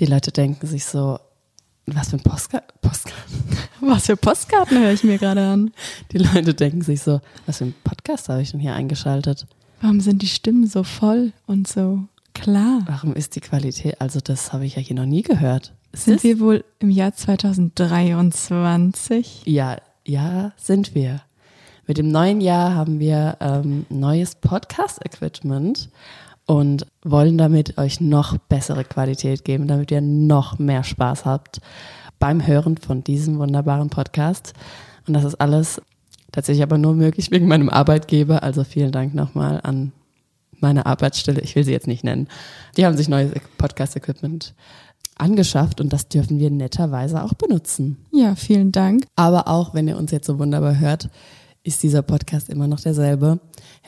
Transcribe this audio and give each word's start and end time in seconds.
Die 0.00 0.06
Leute 0.06 0.32
denken 0.32 0.66
sich 0.66 0.84
so, 0.84 1.20
was 1.86 2.08
für 2.10 2.16
ein 2.16 2.22
Postcard, 2.22 2.64
Postcard. 2.80 3.14
Was 3.80 4.06
für 4.06 4.16
Postkarten 4.16 4.76
höre 4.80 4.90
ich 4.92 5.04
mir 5.04 5.18
gerade 5.18 5.46
an? 5.46 5.70
Die 6.12 6.18
Leute 6.18 6.52
denken 6.52 6.82
sich 6.82 7.00
so, 7.00 7.20
was 7.46 7.58
für 7.58 7.66
ein 7.66 7.74
Podcast 7.84 8.28
habe 8.28 8.42
ich 8.42 8.50
denn 8.50 8.58
hier 8.58 8.74
eingeschaltet? 8.74 9.46
Warum 9.80 10.00
sind 10.00 10.20
die 10.20 10.26
Stimmen 10.26 10.66
so 10.66 10.82
voll 10.82 11.32
und 11.46 11.68
so 11.68 12.02
klar? 12.34 12.80
Warum 12.86 13.14
ist 13.14 13.36
die 13.36 13.40
Qualität, 13.40 14.00
also 14.00 14.18
das 14.20 14.52
habe 14.52 14.66
ich 14.66 14.74
ja 14.74 14.82
hier 14.82 14.96
noch 14.96 15.06
nie 15.06 15.22
gehört. 15.22 15.74
Es 15.92 16.06
Sind 16.06 16.16
ist- 16.16 16.24
wir 16.24 16.40
wohl 16.40 16.64
im 16.80 16.90
Jahr 16.90 17.14
2023? 17.14 19.42
Ja, 19.46 19.76
ja, 20.04 20.50
sind 20.56 20.96
wir. 20.96 21.22
Mit 21.86 21.98
dem 21.98 22.10
neuen 22.10 22.40
Jahr 22.40 22.74
haben 22.74 22.98
wir 22.98 23.36
ähm, 23.40 23.86
neues 23.88 24.34
Podcast-Equipment 24.34 25.88
und 26.48 26.86
wollen 27.04 27.36
damit 27.36 27.76
euch 27.76 28.00
noch 28.00 28.38
bessere 28.38 28.82
Qualität 28.82 29.44
geben, 29.44 29.68
damit 29.68 29.90
ihr 29.90 30.00
noch 30.00 30.58
mehr 30.58 30.82
Spaß 30.82 31.26
habt 31.26 31.60
beim 32.18 32.44
Hören 32.44 32.78
von 32.78 33.04
diesem 33.04 33.38
wunderbaren 33.38 33.90
Podcast. 33.90 34.54
Und 35.06 35.12
das 35.12 35.24
ist 35.24 35.34
alles 35.34 35.80
tatsächlich 36.32 36.62
aber 36.62 36.78
nur 36.78 36.94
möglich 36.94 37.30
wegen 37.30 37.48
meinem 37.48 37.68
Arbeitgeber. 37.68 38.42
Also 38.42 38.64
vielen 38.64 38.92
Dank 38.92 39.14
nochmal 39.14 39.60
an 39.62 39.92
meine 40.58 40.86
Arbeitsstelle. 40.86 41.42
Ich 41.42 41.54
will 41.54 41.64
sie 41.64 41.72
jetzt 41.72 41.86
nicht 41.86 42.02
nennen. 42.02 42.28
Die 42.78 42.86
haben 42.86 42.96
sich 42.96 43.10
neues 43.10 43.30
Podcast-Equipment 43.58 44.54
angeschafft 45.18 45.82
und 45.82 45.92
das 45.92 46.08
dürfen 46.08 46.38
wir 46.38 46.50
netterweise 46.50 47.22
auch 47.22 47.34
benutzen. 47.34 47.98
Ja, 48.10 48.34
vielen 48.36 48.72
Dank. 48.72 49.04
Aber 49.16 49.48
auch 49.48 49.74
wenn 49.74 49.86
ihr 49.86 49.98
uns 49.98 50.12
jetzt 50.12 50.26
so 50.26 50.38
wunderbar 50.38 50.78
hört, 50.78 51.10
ist 51.62 51.82
dieser 51.82 52.00
Podcast 52.00 52.48
immer 52.48 52.68
noch 52.68 52.80
derselbe. 52.80 53.38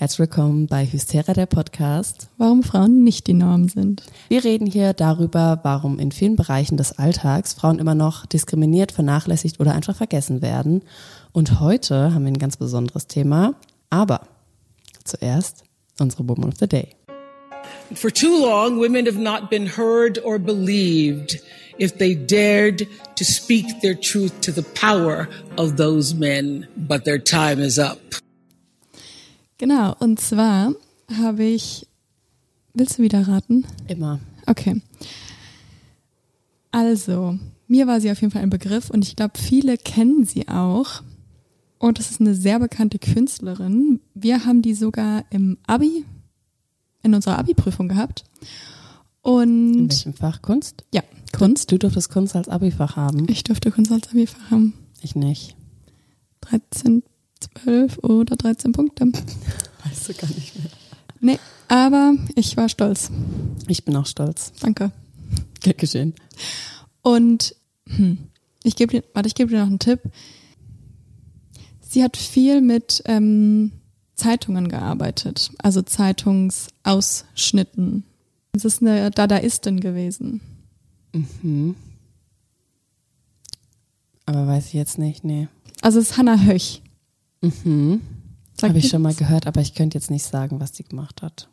Herzlich 0.00 0.20
willkommen 0.20 0.66
bei 0.66 0.86
Hystera 0.86 1.34
der 1.34 1.44
Podcast. 1.44 2.30
Warum 2.38 2.62
Frauen 2.62 3.04
nicht 3.04 3.26
die 3.26 3.34
Norm 3.34 3.68
sind. 3.68 4.02
Wir 4.30 4.42
reden 4.42 4.64
hier 4.64 4.94
darüber, 4.94 5.60
warum 5.62 5.98
in 5.98 6.10
vielen 6.10 6.36
Bereichen 6.36 6.78
des 6.78 6.98
Alltags 6.98 7.52
Frauen 7.52 7.78
immer 7.78 7.94
noch 7.94 8.24
diskriminiert, 8.24 8.92
vernachlässigt 8.92 9.60
oder 9.60 9.74
einfach 9.74 9.94
vergessen 9.94 10.40
werden. 10.40 10.84
Und 11.32 11.60
heute 11.60 12.14
haben 12.14 12.24
wir 12.24 12.32
ein 12.32 12.38
ganz 12.38 12.56
besonderes 12.56 13.08
Thema. 13.08 13.56
Aber 13.90 14.22
zuerst 15.04 15.64
unsere 15.98 16.26
Woman 16.26 16.48
of 16.48 16.54
the 16.58 16.66
Day. 16.66 16.96
For 17.92 18.10
too 18.10 18.40
long, 18.40 18.80
women 18.80 19.04
have 19.04 19.20
not 19.20 19.50
been 19.50 19.76
heard 19.76 20.24
or 20.24 20.38
believed 20.38 21.42
if 21.78 21.98
they 21.98 22.14
dared 22.14 22.88
to 23.16 23.24
speak 23.24 23.66
their 23.82 24.00
truth 24.00 24.32
to 24.40 24.50
the 24.50 24.64
power 24.80 25.28
of 25.58 25.76
those 25.76 26.16
men. 26.16 26.66
But 26.74 27.04
their 27.04 27.22
time 27.22 27.62
is 27.62 27.78
up. 27.78 27.98
Genau, 29.60 29.94
und 29.98 30.18
zwar 30.18 30.72
habe 31.18 31.44
ich. 31.44 31.86
Willst 32.72 32.96
du 32.98 33.02
wieder 33.02 33.28
raten? 33.28 33.66
Immer. 33.88 34.20
Okay. 34.46 34.80
Also, 36.70 37.38
mir 37.68 37.86
war 37.86 38.00
sie 38.00 38.10
auf 38.10 38.22
jeden 38.22 38.32
Fall 38.32 38.40
ein 38.42 38.48
Begriff 38.48 38.88
und 38.88 39.04
ich 39.04 39.16
glaube, 39.16 39.38
viele 39.38 39.76
kennen 39.76 40.24
sie 40.24 40.48
auch. 40.48 41.02
Und 41.78 41.98
es 41.98 42.10
ist 42.10 42.22
eine 42.22 42.34
sehr 42.34 42.58
bekannte 42.58 42.98
Künstlerin. 42.98 44.00
Wir 44.14 44.46
haben 44.46 44.62
die 44.62 44.72
sogar 44.72 45.24
im 45.28 45.58
Abi, 45.66 46.06
in 47.02 47.14
unserer 47.14 47.38
Abi-Prüfung 47.38 47.88
gehabt. 47.88 48.24
Und 49.20 49.74
In 49.74 49.90
welchem 49.90 50.14
Fach? 50.14 50.40
Kunst? 50.40 50.84
ja, 50.94 51.02
Kunst. 51.36 51.70
Du 51.70 51.78
durftest 51.78 52.08
Kunst 52.10 52.34
als 52.34 52.48
Abifach 52.48 52.96
haben. 52.96 53.26
Ich 53.28 53.44
durfte 53.44 53.70
Kunst 53.70 53.92
als 53.92 54.08
Abi-Fach 54.08 54.50
haben. 54.50 54.72
Ich 55.02 55.14
nicht. 55.16 55.54
13, 56.42 57.02
12 57.62 57.98
oder 57.98 58.36
13 58.36 58.72
Punkte. 58.72 59.12
Weißt 59.84 60.08
du 60.08 60.14
gar 60.14 60.28
nicht 60.28 60.56
mehr. 60.56 60.70
Nee, 61.20 61.38
aber 61.68 62.14
ich 62.34 62.56
war 62.56 62.68
stolz. 62.68 63.10
Ich 63.68 63.84
bin 63.84 63.94
auch 63.96 64.06
stolz. 64.06 64.52
Danke. 64.60 64.90
Gern 65.60 65.76
geschehen. 65.76 66.14
Und 67.02 67.54
hm, 67.86 68.18
ich 68.62 68.76
gebe 68.76 68.92
dir, 68.92 69.02
warte, 69.14 69.26
ich 69.26 69.34
gebe 69.34 69.50
dir 69.50 69.60
noch 69.60 69.66
einen 69.66 69.78
Tipp. 69.78 70.00
Sie 71.80 72.02
hat 72.02 72.16
viel 72.16 72.60
mit 72.60 73.02
ähm, 73.06 73.72
Zeitungen 74.14 74.68
gearbeitet, 74.68 75.50
also 75.58 75.80
Zeitungsausschnitten. 75.82 78.04
Es 78.52 78.64
ist 78.64 78.82
eine 78.82 79.10
Dadaistin 79.10 79.80
gewesen. 79.80 80.40
Aber 84.26 84.46
weiß 84.46 84.68
ich 84.68 84.74
jetzt 84.74 84.98
nicht, 84.98 85.24
nee. 85.24 85.48
Also 85.80 85.98
es 85.98 86.10
ist 86.10 86.18
Hannah 86.18 86.42
Höch. 86.42 86.82
Mhm. 87.40 88.00
Habe 88.62 88.78
ich 88.78 88.88
schon 88.88 89.02
mal 89.02 89.14
gehört, 89.14 89.46
aber 89.46 89.60
ich 89.60 89.74
könnte 89.74 89.96
jetzt 89.96 90.10
nicht 90.10 90.24
sagen, 90.24 90.60
was 90.60 90.72
die 90.72 90.84
gemacht 90.84 91.22
hat. 91.22 91.48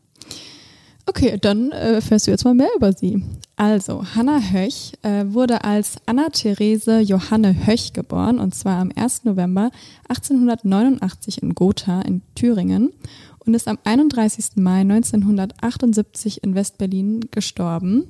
Okay, 1.06 1.38
dann 1.40 1.72
äh, 1.72 1.94
erfährst 1.94 2.28
du 2.28 2.32
jetzt 2.32 2.44
mal 2.44 2.54
mehr 2.54 2.70
über 2.76 2.92
sie. 2.92 3.24
Also, 3.56 4.04
Hannah 4.14 4.42
Höch 4.42 4.92
äh, 5.04 5.24
wurde 5.28 5.64
als 5.64 5.96
Anna-Therese 6.06 7.00
Johanne 7.00 7.66
Höch 7.66 7.94
geboren 7.94 8.40
und 8.40 8.54
zwar 8.54 8.80
am 8.80 8.92
1. 8.94 9.24
November 9.24 9.72
1889 10.10 11.42
in 11.42 11.56
Gotha 11.56 12.02
in 12.02 12.24
Thüringen 12.36 12.92
und 13.40 13.54
ist 13.54 13.70
am 13.70 13.80
31. 13.86 14.58
Mai 14.58 14.82
1978 14.82 16.44
in 16.44 16.56
West-Berlin 16.56 17.22
gestorben. 17.32 18.08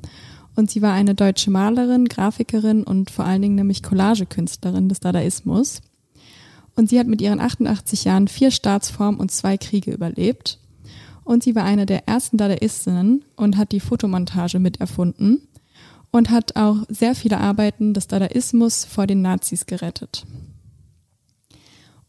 Und 0.55 0.71
sie 0.71 0.81
war 0.81 0.93
eine 0.93 1.13
deutsche 1.13 1.51
Malerin, 1.51 2.05
Grafikerin 2.05 2.83
und 2.83 3.11
vor 3.11 3.25
allen 3.25 3.43
Dingen 3.43 3.55
nämlich 3.55 3.83
Collagekünstlerin 3.83 4.89
des 4.89 4.99
Dadaismus. 4.99 5.81
Und 6.77 6.89
sie 6.89 6.99
hat 6.99 7.07
mit 7.07 7.21
ihren 7.21 7.39
88 7.39 8.03
Jahren 8.03 8.27
vier 8.27 8.51
Staatsformen 8.51 9.19
und 9.19 9.31
zwei 9.31 9.57
Kriege 9.57 9.91
überlebt. 9.91 10.59
Und 11.23 11.43
sie 11.43 11.55
war 11.55 11.63
eine 11.63 11.87
der 11.87 12.07
ersten 12.07 12.37
Dadaistinnen 12.37 13.25
und 13.35 13.57
hat 13.57 13.71
die 13.71 13.79
Fotomontage 13.79 14.59
miterfunden 14.59 15.41
und 16.11 16.29
hat 16.29 16.55
auch 16.55 16.77
sehr 16.87 17.15
viele 17.15 17.39
Arbeiten 17.39 17.95
des 17.95 18.07
Dadaismus 18.07 18.85
vor 18.85 19.07
den 19.07 19.23
Nazis 19.23 19.65
gerettet. 19.65 20.25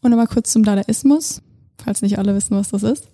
Und 0.01 0.11
nochmal 0.11 0.27
kurz 0.27 0.51
zum 0.51 0.63
Dadaismus, 0.63 1.41
falls 1.83 2.03
nicht 2.03 2.19
alle 2.19 2.35
wissen, 2.35 2.55
was 2.55 2.69
das 2.69 2.83
ist. 2.83 3.09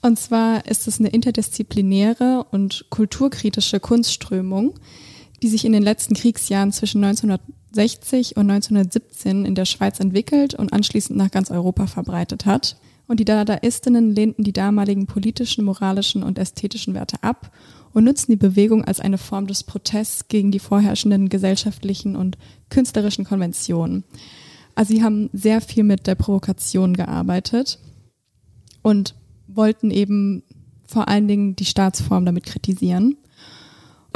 Und 0.00 0.18
zwar 0.18 0.66
ist 0.66 0.88
es 0.88 0.98
eine 0.98 1.10
interdisziplinäre 1.10 2.46
und 2.50 2.86
kulturkritische 2.88 3.78
Kunstströmung, 3.78 4.74
die 5.42 5.48
sich 5.48 5.66
in 5.66 5.72
den 5.72 5.82
letzten 5.82 6.14
Kriegsjahren 6.14 6.72
zwischen 6.72 7.00
1960 7.76 8.36
und 8.36 8.50
1917 8.50 9.44
in 9.44 9.54
der 9.54 9.64
Schweiz 9.64 10.00
entwickelt 10.00 10.54
und 10.54 10.72
anschließend 10.72 11.18
nach 11.18 11.30
ganz 11.30 11.50
Europa 11.50 11.86
verbreitet 11.86 12.46
hat. 12.46 12.76
Und 13.06 13.20
die 13.20 13.24
Dadaistinnen 13.24 14.14
lehnten 14.14 14.44
die 14.44 14.52
damaligen 14.52 15.06
politischen, 15.06 15.64
moralischen 15.64 16.22
und 16.22 16.38
ästhetischen 16.38 16.94
Werte 16.94 17.22
ab 17.22 17.50
und 17.92 18.04
nutzten 18.04 18.32
die 18.32 18.36
Bewegung 18.36 18.84
als 18.84 19.00
eine 19.00 19.18
Form 19.18 19.46
des 19.46 19.64
Protests 19.64 20.28
gegen 20.28 20.50
die 20.50 20.58
vorherrschenden 20.58 21.28
gesellschaftlichen 21.28 22.16
und 22.16 22.36
künstlerischen 22.68 23.24
Konventionen. 23.24 24.04
Also 24.74 24.94
sie 24.94 25.02
haben 25.02 25.30
sehr 25.32 25.60
viel 25.60 25.84
mit 25.84 26.06
der 26.06 26.14
Provokation 26.14 26.94
gearbeitet 26.94 27.78
und 28.82 29.14
wollten 29.46 29.90
eben 29.90 30.42
vor 30.86 31.08
allen 31.08 31.28
Dingen 31.28 31.56
die 31.56 31.64
Staatsform 31.64 32.24
damit 32.24 32.44
kritisieren. 32.44 33.16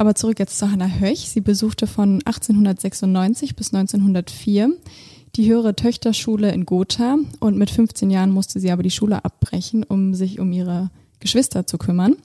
Aber 0.03 0.17
zurück 0.17 0.41
jetzt 0.41 0.59
zu 0.59 0.69
Hannah 0.69 0.99
Höch. 0.99 1.29
Sie 1.29 1.41
besuchte 1.41 1.87
von 1.87 2.15
1896 2.25 3.55
bis 3.55 3.73
1904 3.73 4.73
die 5.37 5.49
höhere 5.49 5.77
Töchterschule 5.77 6.51
in 6.51 6.67
Gotha 6.67 7.19
und 7.39 7.57
mit 7.57 7.71
15 7.71 8.11
Jahren 8.11 8.33
musste 8.33 8.59
sie 8.59 8.73
aber 8.73 8.83
die 8.83 8.91
Schule 8.91 9.25
abbrechen, 9.25 9.85
um 9.85 10.13
sich 10.15 10.41
um 10.41 10.51
ihre 10.51 10.91
Geschwister 11.21 11.69
zu 11.69 11.79
kümmern. 11.79 12.17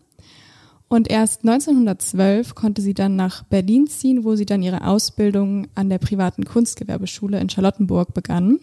Und 0.88 1.08
erst 1.08 1.48
1912 1.48 2.56
konnte 2.56 2.82
sie 2.82 2.96
dann 2.96 3.16
nach 3.16 3.44
Berlin 3.44 3.86
ziehen, 3.86 4.24
wo 4.24 4.36
sie 4.36 4.48
dann 4.48 4.64
ihre 4.64 4.88
Ausbildung 4.88 5.68
an 5.76 5.90
der 5.90 6.00
privaten 6.00 6.46
Kunstgewerbeschule 6.46 7.40
in 7.40 7.48
Charlottenburg 7.48 8.12
begann. 8.16 8.58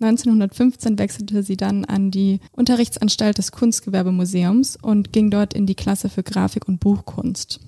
1915 0.00 0.98
wechselte 0.98 1.42
sie 1.42 1.56
dann 1.56 1.86
an 1.86 2.10
die 2.10 2.40
Unterrichtsanstalt 2.52 3.38
des 3.38 3.50
Kunstgewerbemuseums 3.50 4.76
und 4.76 5.14
ging 5.14 5.30
dort 5.30 5.54
in 5.54 5.64
die 5.64 5.74
Klasse 5.74 6.10
für 6.10 6.22
Grafik 6.22 6.68
und 6.68 6.80
Buchkunst. 6.80 7.60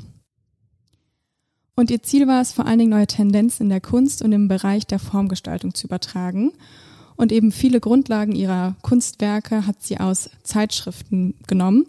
Und 1.75 1.91
ihr 1.91 2.03
Ziel 2.03 2.27
war 2.27 2.41
es, 2.41 2.53
vor 2.53 2.67
allen 2.67 2.79
Dingen 2.79 2.91
neue 2.91 3.07
Tendenzen 3.07 3.65
in 3.65 3.71
der 3.71 3.81
Kunst 3.81 4.23
und 4.23 4.33
im 4.33 4.49
Bereich 4.49 4.87
der 4.87 4.99
Formgestaltung 4.99 5.75
zu 5.75 5.87
übertragen. 5.87 6.53
Und 7.17 7.33
eben 7.33 7.53
viele 7.53 7.81
Grundlagen 7.81 8.35
ihrer 8.35 8.77
Kunstwerke 8.83 9.67
hat 9.67 9.83
sie 9.83 9.99
aus 9.99 10.31
Zeitschriften 10.43 11.35
genommen 11.47 11.87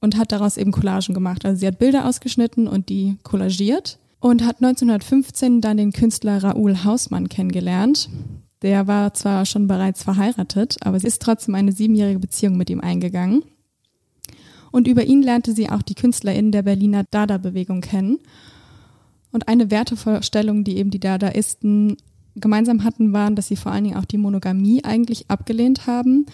und 0.00 0.16
hat 0.16 0.32
daraus 0.32 0.56
eben 0.56 0.72
Collagen 0.72 1.14
gemacht. 1.14 1.44
Also 1.44 1.60
sie 1.60 1.66
hat 1.66 1.78
Bilder 1.78 2.06
ausgeschnitten 2.06 2.68
und 2.68 2.88
die 2.88 3.16
collagiert. 3.22 3.98
und 4.18 4.44
hat 4.44 4.56
1915 4.56 5.60
dann 5.60 5.76
den 5.76 5.92
Künstler 5.92 6.42
Raoul 6.42 6.82
Hausmann 6.84 7.28
kennengelernt. 7.28 8.08
Der 8.62 8.86
war 8.86 9.14
zwar 9.14 9.46
schon 9.46 9.68
bereits 9.68 10.02
verheiratet, 10.02 10.78
aber 10.80 10.98
sie 10.98 11.06
ist 11.06 11.22
trotzdem 11.22 11.54
eine 11.54 11.72
siebenjährige 11.72 12.18
Beziehung 12.18 12.56
mit 12.56 12.70
ihm 12.70 12.80
eingegangen. 12.80 13.42
Und 14.72 14.88
über 14.88 15.04
ihn 15.04 15.22
lernte 15.22 15.52
sie 15.52 15.70
auch 15.70 15.82
die 15.82 15.94
KünstlerInnen 15.94 16.50
der 16.50 16.62
Berliner 16.62 17.04
Dada-Bewegung 17.10 17.82
kennen. 17.82 18.18
Und 19.36 19.48
eine 19.48 19.70
Wertevorstellung, 19.70 20.64
die 20.64 20.78
eben 20.78 20.90
die 20.90 20.98
Dadaisten 20.98 21.98
gemeinsam 22.36 22.84
hatten, 22.84 23.12
waren, 23.12 23.36
dass 23.36 23.48
sie 23.48 23.56
vor 23.56 23.70
allen 23.70 23.84
Dingen 23.84 23.98
auch 23.98 24.06
die 24.06 24.16
Monogamie 24.16 24.82
eigentlich 24.82 25.28
abgelehnt 25.28 25.86
haben. 25.86 26.24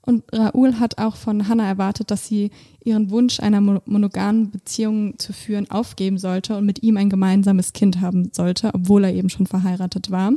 Und 0.00 0.24
Raoul 0.32 0.80
hat 0.80 0.98
auch 0.98 1.14
von 1.14 1.46
Hannah 1.46 1.68
erwartet, 1.68 2.10
dass 2.10 2.26
sie 2.26 2.50
ihren 2.82 3.10
Wunsch 3.10 3.38
einer 3.38 3.60
monogamen 3.60 4.50
Beziehung 4.50 5.20
zu 5.20 5.32
führen 5.32 5.70
aufgeben 5.70 6.18
sollte 6.18 6.56
und 6.56 6.66
mit 6.66 6.82
ihm 6.82 6.96
ein 6.96 7.10
gemeinsames 7.10 7.74
Kind 7.74 8.00
haben 8.00 8.30
sollte, 8.32 8.72
obwohl 8.74 9.04
er 9.04 9.14
eben 9.14 9.30
schon 9.30 9.46
verheiratet 9.46 10.10
war. 10.10 10.32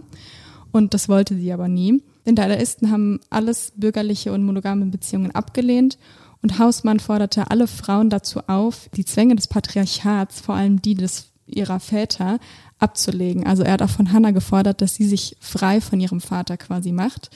Und 0.71 0.93
das 0.93 1.09
wollte 1.09 1.35
sie 1.35 1.51
aber 1.51 1.69
nie. 1.69 2.03
Denn 2.27 2.35
Dadaisten 2.35 2.91
haben 2.91 3.19
alles 3.31 3.73
bürgerliche 3.75 4.31
und 4.31 4.43
monogame 4.43 4.85
Beziehungen 4.85 5.31
abgelehnt 5.31 5.97
und 6.41 6.57
Hausmann 6.57 6.99
forderte 6.99 7.51
alle 7.51 7.67
Frauen 7.67 8.09
dazu 8.09 8.41
auf, 8.47 8.89
die 8.95 9.05
Zwänge 9.05 9.35
des 9.35 9.47
Patriarchats, 9.47 10.41
vor 10.41 10.55
allem 10.55 10.81
die 10.81 10.95
des 10.95 11.30
ihrer 11.55 11.79
Väter, 11.79 12.39
abzulegen. 12.79 13.45
Also 13.45 13.63
er 13.63 13.73
hat 13.73 13.81
auch 13.81 13.89
von 13.89 14.11
Hannah 14.11 14.31
gefordert, 14.31 14.81
dass 14.81 14.95
sie 14.95 15.05
sich 15.05 15.37
frei 15.39 15.81
von 15.81 15.99
ihrem 15.99 16.19
Vater 16.19 16.57
quasi 16.57 16.91
macht 16.91 17.29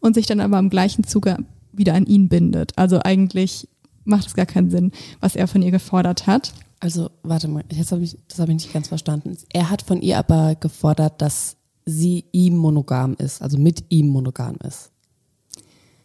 und 0.00 0.14
sich 0.14 0.26
dann 0.26 0.40
aber 0.40 0.58
im 0.58 0.70
gleichen 0.70 1.04
Zuge 1.04 1.38
wieder 1.72 1.94
an 1.94 2.06
ihn 2.06 2.28
bindet. 2.28 2.78
Also 2.78 3.00
eigentlich 3.02 3.68
macht 4.04 4.26
es 4.26 4.34
gar 4.34 4.46
keinen 4.46 4.70
Sinn, 4.70 4.92
was 5.20 5.36
er 5.36 5.48
von 5.48 5.62
ihr 5.62 5.70
gefordert 5.70 6.26
hat. 6.26 6.52
Also 6.80 7.10
warte 7.22 7.48
mal, 7.48 7.64
jetzt 7.70 7.92
hab 7.92 8.00
ich, 8.00 8.18
das 8.28 8.38
habe 8.38 8.52
ich 8.52 8.58
nicht 8.58 8.72
ganz 8.72 8.88
verstanden. 8.88 9.36
Er 9.52 9.70
hat 9.70 9.82
von 9.82 10.02
ihr 10.02 10.18
aber 10.18 10.56
gefordert, 10.56 11.22
dass 11.22 11.56
sie 11.84 12.24
ihm 12.32 12.56
monogam 12.56 13.14
ist, 13.14 13.42
also 13.42 13.58
mit 13.58 13.84
ihm 13.88 14.08
monogam 14.08 14.56
ist. 14.66 14.90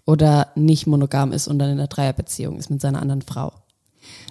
Oder 0.05 0.47
nicht 0.55 0.87
monogam 0.87 1.33
ist 1.33 1.47
und 1.47 1.59
dann 1.59 1.69
in 1.69 1.79
einer 1.79 1.87
Dreierbeziehung 1.87 2.57
ist 2.57 2.69
mit 2.69 2.81
seiner 2.81 3.01
anderen 3.01 3.21
Frau. 3.21 3.51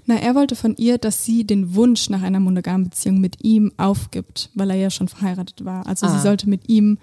Na, 0.07 0.17
er 0.17 0.35
wollte 0.35 0.57
von 0.57 0.77
ihr, 0.77 0.99
dass 0.99 1.25
sie 1.25 1.45
den 1.45 1.75
Wunsch 1.75 2.11
nach 2.11 2.23
einer 2.23 2.41
monogamen 2.41 2.85
Beziehung 2.85 3.21
mit 3.21 3.43
ihm 3.45 3.73
aufgibt, 3.77 4.51
weil 4.55 4.71
er 4.71 4.77
ja 4.77 4.91
schon 4.91 5.09
verheiratet 5.09 5.65
war. 5.65 5.87
Also 5.87 6.07
ah. 6.07 6.11
sie 6.11 6.21
sollte 6.21 6.49
mit 6.49 6.69
ihm 6.69 6.99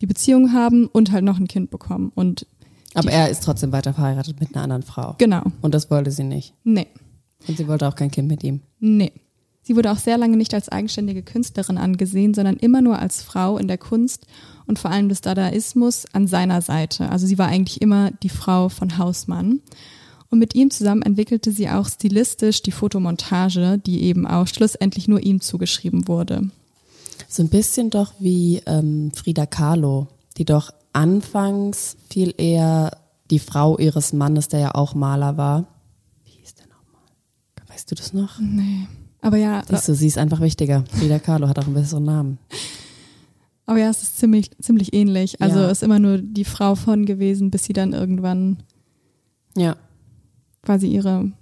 die 0.00 0.06
Beziehung 0.06 0.52
haben 0.52 0.86
und 0.86 1.12
halt 1.12 1.24
noch 1.24 1.38
ein 1.38 1.48
Kind 1.48 1.70
bekommen. 1.70 2.10
Und 2.14 2.46
Aber 2.94 3.10
er 3.10 3.28
ist 3.28 3.44
trotzdem 3.44 3.72
weiter 3.72 3.92
verheiratet 3.92 4.40
mit 4.40 4.54
einer 4.54 4.64
anderen 4.64 4.82
Frau. 4.82 5.14
Genau. 5.18 5.42
Und 5.60 5.74
das 5.74 5.90
wollte 5.90 6.10
sie 6.10 6.24
nicht. 6.24 6.54
Nee. 6.64 6.86
Und 7.46 7.56
sie 7.56 7.68
wollte 7.68 7.86
auch 7.86 7.94
kein 7.94 8.10
Kind 8.10 8.28
mit 8.28 8.42
ihm. 8.42 8.60
Nee. 8.78 9.12
Sie 9.62 9.76
wurde 9.76 9.92
auch 9.92 9.98
sehr 9.98 10.16
lange 10.16 10.36
nicht 10.36 10.54
als 10.54 10.70
eigenständige 10.70 11.22
Künstlerin 11.22 11.76
angesehen, 11.76 12.32
sondern 12.32 12.56
immer 12.56 12.80
nur 12.80 12.98
als 12.98 13.22
Frau 13.22 13.58
in 13.58 13.68
der 13.68 13.78
Kunst 13.78 14.26
und 14.66 14.78
vor 14.78 14.90
allem 14.90 15.08
des 15.08 15.20
Dadaismus 15.20 16.06
an 16.12 16.26
seiner 16.26 16.62
Seite. 16.62 17.10
Also 17.10 17.26
sie 17.26 17.38
war 17.38 17.48
eigentlich 17.48 17.82
immer 17.82 18.10
die 18.22 18.30
Frau 18.30 18.68
von 18.68 18.98
Hausmann. 18.98 19.60
Und 20.30 20.38
mit 20.38 20.54
ihm 20.54 20.70
zusammen 20.70 21.02
entwickelte 21.02 21.50
sie 21.50 21.68
auch 21.68 21.88
stilistisch 21.88 22.62
die 22.62 22.70
Fotomontage, 22.70 23.78
die 23.84 24.02
eben 24.04 24.26
auch 24.26 24.46
schlussendlich 24.46 25.08
nur 25.08 25.20
ihm 25.20 25.40
zugeschrieben 25.40 26.06
wurde. 26.06 26.50
So 27.28 27.42
ein 27.42 27.48
bisschen 27.48 27.90
doch 27.90 28.12
wie 28.20 28.62
ähm, 28.66 29.10
Frida 29.12 29.46
Kahlo, 29.46 30.06
die 30.36 30.44
doch 30.44 30.70
anfangs 30.92 31.96
viel 32.08 32.32
eher 32.38 32.96
die 33.30 33.40
Frau 33.40 33.76
ihres 33.78 34.12
Mannes, 34.12 34.48
der 34.48 34.60
ja 34.60 34.74
auch 34.74 34.94
Maler 34.94 35.36
war. 35.36 35.66
Wie 36.24 36.30
hieß 36.30 36.54
der 36.54 36.66
nochmal? 36.66 37.02
Weißt 37.66 37.90
du 37.90 37.96
das 37.96 38.12
noch? 38.12 38.38
Nee. 38.38 38.86
Aber 39.20 39.36
ja. 39.36 39.62
Siehst 39.68 39.88
du, 39.88 39.94
sie 39.94 40.06
ist 40.06 40.18
einfach 40.18 40.40
wichtiger. 40.40 40.84
Frida 40.92 41.18
Kahlo 41.18 41.48
hat 41.48 41.58
auch 41.58 41.66
einen 41.66 41.74
besseren 41.74 42.04
Namen. 42.04 42.38
Aber 43.66 43.78
ja, 43.78 43.90
es 43.90 44.02
ist 44.02 44.18
ziemlich, 44.18 44.50
ziemlich 44.60 44.94
ähnlich. 44.94 45.42
Also 45.42 45.58
ja. 45.58 45.70
ist 45.70 45.82
immer 45.82 45.98
nur 45.98 46.18
die 46.18 46.44
Frau 46.44 46.76
von 46.76 47.04
gewesen, 47.04 47.50
bis 47.50 47.64
sie 47.64 47.72
dann 47.72 47.92
irgendwann 47.92 48.62
ja 49.56 49.76
quasi 50.62 50.88
ihre 50.88 51.32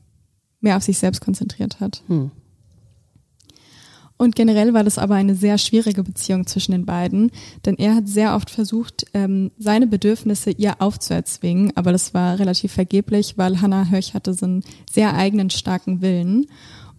mehr 0.61 0.77
auf 0.77 0.83
sich 0.83 0.99
selbst 0.99 1.21
konzentriert 1.21 1.81
hat. 1.81 2.03
Hm. 2.09 2.31
Und 4.19 4.35
generell 4.35 4.75
war 4.75 4.83
das 4.83 4.99
aber 4.99 5.15
eine 5.15 5.37
sehr 5.37 5.59
schwierige 5.59 6.03
Beziehung 6.03 6.45
zwischen 6.45 6.73
den 6.73 6.85
beiden, 6.85 7.31
denn 7.65 7.77
er 7.77 7.95
hat 7.95 8.09
sehr 8.09 8.35
oft 8.35 8.51
versucht, 8.51 9.07
ähm, 9.15 9.53
seine 9.59 9.87
Bedürfnisse 9.87 10.51
ihr 10.51 10.83
aufzuerzwingen, 10.83 11.73
aber 11.77 11.93
das 11.93 12.15
war 12.15 12.41
relativ 12.41 12.73
vergeblich, 12.73 13.39
weil 13.39 13.61
Hannah 13.61 13.91
Höch 13.91 14.15
hatte 14.15 14.35
so 14.35 14.45
einen 14.45 14.65
sehr 14.91 15.15
eigenen, 15.15 15.51
starken 15.51 16.03
Willen. 16.03 16.47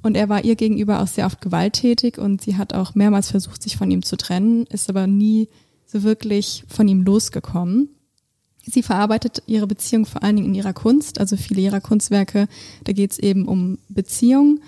Und 0.01 0.15
er 0.15 0.29
war 0.29 0.45
ihr 0.45 0.55
gegenüber 0.55 1.01
auch 1.01 1.07
sehr 1.07 1.25
oft 1.25 1.41
gewalttätig 1.41 2.17
und 2.17 2.41
sie 2.41 2.55
hat 2.55 2.73
auch 2.73 2.95
mehrmals 2.95 3.31
versucht, 3.31 3.61
sich 3.61 3.75
von 3.75 3.91
ihm 3.91 4.01
zu 4.01 4.15
trennen, 4.15 4.65
ist 4.67 4.89
aber 4.89 5.05
nie 5.05 5.49
so 5.85 6.03
wirklich 6.03 6.63
von 6.69 6.87
ihm 6.87 7.01
losgekommen. 7.01 7.89
Sie 8.71 8.83
verarbeitet 8.83 9.41
ihre 9.47 9.67
Beziehung 9.67 10.05
vor 10.05 10.23
allen 10.23 10.35
Dingen 10.35 10.49
in 10.49 10.55
ihrer 10.55 10.73
Kunst, 10.73 11.19
also 11.19 11.37
viele 11.37 11.61
ihrer 11.61 11.81
Kunstwerke, 11.81 12.47
da 12.83 12.93
geht 12.93 13.11
es 13.11 13.19
eben 13.19 13.47
um 13.47 13.79
Beziehung. 13.89 14.59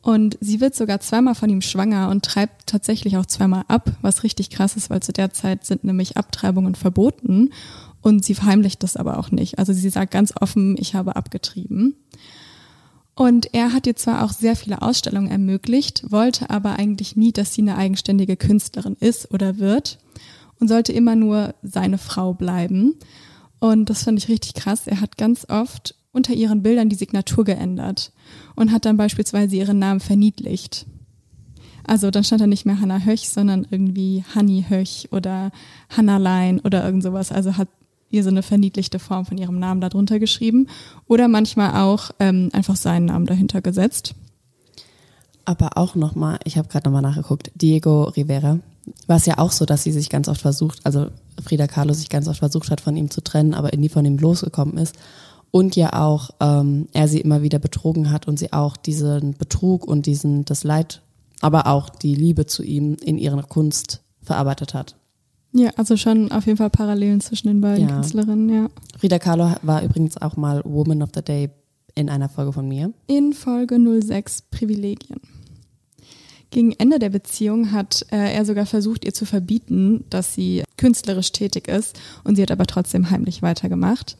Und 0.00 0.36
sie 0.40 0.60
wird 0.60 0.74
sogar 0.74 1.00
zweimal 1.00 1.34
von 1.34 1.50
ihm 1.50 1.60
schwanger 1.60 2.08
und 2.08 2.24
treibt 2.24 2.66
tatsächlich 2.66 3.16
auch 3.18 3.26
zweimal 3.26 3.64
ab, 3.68 3.92
was 4.00 4.24
richtig 4.24 4.50
krass 4.50 4.76
ist, 4.76 4.90
weil 4.90 5.00
zu 5.00 5.12
der 5.12 5.32
Zeit 5.32 5.64
sind 5.64 5.84
nämlich 5.84 6.16
Abtreibungen 6.16 6.74
verboten. 6.74 7.50
Und 8.00 8.24
sie 8.24 8.34
verheimlicht 8.34 8.82
das 8.82 8.96
aber 8.96 9.18
auch 9.18 9.30
nicht. 9.30 9.58
Also 9.58 9.72
sie 9.72 9.90
sagt 9.90 10.10
ganz 10.10 10.32
offen, 10.40 10.76
ich 10.78 10.94
habe 10.94 11.14
abgetrieben. 11.14 11.94
Und 13.14 13.54
er 13.54 13.72
hat 13.72 13.86
ihr 13.86 13.94
zwar 13.94 14.24
auch 14.24 14.32
sehr 14.32 14.56
viele 14.56 14.82
Ausstellungen 14.82 15.30
ermöglicht, 15.30 16.10
wollte 16.10 16.50
aber 16.50 16.78
eigentlich 16.78 17.14
nie, 17.14 17.30
dass 17.30 17.54
sie 17.54 17.62
eine 17.62 17.76
eigenständige 17.76 18.36
Künstlerin 18.36 18.96
ist 18.98 19.30
oder 19.30 19.58
wird 19.58 19.98
und 20.58 20.68
sollte 20.68 20.92
immer 20.92 21.14
nur 21.14 21.54
seine 21.62 21.98
Frau 21.98 22.32
bleiben. 22.32 22.94
Und 23.62 23.90
das 23.90 24.02
fand 24.02 24.18
ich 24.18 24.28
richtig 24.28 24.54
krass. 24.54 24.88
Er 24.88 25.00
hat 25.00 25.16
ganz 25.16 25.46
oft 25.48 25.94
unter 26.10 26.34
ihren 26.34 26.64
Bildern 26.64 26.88
die 26.88 26.96
Signatur 26.96 27.44
geändert 27.44 28.10
und 28.56 28.72
hat 28.72 28.84
dann 28.84 28.96
beispielsweise 28.96 29.54
ihren 29.54 29.78
Namen 29.78 30.00
verniedlicht. 30.00 30.84
Also 31.84 32.10
dann 32.10 32.24
stand 32.24 32.40
da 32.40 32.48
nicht 32.48 32.66
mehr 32.66 32.80
Hannah 32.80 33.04
Höch, 33.04 33.28
sondern 33.28 33.64
irgendwie 33.70 34.24
Hanni 34.34 34.66
Höch 34.68 35.10
oder 35.12 35.52
Hannalein 35.96 36.58
oder 36.58 36.84
irgend 36.84 37.04
sowas. 37.04 37.30
Also 37.30 37.56
hat 37.56 37.68
ihr 38.10 38.24
so 38.24 38.30
eine 38.30 38.42
verniedlichte 38.42 38.98
Form 38.98 39.26
von 39.26 39.38
ihrem 39.38 39.60
Namen 39.60 39.80
darunter 39.80 40.18
geschrieben 40.18 40.66
oder 41.06 41.28
manchmal 41.28 41.80
auch 41.84 42.10
ähm, 42.18 42.48
einfach 42.52 42.74
seinen 42.74 43.06
Namen 43.06 43.26
dahinter 43.26 43.62
gesetzt. 43.62 44.16
Aber 45.44 45.78
auch 45.78 45.94
nochmal, 45.94 46.40
ich 46.42 46.58
habe 46.58 46.66
gerade 46.66 46.90
nochmal 46.90 47.02
nachgeguckt, 47.02 47.52
Diego 47.54 48.06
Rivera 48.08 48.58
war 49.06 49.16
es 49.16 49.26
ja 49.26 49.38
auch 49.38 49.52
so, 49.52 49.64
dass 49.64 49.82
sie 49.82 49.92
sich 49.92 50.10
ganz 50.10 50.28
oft 50.28 50.40
versucht, 50.40 50.80
also 50.84 51.08
Frida 51.42 51.66
Kahlo 51.66 51.92
sich 51.92 52.08
ganz 52.08 52.28
oft 52.28 52.40
versucht 52.40 52.70
hat, 52.70 52.80
von 52.80 52.96
ihm 52.96 53.10
zu 53.10 53.22
trennen, 53.22 53.54
aber 53.54 53.76
nie 53.76 53.88
von 53.88 54.04
ihm 54.04 54.18
losgekommen 54.18 54.76
ist. 54.78 54.96
Und 55.50 55.76
ja 55.76 55.92
auch 55.92 56.30
ähm, 56.40 56.88
er 56.92 57.08
sie 57.08 57.20
immer 57.20 57.42
wieder 57.42 57.58
betrogen 57.58 58.10
hat 58.10 58.26
und 58.26 58.38
sie 58.38 58.52
auch 58.52 58.76
diesen 58.76 59.34
Betrug 59.34 59.86
und 59.86 60.06
diesen 60.06 60.44
das 60.46 60.64
Leid, 60.64 61.02
aber 61.40 61.66
auch 61.66 61.90
die 61.90 62.14
Liebe 62.14 62.46
zu 62.46 62.62
ihm 62.62 62.96
in 63.02 63.18
ihrer 63.18 63.42
Kunst 63.42 64.00
verarbeitet 64.22 64.72
hat. 64.72 64.96
Ja, 65.52 65.70
also 65.76 65.98
schon 65.98 66.32
auf 66.32 66.46
jeden 66.46 66.56
Fall 66.56 66.70
Parallelen 66.70 67.20
zwischen 67.20 67.48
den 67.48 67.60
beiden 67.60 67.86
ja. 67.86 67.94
Künstlerinnen, 67.94 68.48
ja. 68.48 68.68
Frida 68.98 69.18
Kahlo 69.18 69.52
war 69.60 69.82
übrigens 69.82 70.16
auch 70.16 70.36
mal 70.36 70.62
Woman 70.64 71.02
of 71.02 71.10
the 71.14 71.22
Day 71.22 71.50
in 71.94 72.08
einer 72.08 72.30
Folge 72.30 72.54
von 72.54 72.66
mir. 72.66 72.92
In 73.06 73.34
Folge 73.34 73.78
06 73.78 74.42
Privilegien. 74.50 75.20
Gegen 76.52 76.72
Ende 76.72 76.98
der 76.98 77.08
Beziehung 77.08 77.72
hat 77.72 78.04
äh, 78.12 78.34
er 78.34 78.44
sogar 78.44 78.66
versucht, 78.66 79.06
ihr 79.06 79.14
zu 79.14 79.24
verbieten, 79.24 80.04
dass 80.10 80.34
sie 80.34 80.64
künstlerisch 80.76 81.32
tätig 81.32 81.66
ist 81.66 81.98
und 82.24 82.36
sie 82.36 82.42
hat 82.42 82.50
aber 82.50 82.66
trotzdem 82.66 83.10
heimlich 83.10 83.40
weitergemacht. 83.40 84.18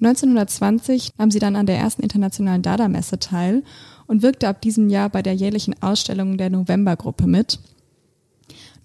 1920 0.00 1.10
nahm 1.18 1.32
sie 1.32 1.40
dann 1.40 1.56
an 1.56 1.66
der 1.66 1.78
ersten 1.78 2.04
internationalen 2.04 2.62
Dada-Messe 2.62 3.18
teil 3.18 3.64
und 4.06 4.22
wirkte 4.22 4.46
ab 4.46 4.60
diesem 4.60 4.88
Jahr 4.88 5.08
bei 5.08 5.20
der 5.20 5.34
jährlichen 5.34 5.74
Ausstellung 5.82 6.38
der 6.38 6.48
Novembergruppe 6.48 7.26
mit. 7.26 7.58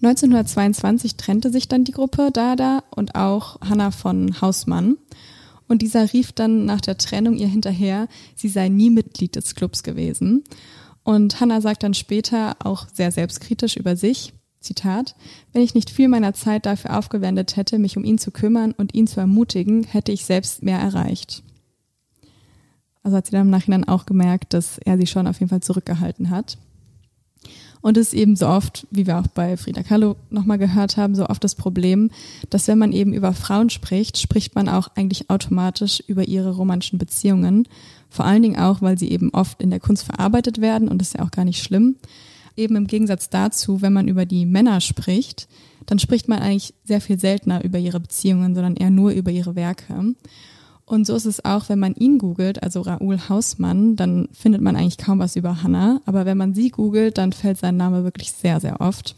1922 0.02 1.14
trennte 1.14 1.52
sich 1.52 1.68
dann 1.68 1.84
die 1.84 1.92
Gruppe 1.92 2.30
Dada 2.32 2.82
und 2.90 3.14
auch 3.14 3.60
Hanna 3.60 3.92
von 3.92 4.40
Hausmann. 4.40 4.96
Und 5.68 5.82
dieser 5.82 6.12
rief 6.12 6.32
dann 6.32 6.64
nach 6.64 6.80
der 6.80 6.98
Trennung 6.98 7.36
ihr 7.36 7.46
hinterher, 7.46 8.08
sie 8.34 8.48
sei 8.48 8.68
nie 8.68 8.90
Mitglied 8.90 9.36
des 9.36 9.54
Clubs 9.54 9.84
gewesen. 9.84 10.42
Und 11.02 11.40
Hannah 11.40 11.60
sagt 11.60 11.82
dann 11.82 11.94
später 11.94 12.56
auch 12.62 12.86
sehr 12.92 13.10
selbstkritisch 13.10 13.76
über 13.76 13.96
sich, 13.96 14.32
Zitat, 14.60 15.14
wenn 15.52 15.62
ich 15.62 15.74
nicht 15.74 15.88
viel 15.88 16.08
meiner 16.08 16.34
Zeit 16.34 16.66
dafür 16.66 16.98
aufgewendet 16.98 17.56
hätte, 17.56 17.78
mich 17.78 17.96
um 17.96 18.04
ihn 18.04 18.18
zu 18.18 18.30
kümmern 18.30 18.72
und 18.72 18.94
ihn 18.94 19.06
zu 19.06 19.18
ermutigen, 19.18 19.84
hätte 19.84 20.12
ich 20.12 20.26
selbst 20.26 20.62
mehr 20.62 20.78
erreicht. 20.78 21.42
Also 23.02 23.16
hat 23.16 23.26
sie 23.26 23.32
dann 23.32 23.46
im 23.46 23.50
Nachhinein 23.50 23.88
auch 23.88 24.04
gemerkt, 24.04 24.52
dass 24.52 24.76
er 24.78 24.98
sie 24.98 25.06
schon 25.06 25.26
auf 25.26 25.40
jeden 25.40 25.48
Fall 25.48 25.62
zurückgehalten 25.62 26.28
hat. 26.28 26.58
Und 27.80 27.96
es 27.96 28.08
ist 28.08 28.14
eben 28.14 28.36
so 28.36 28.46
oft, 28.46 28.86
wie 28.90 29.06
wir 29.06 29.18
auch 29.18 29.26
bei 29.28 29.56
Frida 29.56 29.82
Kahlo 29.82 30.16
nochmal 30.28 30.58
gehört 30.58 30.98
haben, 30.98 31.14
so 31.14 31.26
oft 31.26 31.42
das 31.42 31.54
Problem, 31.54 32.10
dass 32.50 32.68
wenn 32.68 32.78
man 32.78 32.92
eben 32.92 33.14
über 33.14 33.32
Frauen 33.32 33.70
spricht, 33.70 34.18
spricht 34.18 34.54
man 34.54 34.68
auch 34.68 34.88
eigentlich 34.96 35.30
automatisch 35.30 36.02
über 36.06 36.28
ihre 36.28 36.50
romantischen 36.50 36.98
Beziehungen. 36.98 37.66
Vor 38.10 38.24
allen 38.24 38.42
Dingen 38.42 38.58
auch, 38.58 38.82
weil 38.82 38.98
sie 38.98 39.10
eben 39.10 39.30
oft 39.32 39.62
in 39.62 39.70
der 39.70 39.80
Kunst 39.80 40.02
verarbeitet 40.02 40.60
werden 40.60 40.88
und 40.88 40.98
das 40.98 41.08
ist 41.08 41.18
ja 41.18 41.24
auch 41.24 41.30
gar 41.30 41.44
nicht 41.44 41.62
schlimm. 41.62 41.96
Eben 42.56 42.76
im 42.76 42.88
Gegensatz 42.88 43.30
dazu, 43.30 43.80
wenn 43.80 43.92
man 43.92 44.08
über 44.08 44.26
die 44.26 44.44
Männer 44.44 44.80
spricht, 44.80 45.48
dann 45.86 45.98
spricht 45.98 46.28
man 46.28 46.40
eigentlich 46.40 46.74
sehr 46.84 47.00
viel 47.00 47.18
seltener 47.18 47.64
über 47.64 47.78
ihre 47.78 48.00
Beziehungen, 48.00 48.54
sondern 48.54 48.76
eher 48.76 48.90
nur 48.90 49.12
über 49.12 49.30
ihre 49.30 49.54
Werke. 49.54 50.14
Und 50.84 51.06
so 51.06 51.14
ist 51.14 51.24
es 51.24 51.44
auch, 51.44 51.68
wenn 51.68 51.78
man 51.78 51.94
ihn 51.94 52.18
googelt, 52.18 52.64
also 52.64 52.80
Raoul 52.80 53.20
Hausmann, 53.28 53.94
dann 53.94 54.28
findet 54.32 54.60
man 54.60 54.74
eigentlich 54.74 54.98
kaum 54.98 55.20
was 55.20 55.36
über 55.36 55.62
Hannah. 55.62 56.00
Aber 56.04 56.26
wenn 56.26 56.36
man 56.36 56.52
sie 56.52 56.70
googelt, 56.70 57.16
dann 57.16 57.32
fällt 57.32 57.58
sein 57.58 57.76
Name 57.76 58.02
wirklich 58.02 58.32
sehr, 58.32 58.58
sehr 58.58 58.80
oft. 58.80 59.14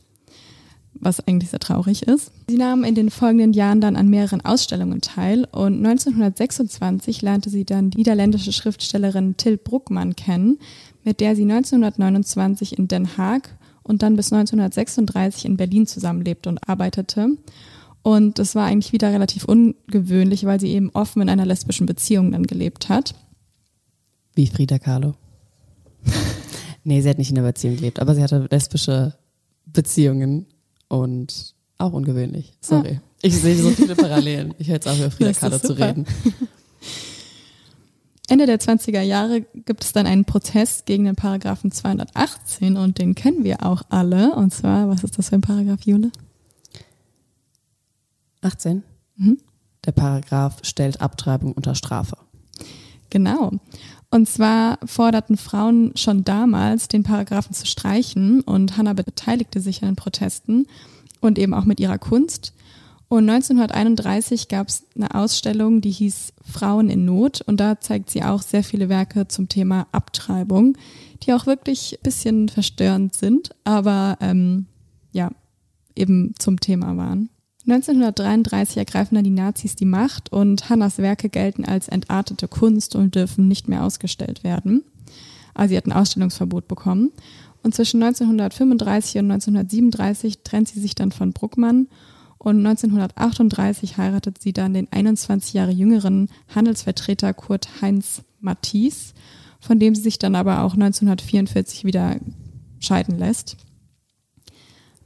Was 1.04 1.18
eigentlich 1.26 1.50
sehr 1.50 1.59
traurig 1.59 2.04
ist. 2.04 2.30
Sie 2.49 2.56
nahm 2.56 2.85
in 2.85 2.94
den 2.94 3.11
folgenden 3.11 3.52
Jahren 3.52 3.80
dann 3.80 3.97
an 3.97 4.09
mehreren 4.09 4.40
Ausstellungen 4.40 5.00
teil 5.00 5.49
und 5.50 5.85
1926 5.85 7.23
lernte 7.23 7.50
sie 7.50 7.64
dann 7.64 7.90
die 7.90 7.99
niederländische 7.99 8.52
Schriftstellerin 8.52 9.37
Till 9.37 9.56
Bruckmann 9.56 10.14
kennen, 10.14 10.61
mit 11.02 11.18
der 11.18 11.35
sie 11.35 11.42
1929 11.42 12.78
in 12.78 12.87
Den 12.87 13.16
Haag 13.16 13.50
und 13.82 14.02
dann 14.02 14.14
bis 14.14 14.32
1936 14.32 15.44
in 15.44 15.56
Berlin 15.56 15.88
zusammenlebte 15.88 16.49
und 16.49 16.68
arbeitete. 16.68 17.30
Und 18.02 18.38
das 18.38 18.54
war 18.54 18.66
eigentlich 18.66 18.92
wieder 18.92 19.12
relativ 19.12 19.44
ungewöhnlich, 19.44 20.44
weil 20.44 20.61
sie 20.61 20.68
eben 20.68 20.90
offen 20.90 21.23
in 21.23 21.28
einer 21.28 21.47
lesbischen 21.47 21.87
Beziehung 21.87 22.30
dann 22.30 22.47
gelebt 22.47 22.88
hat. 22.88 23.16
Wie 24.35 24.47
Frida 24.47 24.78
Kahlo. 24.78 25.14
nee, 26.85 27.00
sie 27.00 27.09
hat 27.09 27.18
nicht 27.18 27.32
in 27.32 27.38
einer 27.38 27.49
Beziehung 27.49 27.75
gelebt, 27.75 27.99
aber 27.99 28.14
sie 28.14 28.23
hatte 28.23 28.47
lesbische 28.50 29.14
Beziehungen 29.66 30.47
und 30.92 31.54
auch 31.78 31.94
ungewöhnlich. 31.94 32.52
Sorry. 32.61 32.94
Ja. 32.94 33.00
Ich 33.22 33.40
sehe 33.40 33.56
so 33.56 33.70
viele 33.70 33.96
Parallelen. 33.96 34.54
Ich 34.58 34.68
höre 34.68 34.75
jetzt 34.75 34.87
auch 34.87 34.96
über 34.96 35.11
Frida 35.11 35.32
Kahlo 35.32 35.58
zu 35.58 35.72
reden. 35.72 36.06
Ende 38.28 38.46
der 38.46 38.61
20er 38.61 39.00
Jahre 39.00 39.40
gibt 39.40 39.84
es 39.84 39.92
dann 39.92 40.06
einen 40.06 40.26
Protest 40.26 40.87
gegen 40.87 41.04
den 41.04 41.16
Paragraphen 41.16 41.72
218 41.72 42.76
und 42.76 42.99
den 42.99 43.14
kennen 43.14 43.42
wir 43.42 43.64
auch 43.64 43.82
alle. 43.88 44.34
Und 44.34 44.52
zwar, 44.52 44.88
was 44.88 45.02
ist 45.02 45.18
das 45.18 45.30
für 45.30 45.37
ein 45.37 45.40
Paragraph, 45.40 45.80
Jule? 45.82 46.12
18. 48.42 48.82
Mhm. 49.16 49.38
Der 49.84 49.92
Paragraph 49.92 50.58
stellt 50.62 51.00
Abtreibung 51.00 51.52
unter 51.52 51.75
Strafe. 51.75 52.16
Genau. 53.08 53.52
Und 54.12 54.28
zwar 54.28 54.78
forderten 54.85 55.38
Frauen 55.38 55.92
schon 55.97 56.23
damals, 56.23 56.87
den 56.87 57.02
Paragraphen 57.02 57.54
zu 57.54 57.66
streichen 57.66 58.42
und 58.42 58.76
Hannah 58.76 58.92
beteiligte 58.92 59.59
sich 59.59 59.81
an 59.83 59.88
den 59.88 59.97
Protesten 59.97 60.66
und 61.21 61.38
eben 61.38 61.54
auch 61.54 61.64
mit 61.64 61.81
ihrer 61.81 61.97
Kunst. 61.97 62.52
Und 63.09 63.31
1931 63.31 64.49
gab 64.49 64.69
es 64.69 64.85
eine 64.95 65.14
Ausstellung, 65.14 65.81
die 65.81 65.90
hieß 65.90 66.35
Frauen 66.45 66.90
in 66.90 67.07
Not 67.07 67.40
und 67.40 67.59
da 67.59 67.81
zeigt 67.81 68.11
sie 68.11 68.23
auch 68.23 68.42
sehr 68.42 68.62
viele 68.62 68.90
Werke 68.90 69.28
zum 69.28 69.49
Thema 69.49 69.87
Abtreibung, 69.92 70.76
die 71.23 71.33
auch 71.33 71.47
wirklich 71.47 71.95
ein 71.95 72.02
bisschen 72.02 72.49
verstörend 72.50 73.14
sind, 73.14 73.54
aber 73.64 74.19
ähm, 74.21 74.66
ja, 75.12 75.31
eben 75.97 76.35
zum 76.38 76.61
Thema 76.61 76.99
waren. 76.99 77.31
1933 77.64 78.76
ergreifen 78.76 79.14
dann 79.14 79.25
die 79.25 79.31
Nazis 79.31 79.76
die 79.76 79.85
Macht 79.85 80.33
und 80.33 80.69
Hannas 80.69 80.99
Werke 80.99 81.28
gelten 81.28 81.64
als 81.64 81.88
entartete 81.88 82.49
Kunst 82.49 82.97
und 82.97 83.14
dürfen 83.14 83.47
nicht 83.47 83.69
mehr 83.69 83.85
ausgestellt 83.85 84.42
werden. 84.42 84.83
Also 85.54 85.71
sie 85.71 85.76
hat 85.76 85.87
ein 85.87 85.92
Ausstellungsverbot 85.92 86.66
bekommen. 86.66 87.12
Und 87.62 87.75
zwischen 87.75 88.02
1935 88.02 89.21
und 89.21 89.31
1937 89.31 90.42
trennt 90.42 90.69
sie 90.69 90.81
sich 90.81 90.97
dann 90.97 91.12
von 91.12 91.33
Bruckmann 91.33 91.87
und 92.38 92.59
1938 92.66 93.99
heiratet 93.99 94.42
sie 94.42 94.52
dann 94.52 94.75
den 94.75 94.90
21 94.90 95.52
Jahre 95.52 95.71
jüngeren 95.71 96.28
Handelsvertreter 96.52 97.33
Kurt 97.35 97.81
Heinz 97.81 98.23
Matisse, 98.40 99.14
von 99.61 99.78
dem 99.78 99.95
sie 99.95 100.02
sich 100.02 100.19
dann 100.19 100.35
aber 100.35 100.64
auch 100.64 100.75
1944 100.75 101.85
wieder 101.85 102.16
scheiden 102.81 103.16
lässt. 103.16 103.57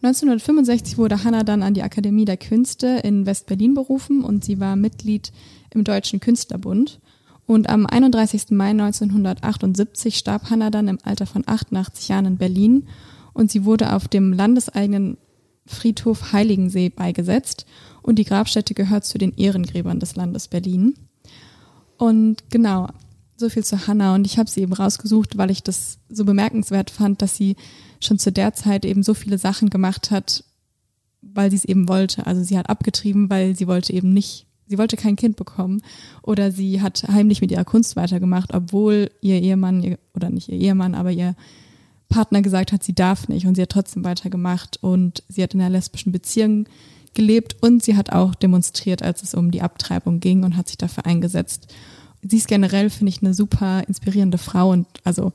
1965 0.02 0.98
wurde 0.98 1.24
Hanna 1.24 1.42
dann 1.42 1.62
an 1.62 1.74
die 1.74 1.82
Akademie 1.82 2.24
der 2.24 2.36
Künste 2.36 3.00
in 3.02 3.26
West-Berlin 3.26 3.74
berufen 3.74 4.22
und 4.22 4.44
sie 4.44 4.60
war 4.60 4.76
Mitglied 4.76 5.32
im 5.70 5.84
Deutschen 5.84 6.20
Künstlerbund. 6.20 7.00
Und 7.46 7.68
am 7.68 7.86
31. 7.86 8.50
Mai 8.50 8.70
1978 8.70 10.16
starb 10.16 10.50
Hanna 10.50 10.70
dann 10.70 10.88
im 10.88 10.98
Alter 11.04 11.26
von 11.26 11.44
88 11.46 12.08
Jahren 12.08 12.26
in 12.26 12.36
Berlin 12.38 12.88
und 13.32 13.50
sie 13.50 13.64
wurde 13.64 13.94
auf 13.94 14.08
dem 14.08 14.32
landeseigenen 14.32 15.16
Friedhof 15.66 16.32
Heiligensee 16.32 16.88
beigesetzt 16.88 17.66
und 18.02 18.18
die 18.18 18.24
Grabstätte 18.24 18.74
gehört 18.74 19.04
zu 19.04 19.18
den 19.18 19.36
Ehrengräbern 19.36 20.00
des 20.00 20.16
Landes 20.16 20.48
Berlin. 20.48 20.94
Und 21.98 22.50
genau, 22.50 22.88
so 23.36 23.48
viel 23.48 23.64
zu 23.64 23.86
Hannah 23.86 24.14
und 24.14 24.26
ich 24.26 24.38
habe 24.38 24.48
sie 24.48 24.62
eben 24.62 24.72
rausgesucht, 24.72 25.36
weil 25.36 25.50
ich 25.50 25.62
das 25.62 25.98
so 26.08 26.24
bemerkenswert 26.24 26.90
fand, 26.90 27.22
dass 27.22 27.36
sie 27.36 27.56
schon 28.00 28.18
zu 28.18 28.32
der 28.32 28.54
Zeit 28.54 28.84
eben 28.84 29.02
so 29.02 29.14
viele 29.14 29.38
Sachen 29.38 29.70
gemacht 29.70 30.10
hat, 30.10 30.44
weil 31.22 31.50
sie 31.50 31.56
es 31.56 31.64
eben 31.64 31.88
wollte. 31.88 32.26
Also 32.26 32.42
sie 32.42 32.58
hat 32.58 32.70
abgetrieben, 32.70 33.28
weil 33.30 33.56
sie 33.56 33.66
wollte 33.66 33.92
eben 33.92 34.12
nicht, 34.12 34.46
sie 34.66 34.78
wollte 34.78 34.96
kein 34.96 35.16
Kind 35.16 35.36
bekommen 35.36 35.82
oder 36.22 36.50
sie 36.50 36.80
hat 36.80 37.04
heimlich 37.08 37.40
mit 37.40 37.50
ihrer 37.50 37.64
Kunst 37.64 37.96
weitergemacht, 37.96 38.54
obwohl 38.54 39.10
ihr 39.20 39.40
Ehemann 39.40 39.96
oder 40.14 40.30
nicht 40.30 40.48
ihr 40.48 40.58
Ehemann, 40.58 40.94
aber 40.94 41.10
ihr 41.10 41.34
Partner 42.08 42.40
gesagt 42.40 42.72
hat, 42.72 42.82
sie 42.82 42.94
darf 42.94 43.28
nicht 43.28 43.46
und 43.46 43.56
sie 43.56 43.62
hat 43.62 43.70
trotzdem 43.70 44.04
weitergemacht 44.04 44.78
und 44.82 45.22
sie 45.28 45.42
hat 45.42 45.54
in 45.54 45.60
einer 45.60 45.70
lesbischen 45.70 46.12
Beziehung 46.12 46.66
gelebt 47.14 47.56
und 47.60 47.82
sie 47.82 47.96
hat 47.96 48.12
auch 48.12 48.34
demonstriert, 48.34 49.02
als 49.02 49.22
es 49.22 49.34
um 49.34 49.50
die 49.50 49.62
Abtreibung 49.62 50.20
ging 50.20 50.44
und 50.44 50.56
hat 50.56 50.68
sich 50.68 50.78
dafür 50.78 51.06
eingesetzt. 51.06 51.74
Sie 52.23 52.37
ist 52.37 52.49
generell, 52.49 52.90
finde 52.90 53.11
ich, 53.11 53.23
eine 53.23 53.35
super 53.35 53.82
inspirierende 53.87 54.38
Frau 54.38 54.70
und 54.70 54.87
also 55.04 55.32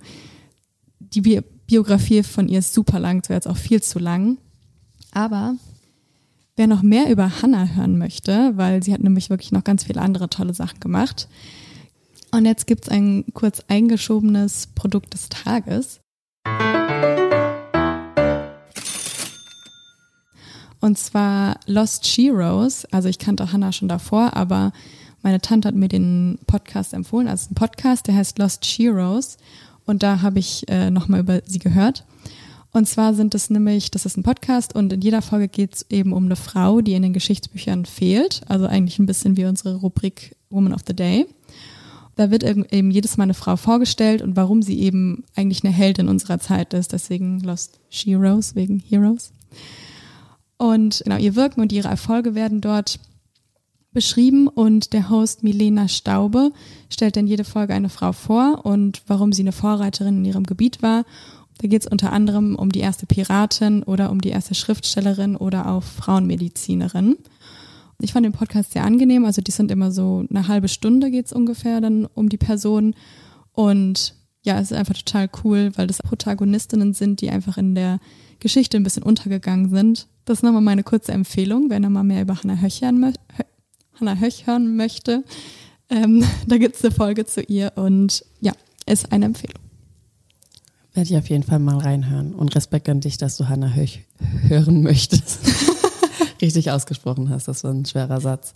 die 0.99 1.21
Bi 1.21 1.41
Biografie 1.67 2.21
von 2.21 2.49
ihr 2.49 2.59
ist 2.59 2.73
super 2.73 2.99
lang, 2.99 3.23
wäre 3.29 3.37
jetzt 3.37 3.47
auch 3.47 3.55
viel 3.55 3.81
zu 3.81 3.97
lang. 3.97 4.37
Aber 5.13 5.55
wer 6.57 6.67
noch 6.67 6.81
mehr 6.81 7.09
über 7.09 7.41
Hannah 7.41 7.65
hören 7.65 7.97
möchte, 7.97 8.51
weil 8.57 8.83
sie 8.83 8.93
hat 8.93 9.01
nämlich 9.01 9.29
wirklich 9.29 9.53
noch 9.53 9.63
ganz 9.63 9.85
viele 9.85 10.01
andere 10.01 10.29
tolle 10.29 10.53
Sachen 10.53 10.81
gemacht. 10.81 11.29
Und 12.31 12.45
jetzt 12.45 12.67
gibt 12.67 12.83
es 12.83 12.89
ein 12.89 13.23
kurz 13.33 13.61
eingeschobenes 13.69 14.67
Produkt 14.75 15.13
des 15.13 15.29
Tages. 15.29 16.01
Und 20.81 20.97
zwar 20.97 21.59
Lost 21.67 22.07
Sheroes. 22.07 22.85
Also 22.91 23.07
ich 23.07 23.19
kannte 23.19 23.53
Hannah 23.53 23.71
schon 23.71 23.87
davor, 23.87 24.35
aber 24.35 24.73
meine 25.21 25.41
Tante 25.41 25.67
hat 25.67 25.75
mir 25.75 25.87
den 25.87 26.39
Podcast 26.47 26.93
empfohlen. 26.93 27.27
Also 27.27 27.49
ein 27.51 27.55
Podcast, 27.55 28.07
der 28.07 28.15
heißt 28.15 28.39
Lost 28.39 28.65
Sheroes. 28.65 29.37
Und 29.85 30.03
da 30.03 30.21
habe 30.21 30.39
ich 30.39 30.67
äh, 30.69 30.89
nochmal 30.89 31.21
über 31.21 31.41
sie 31.45 31.59
gehört. 31.59 32.05
Und 32.71 32.87
zwar 32.87 33.13
sind 33.13 33.35
es 33.35 33.49
nämlich, 33.49 33.91
das 33.91 34.05
ist 34.05 34.17
ein 34.17 34.23
Podcast 34.23 34.75
und 34.75 34.93
in 34.93 35.01
jeder 35.01 35.21
Folge 35.21 35.49
geht 35.49 35.75
es 35.75 35.85
eben 35.89 36.13
um 36.13 36.25
eine 36.25 36.37
Frau, 36.37 36.79
die 36.79 36.93
in 36.93 37.01
den 37.01 37.11
Geschichtsbüchern 37.11 37.85
fehlt. 37.85 38.41
Also 38.47 38.65
eigentlich 38.65 38.97
ein 38.97 39.05
bisschen 39.05 39.35
wie 39.35 39.45
unsere 39.45 39.75
Rubrik 39.75 40.37
Woman 40.49 40.73
of 40.73 40.81
the 40.87 40.95
Day. 40.95 41.25
Da 42.15 42.31
wird 42.31 42.43
eben 42.43 42.91
jedes 42.91 43.17
Mal 43.17 43.23
eine 43.23 43.33
Frau 43.33 43.57
vorgestellt 43.57 44.21
und 44.21 44.35
warum 44.35 44.61
sie 44.61 44.79
eben 44.79 45.23
eigentlich 45.35 45.63
eine 45.63 45.73
Heldin 45.73 46.07
unserer 46.07 46.39
Zeit 46.39 46.73
ist. 46.73 46.93
Deswegen 46.93 47.39
Lost 47.41 47.79
Heroes, 47.89 48.55
wegen 48.55 48.79
Heroes. 48.79 49.33
Und 50.57 51.01
genau, 51.03 51.17
ihr 51.17 51.35
Wirken 51.35 51.61
und 51.61 51.73
ihre 51.73 51.87
Erfolge 51.87 52.35
werden 52.35 52.61
dort 52.61 52.99
beschrieben 53.93 54.47
und 54.47 54.93
der 54.93 55.09
Host 55.09 55.43
Milena 55.43 55.87
Staube 55.87 56.51
stellt 56.89 57.17
dann 57.17 57.27
jede 57.27 57.43
Folge 57.43 57.73
eine 57.73 57.89
Frau 57.89 58.13
vor 58.13 58.65
und 58.65 59.01
warum 59.07 59.33
sie 59.33 59.41
eine 59.41 59.51
Vorreiterin 59.51 60.17
in 60.19 60.25
ihrem 60.25 60.45
Gebiet 60.45 60.81
war. 60.81 61.05
Da 61.61 61.67
geht 61.67 61.81
es 61.81 61.91
unter 61.91 62.11
anderem 62.11 62.55
um 62.55 62.71
die 62.71 62.79
erste 62.79 63.05
Piratin 63.05 63.83
oder 63.83 64.11
um 64.11 64.21
die 64.21 64.29
erste 64.29 64.55
Schriftstellerin 64.55 65.35
oder 65.35 65.69
auch 65.69 65.83
Frauenmedizinerin. 65.83 67.17
Ich 67.99 68.13
fand 68.13 68.25
den 68.25 68.33
Podcast 68.33 68.71
sehr 68.71 68.83
angenehm. 68.83 69.25
Also 69.25 69.41
die 69.41 69.51
sind 69.51 69.69
immer 69.69 69.91
so 69.91 70.25
eine 70.29 70.47
halbe 70.47 70.67
Stunde 70.67 71.11
geht's 71.11 71.33
ungefähr 71.33 71.81
dann 71.81 72.07
um 72.07 72.29
die 72.29 72.37
Person. 72.37 72.95
Und 73.51 74.15
ja, 74.43 74.59
es 74.59 74.71
ist 74.71 74.77
einfach 74.77 74.95
total 74.95 75.29
cool, 75.43 75.71
weil 75.75 75.85
das 75.85 75.99
Protagonistinnen 75.99 76.93
sind, 76.93 77.21
die 77.21 77.29
einfach 77.29 77.57
in 77.57 77.75
der 77.75 77.99
Geschichte 78.39 78.77
ein 78.77 78.83
bisschen 78.83 79.03
untergegangen 79.03 79.69
sind. 79.69 80.07
Das 80.25 80.39
ist 80.39 80.43
nochmal 80.43 80.61
meine 80.61 80.83
kurze 80.83 81.11
Empfehlung, 81.11 81.69
wenn 81.69 81.83
ihr 81.83 81.89
mal 81.89 82.03
mehr 82.03 82.23
über 82.23 82.41
Hannah 82.41 82.59
Höch 82.59 82.81
hören, 82.81 83.13
Hannah 83.99 84.19
Höch 84.19 84.47
hören 84.47 84.75
möchte. 84.75 85.23
Ähm, 85.89 86.23
da 86.47 86.57
gibt's 86.57 86.83
eine 86.83 86.93
Folge 86.93 87.25
zu 87.25 87.41
ihr 87.41 87.73
und 87.75 88.25
ja, 88.39 88.53
ist 88.85 89.11
eine 89.11 89.25
Empfehlung. 89.25 89.61
Werde 90.93 91.09
ich 91.09 91.17
auf 91.17 91.29
jeden 91.29 91.43
Fall 91.43 91.59
mal 91.59 91.77
reinhören. 91.77 92.33
Und 92.33 92.53
Respekt 92.55 92.89
an 92.89 92.99
dich, 92.99 93.17
dass 93.17 93.37
du 93.37 93.47
Hannah 93.47 93.73
Höch 93.73 94.01
hören 94.47 94.83
möchtest. 94.83 95.39
richtig 96.41 96.71
ausgesprochen 96.71 97.29
hast. 97.29 97.47
Das 97.47 97.63
war 97.63 97.71
ein 97.71 97.85
schwerer 97.85 98.19
Satz. 98.19 98.53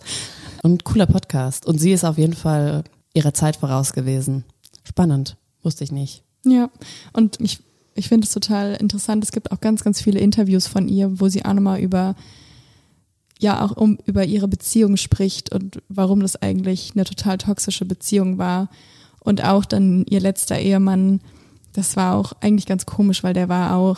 Und 0.63 0.83
cooler 0.83 1.05
Podcast. 1.05 1.65
Und 1.65 1.79
sie 1.79 1.91
ist 1.91 2.03
auf 2.03 2.17
jeden 2.17 2.33
Fall 2.33 2.83
ihrer 3.13 3.33
Zeit 3.33 3.55
voraus 3.55 3.93
gewesen. 3.93 4.43
Spannend. 4.83 5.37
Wusste 5.63 5.83
ich 5.83 5.91
nicht. 5.91 6.23
Ja. 6.43 6.69
Und 7.13 7.39
ich, 7.39 7.59
ich 7.93 8.09
finde 8.09 8.25
es 8.25 8.33
total 8.33 8.75
interessant. 8.75 9.23
Es 9.23 9.31
gibt 9.31 9.51
auch 9.51 9.61
ganz, 9.61 9.83
ganz 9.83 10.01
viele 10.01 10.19
Interviews 10.19 10.67
von 10.67 10.87
ihr, 10.87 11.19
wo 11.19 11.29
sie 11.29 11.45
auch 11.45 11.53
nochmal 11.53 11.79
über, 11.79 12.15
ja, 13.39 13.63
auch 13.63 13.75
um, 13.75 13.97
über 14.05 14.25
ihre 14.25 14.47
Beziehung 14.47 14.97
spricht 14.97 15.51
und 15.53 15.81
warum 15.89 16.21
das 16.21 16.41
eigentlich 16.41 16.91
eine 16.95 17.03
total 17.03 17.37
toxische 17.37 17.85
Beziehung 17.85 18.37
war. 18.37 18.69
Und 19.19 19.43
auch 19.43 19.65
dann 19.65 20.05
ihr 20.09 20.19
letzter 20.19 20.59
Ehemann, 20.59 21.19
das 21.73 21.95
war 21.95 22.15
auch 22.15 22.33
eigentlich 22.41 22.65
ganz 22.65 22.85
komisch, 22.85 23.23
weil 23.23 23.33
der 23.33 23.49
war 23.49 23.75
auch 23.75 23.97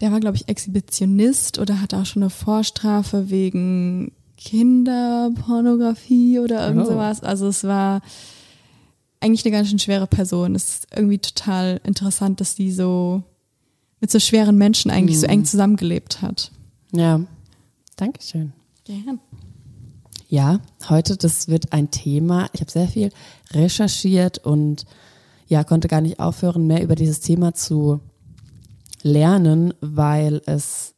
Der 0.00 0.12
war, 0.12 0.20
glaube 0.20 0.36
ich, 0.36 0.48
Exhibitionist 0.48 1.58
oder 1.58 1.80
hatte 1.80 1.96
auch 1.96 2.06
schon 2.06 2.22
eine 2.22 2.30
Vorstrafe 2.30 3.30
wegen 3.30 4.12
Kinderpornografie 4.36 6.38
oder 6.40 6.66
irgend 6.68 6.86
Oh. 6.86 6.90
sowas. 6.92 7.22
Also 7.22 7.48
es 7.48 7.64
war 7.64 8.02
eigentlich 9.20 9.44
eine 9.44 9.52
ganz 9.52 9.68
schön 9.68 9.78
schwere 9.78 10.06
Person. 10.06 10.54
Es 10.54 10.68
ist 10.68 10.86
irgendwie 10.94 11.18
total 11.18 11.80
interessant, 11.84 12.40
dass 12.40 12.54
die 12.54 12.70
so 12.70 13.22
mit 14.00 14.10
so 14.10 14.20
schweren 14.20 14.56
Menschen 14.56 14.90
eigentlich 14.90 15.18
so 15.18 15.26
eng 15.26 15.44
zusammengelebt 15.44 16.22
hat. 16.22 16.52
Ja, 16.92 17.20
Dankeschön. 17.96 18.52
Gern. 18.86 19.18
Ja, 20.28 20.60
heute, 20.88 21.16
das 21.16 21.48
wird 21.48 21.72
ein 21.72 21.90
Thema. 21.90 22.48
Ich 22.52 22.60
habe 22.60 22.70
sehr 22.70 22.86
viel 22.86 23.10
recherchiert 23.50 24.38
und 24.38 24.86
ja, 25.48 25.64
konnte 25.64 25.88
gar 25.88 26.00
nicht 26.00 26.20
aufhören, 26.20 26.68
mehr 26.68 26.84
über 26.84 26.94
dieses 26.94 27.18
Thema 27.18 27.52
zu 27.52 27.98
lernen, 29.02 29.74
weil 29.80 30.40
es 30.46 30.94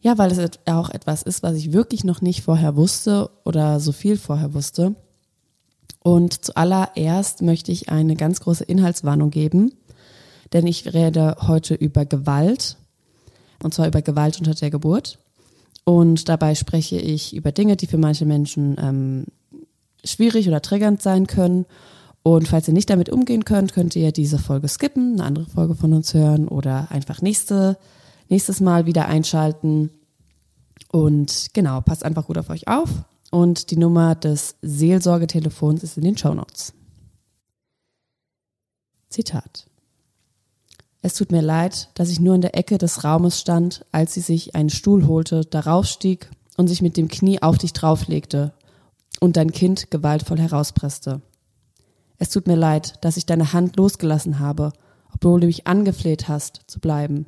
ja, 0.00 0.18
weil 0.18 0.32
es 0.32 0.58
auch 0.66 0.90
etwas 0.90 1.22
ist, 1.22 1.44
was 1.44 1.54
ich 1.54 1.72
wirklich 1.72 2.02
noch 2.02 2.20
nicht 2.20 2.42
vorher 2.42 2.74
wusste 2.74 3.30
oder 3.44 3.78
so 3.78 3.92
viel 3.92 4.16
vorher 4.16 4.52
wusste. 4.52 4.96
Und 6.00 6.44
zuallererst 6.44 7.42
möchte 7.42 7.70
ich 7.70 7.90
eine 7.90 8.16
ganz 8.16 8.40
große 8.40 8.64
Inhaltswarnung 8.64 9.30
geben, 9.30 9.72
denn 10.52 10.66
ich 10.66 10.92
rede 10.92 11.36
heute 11.42 11.74
über 11.74 12.06
Gewalt, 12.06 12.76
und 13.62 13.72
zwar 13.72 13.86
über 13.86 14.02
Gewalt 14.02 14.40
unter 14.40 14.54
der 14.54 14.70
Geburt. 14.70 15.21
Und 15.84 16.28
dabei 16.28 16.54
spreche 16.54 16.98
ich 16.98 17.34
über 17.34 17.52
Dinge, 17.52 17.76
die 17.76 17.86
für 17.86 17.98
manche 17.98 18.24
Menschen 18.24 18.76
ähm, 18.78 19.24
schwierig 20.04 20.48
oder 20.48 20.62
triggernd 20.62 21.02
sein 21.02 21.26
können. 21.26 21.66
Und 22.22 22.46
falls 22.46 22.68
ihr 22.68 22.74
nicht 22.74 22.90
damit 22.90 23.08
umgehen 23.08 23.44
könnt, 23.44 23.72
könnt 23.72 23.96
ihr 23.96 24.12
diese 24.12 24.38
Folge 24.38 24.68
skippen, 24.68 25.14
eine 25.14 25.24
andere 25.24 25.46
Folge 25.46 25.74
von 25.74 25.92
uns 25.92 26.14
hören 26.14 26.46
oder 26.46 26.86
einfach 26.90 27.20
nächste, 27.20 27.78
nächstes 28.28 28.60
Mal 28.60 28.86
wieder 28.86 29.06
einschalten. 29.06 29.90
Und 30.92 31.48
genau, 31.52 31.80
passt 31.80 32.04
einfach 32.04 32.26
gut 32.26 32.38
auf 32.38 32.50
euch 32.50 32.68
auf. 32.68 32.90
Und 33.32 33.70
die 33.70 33.76
Nummer 33.76 34.14
des 34.14 34.56
Seelsorgetelefons 34.62 35.82
ist 35.82 35.96
in 35.96 36.04
den 36.04 36.16
Show 36.16 36.34
Notes. 36.34 36.74
Zitat. 39.08 39.66
Es 41.04 41.14
tut 41.14 41.32
mir 41.32 41.42
leid, 41.42 41.88
dass 41.94 42.10
ich 42.10 42.20
nur 42.20 42.36
in 42.36 42.40
der 42.40 42.56
Ecke 42.56 42.78
des 42.78 43.02
Raumes 43.02 43.40
stand, 43.40 43.84
als 43.90 44.14
sie 44.14 44.20
sich 44.20 44.54
einen 44.54 44.70
Stuhl 44.70 45.08
holte, 45.08 45.44
darauf 45.44 45.86
stieg 45.86 46.30
und 46.56 46.68
sich 46.68 46.80
mit 46.80 46.96
dem 46.96 47.08
Knie 47.08 47.42
auf 47.42 47.58
dich 47.58 47.72
drauflegte 47.72 48.52
und 49.20 49.36
dein 49.36 49.50
Kind 49.50 49.90
gewaltvoll 49.90 50.38
herauspresste. 50.38 51.20
Es 52.18 52.30
tut 52.30 52.46
mir 52.46 52.54
leid, 52.54 53.04
dass 53.04 53.16
ich 53.16 53.26
deine 53.26 53.52
Hand 53.52 53.76
losgelassen 53.76 54.38
habe, 54.38 54.72
obwohl 55.12 55.40
du 55.40 55.48
mich 55.48 55.66
angefleht 55.66 56.28
hast, 56.28 56.60
zu 56.68 56.78
bleiben. 56.78 57.26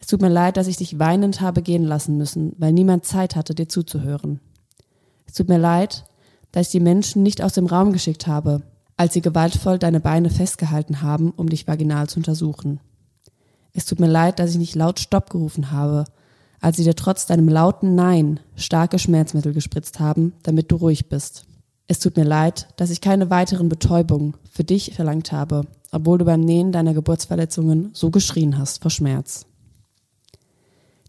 Es 0.00 0.08
tut 0.08 0.20
mir 0.20 0.28
leid, 0.28 0.56
dass 0.56 0.66
ich 0.66 0.76
dich 0.76 0.98
weinend 0.98 1.40
habe 1.40 1.62
gehen 1.62 1.84
lassen 1.84 2.18
müssen, 2.18 2.56
weil 2.58 2.72
niemand 2.72 3.04
Zeit 3.04 3.36
hatte, 3.36 3.54
dir 3.54 3.68
zuzuhören. 3.68 4.40
Es 5.26 5.34
tut 5.34 5.48
mir 5.48 5.58
leid, 5.58 6.06
dass 6.50 6.66
ich 6.66 6.72
die 6.72 6.80
Menschen 6.80 7.22
nicht 7.22 7.40
aus 7.40 7.52
dem 7.52 7.66
Raum 7.66 7.92
geschickt 7.92 8.26
habe, 8.26 8.62
als 9.02 9.14
sie 9.14 9.20
gewaltvoll 9.20 9.80
deine 9.80 9.98
Beine 9.98 10.30
festgehalten 10.30 11.02
haben, 11.02 11.32
um 11.32 11.48
dich 11.48 11.66
vaginal 11.66 12.08
zu 12.08 12.20
untersuchen. 12.20 12.78
Es 13.72 13.84
tut 13.84 13.98
mir 13.98 14.06
leid, 14.06 14.38
dass 14.38 14.52
ich 14.52 14.58
nicht 14.58 14.76
laut 14.76 15.00
Stopp 15.00 15.28
gerufen 15.28 15.72
habe, 15.72 16.04
als 16.60 16.76
sie 16.76 16.84
dir 16.84 16.94
trotz 16.94 17.26
deinem 17.26 17.48
lauten 17.48 17.96
Nein 17.96 18.38
starke 18.54 19.00
Schmerzmittel 19.00 19.54
gespritzt 19.54 19.98
haben, 19.98 20.34
damit 20.44 20.70
du 20.70 20.76
ruhig 20.76 21.08
bist. 21.08 21.46
Es 21.88 21.98
tut 21.98 22.16
mir 22.16 22.22
leid, 22.22 22.68
dass 22.76 22.90
ich 22.90 23.00
keine 23.00 23.28
weiteren 23.28 23.68
Betäubungen 23.68 24.36
für 24.48 24.62
dich 24.62 24.94
verlangt 24.94 25.32
habe, 25.32 25.62
obwohl 25.90 26.18
du 26.18 26.24
beim 26.24 26.42
Nähen 26.42 26.70
deiner 26.70 26.94
Geburtsverletzungen 26.94 27.90
so 27.94 28.10
geschrien 28.10 28.56
hast 28.56 28.82
vor 28.82 28.92
Schmerz. 28.92 29.46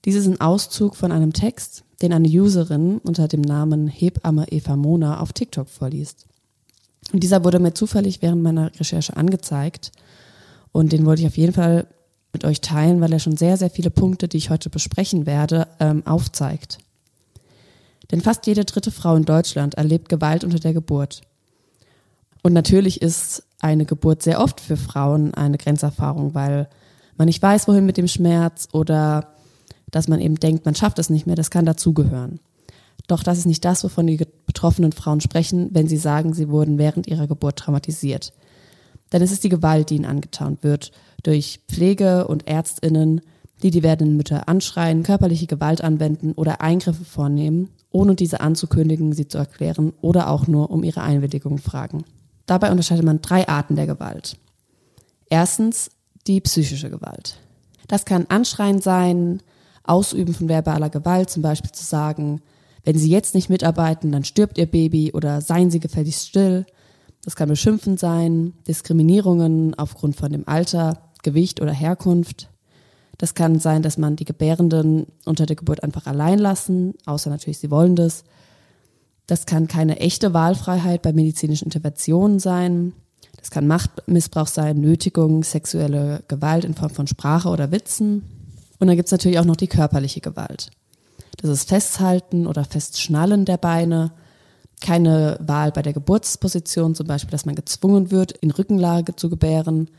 Dies 0.03 0.15
ist 0.15 0.25
ein 0.25 0.41
Auszug 0.41 0.95
von 0.95 1.11
einem 1.11 1.31
Text, 1.31 1.83
den 2.01 2.11
eine 2.11 2.27
Userin 2.27 2.97
unter 2.97 3.27
dem 3.27 3.41
Namen 3.41 3.87
Hebamme 3.87 4.51
Eva 4.51 4.75
Mona 4.77 5.19
auf 5.19 5.31
TikTok 5.31 5.69
vorliest. 5.69 6.25
Und 7.11 7.21
dieser 7.21 7.43
wurde 7.43 7.59
mir 7.59 7.73
zufällig 7.73 8.21
während 8.21 8.41
meiner 8.41 8.71
Recherche 8.79 9.17
angezeigt. 9.17 9.91
Und 10.71 10.91
den 10.91 11.05
wollte 11.05 11.21
ich 11.21 11.27
auf 11.27 11.37
jeden 11.37 11.53
Fall 11.53 11.87
mit 12.31 12.45
euch 12.45 12.61
teilen, 12.61 12.99
weil 13.01 13.13
er 13.13 13.19
schon 13.19 13.37
sehr, 13.37 13.57
sehr 13.57 13.69
viele 13.69 13.91
Punkte, 13.91 14.27
die 14.27 14.37
ich 14.37 14.49
heute 14.49 14.69
besprechen 14.69 15.25
werde, 15.25 15.67
ähm, 15.79 16.05
aufzeigt. 16.05 16.79
Denn 18.11 18.21
fast 18.21 18.47
jede 18.47 18.65
dritte 18.65 18.91
Frau 18.91 19.15
in 19.15 19.25
Deutschland 19.25 19.75
erlebt 19.75 20.09
Gewalt 20.09 20.43
unter 20.43 20.59
der 20.59 20.73
Geburt. 20.73 21.21
Und 22.41 22.53
natürlich 22.53 23.01
ist 23.01 23.43
eine 23.59 23.85
Geburt 23.85 24.23
sehr 24.23 24.41
oft 24.41 24.59
für 24.59 24.77
Frauen 24.77 25.33
eine 25.33 25.57
Grenzerfahrung, 25.57 26.33
weil 26.33 26.67
man 27.17 27.27
nicht 27.27 27.41
weiß, 27.41 27.67
wohin 27.67 27.85
mit 27.85 27.97
dem 27.97 28.07
Schmerz 28.07 28.67
oder 28.73 29.29
dass 29.91 30.07
man 30.07 30.19
eben 30.19 30.35
denkt, 30.35 30.65
man 30.65 30.75
schafft 30.75 30.99
es 30.99 31.09
nicht 31.09 31.27
mehr, 31.27 31.35
das 31.35 31.51
kann 31.51 31.65
dazugehören. 31.65 32.39
Doch 33.07 33.23
das 33.23 33.37
ist 33.37 33.45
nicht 33.45 33.65
das, 33.65 33.83
wovon 33.83 34.07
die 34.07 34.25
betroffenen 34.45 34.91
Frauen 34.91 35.21
sprechen, 35.21 35.69
wenn 35.71 35.87
sie 35.87 35.97
sagen, 35.97 36.33
sie 36.33 36.49
wurden 36.49 36.77
während 36.77 37.07
ihrer 37.07 37.27
Geburt 37.27 37.57
traumatisiert. 37.57 38.33
Denn 39.11 39.21
es 39.21 39.31
ist 39.31 39.43
die 39.43 39.49
Gewalt, 39.49 39.89
die 39.89 39.95
ihnen 39.95 40.05
angetan 40.05 40.57
wird, 40.61 40.91
durch 41.21 41.59
Pflege 41.67 42.27
und 42.27 42.47
Ärztinnen, 42.47 43.21
die 43.61 43.71
die 43.71 43.83
werdenden 43.83 44.17
Mütter 44.17 44.47
anschreien, 44.49 45.03
körperliche 45.03 45.47
Gewalt 45.47 45.83
anwenden 45.83 46.33
oder 46.33 46.61
Eingriffe 46.61 47.05
vornehmen, 47.05 47.69
ohne 47.91 48.15
diese 48.15 48.41
anzukündigen, 48.41 49.13
sie 49.13 49.27
zu 49.27 49.37
erklären 49.37 49.93
oder 50.01 50.29
auch 50.29 50.47
nur 50.47 50.71
um 50.71 50.83
ihre 50.83 51.01
Einwilligung 51.01 51.59
fragen. 51.59 52.03
Dabei 52.45 52.71
unterscheidet 52.71 53.05
man 53.05 53.21
drei 53.21 53.47
Arten 53.47 53.75
der 53.75 53.87
Gewalt. 53.87 54.37
Erstens 55.29 55.91
die 56.27 56.41
psychische 56.41 56.89
Gewalt. 56.89 57.37
Das 57.87 58.05
kann 58.05 58.25
Anschreien 58.29 58.81
sein, 58.81 59.41
Ausüben 59.83 60.33
von 60.33 60.47
verbaler 60.47 60.89
Gewalt, 60.89 61.29
zum 61.29 61.41
Beispiel 61.41 61.71
zu 61.71 61.83
sagen, 61.83 62.41
wenn 62.83 62.97
Sie 62.97 63.09
jetzt 63.09 63.33
nicht 63.35 63.49
mitarbeiten, 63.49 64.11
dann 64.11 64.23
stirbt 64.23 64.57
Ihr 64.57 64.65
Baby 64.65 65.11
oder 65.13 65.41
seien 65.41 65.71
Sie 65.71 65.79
gefälligst 65.79 66.27
still. 66.27 66.65
Das 67.23 67.35
kann 67.35 67.49
Beschimpfen 67.49 67.97
sein, 67.97 68.53
Diskriminierungen 68.67 69.73
aufgrund 69.75 70.15
von 70.15 70.31
dem 70.31 70.47
Alter, 70.47 71.11
Gewicht 71.23 71.61
oder 71.61 71.71
Herkunft. 71.71 72.49
Das 73.17 73.35
kann 73.35 73.59
sein, 73.59 73.81
dass 73.81 73.97
man 73.97 74.17
die 74.17 74.25
Gebärenden 74.25 75.07
unter 75.23 75.45
der 75.45 75.55
Geburt 75.55 75.83
einfach 75.83 76.07
allein 76.07 76.39
lassen, 76.39 76.95
außer 77.05 77.29
natürlich 77.29 77.59
sie 77.59 77.71
wollen 77.71 77.95
das. 77.95 78.25
Das 79.27 79.45
kann 79.45 79.67
keine 79.67 79.99
echte 79.99 80.33
Wahlfreiheit 80.33 81.01
bei 81.01 81.13
medizinischen 81.13 81.65
Interventionen 81.65 82.39
sein. 82.39 82.91
Das 83.37 83.51
kann 83.51 83.67
Machtmissbrauch 83.67 84.47
sein, 84.47 84.81
Nötigung, 84.81 85.43
sexuelle 85.43 86.23
Gewalt 86.27 86.65
in 86.65 86.73
Form 86.73 86.89
von 86.89 87.07
Sprache 87.07 87.47
oder 87.47 87.71
Witzen. 87.71 88.23
Und 88.79 88.87
dann 88.87 88.97
gibt's 88.97 89.11
natürlich 89.11 89.39
auch 89.39 89.45
noch 89.45 89.55
die 89.55 89.67
körperliche 89.67 90.19
Gewalt. 90.19 90.71
Ist 91.43 91.69
Festhalten 91.69 92.47
oder 92.47 92.63
Festschnallen 92.63 93.45
der 93.45 93.57
Beine, 93.57 94.13
keine 94.79 95.37
Wahl 95.41 95.71
bei 95.71 95.81
der 95.81 95.93
Geburtsposition, 95.93 96.95
zum 96.95 97.07
Beispiel, 97.07 97.31
dass 97.31 97.45
man 97.45 97.55
gezwungen 97.55 98.11
wird, 98.11 98.31
in 98.31 98.51
Rückenlage 98.51 99.15
zu 99.15 99.29
gebären, 99.29 99.89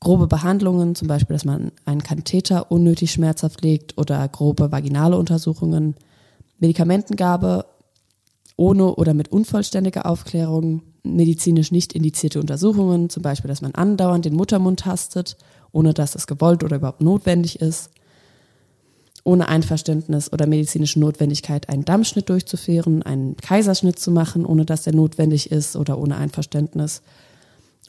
grobe 0.00 0.26
Behandlungen, 0.26 0.94
zum 0.94 1.08
Beispiel, 1.08 1.34
dass 1.34 1.44
man 1.44 1.72
einen 1.84 2.02
Katheter 2.02 2.70
unnötig 2.70 3.12
schmerzhaft 3.12 3.62
legt 3.62 3.96
oder 3.98 4.26
grobe 4.28 4.72
vaginale 4.72 5.16
Untersuchungen, 5.16 5.94
Medikamentengabe 6.58 7.66
ohne 8.56 8.94
oder 8.94 9.14
mit 9.14 9.28
unvollständiger 9.32 10.06
Aufklärung, 10.06 10.82
medizinisch 11.02 11.72
nicht 11.72 11.92
indizierte 11.94 12.40
Untersuchungen, 12.40 13.10
zum 13.10 13.22
Beispiel, 13.22 13.48
dass 13.48 13.62
man 13.62 13.74
andauernd 13.74 14.24
den 14.24 14.34
Muttermund 14.34 14.80
tastet, 14.80 15.36
ohne 15.72 15.94
dass 15.94 16.14
es 16.14 16.26
gewollt 16.26 16.64
oder 16.64 16.76
überhaupt 16.76 17.00
notwendig 17.00 17.60
ist, 17.60 17.90
ohne 19.24 19.48
Einverständnis 19.48 20.32
oder 20.32 20.46
medizinische 20.46 20.98
Notwendigkeit 20.98 21.68
einen 21.68 21.84
Dammschnitt 21.84 22.28
durchzuführen, 22.28 23.02
einen 23.02 23.36
Kaiserschnitt 23.36 23.98
zu 23.98 24.10
machen, 24.10 24.44
ohne 24.44 24.64
dass 24.64 24.82
der 24.82 24.94
notwendig 24.94 25.50
ist 25.52 25.76
oder 25.76 25.98
ohne 25.98 26.16
Einverständnis 26.16 27.02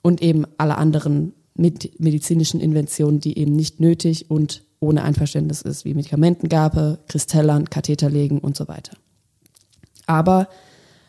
und 0.01 0.21
eben 0.21 0.45
alle 0.57 0.77
anderen 0.77 1.33
med 1.55 1.99
medizinischen 1.99 2.59
Inventionen, 2.59 3.19
die 3.19 3.37
eben 3.37 3.53
nicht 3.53 3.79
nötig 3.79 4.29
und 4.29 4.63
ohne 4.79 5.03
Einverständnis 5.03 5.61
ist, 5.61 5.85
wie 5.85 5.93
Medikamentengabe, 5.93 6.99
Kristellern, 7.07 7.69
Katheterlegen 7.69 8.39
und 8.39 8.55
so 8.57 8.67
weiter. 8.67 8.97
Aber 10.05 10.49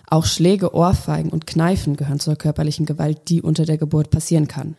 auch 0.07 0.25
Schläge, 0.27 0.75
Ohrfeigen 0.75 1.31
und 1.31 1.47
Kneifen 1.47 1.97
gehören 1.97 2.21
zur 2.21 2.37
körperlichen 2.37 2.87
Gewalt, 2.87 3.29
die 3.29 3.43
unter 3.43 3.65
der 3.65 3.79
Geburt 3.79 4.11
passieren 4.11 4.49
kann. 4.49 4.77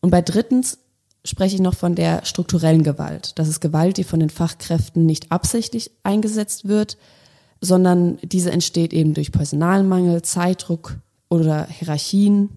Und 0.00 0.10
bei 0.10 0.20
drittens 0.22 0.78
spreche 1.24 1.56
ich 1.56 1.60
noch 1.60 1.74
von 1.74 1.94
der 1.94 2.24
strukturellen 2.24 2.82
Gewalt. 2.82 3.38
Das 3.38 3.48
ist 3.48 3.60
Gewalt, 3.60 3.96
die 3.96 4.04
von 4.04 4.20
den 4.20 4.30
Fachkräften 4.30 5.06
nicht 5.06 5.30
absichtlich 5.30 5.90
eingesetzt 6.02 6.66
wird, 6.66 6.96
sondern 7.60 8.18
diese 8.22 8.50
entsteht 8.50 8.92
eben 8.92 9.14
durch 9.14 9.32
Personalmangel, 9.32 10.22
Zeitdruck 10.22 10.96
oder 11.28 11.66
Hierarchien. 11.66 12.48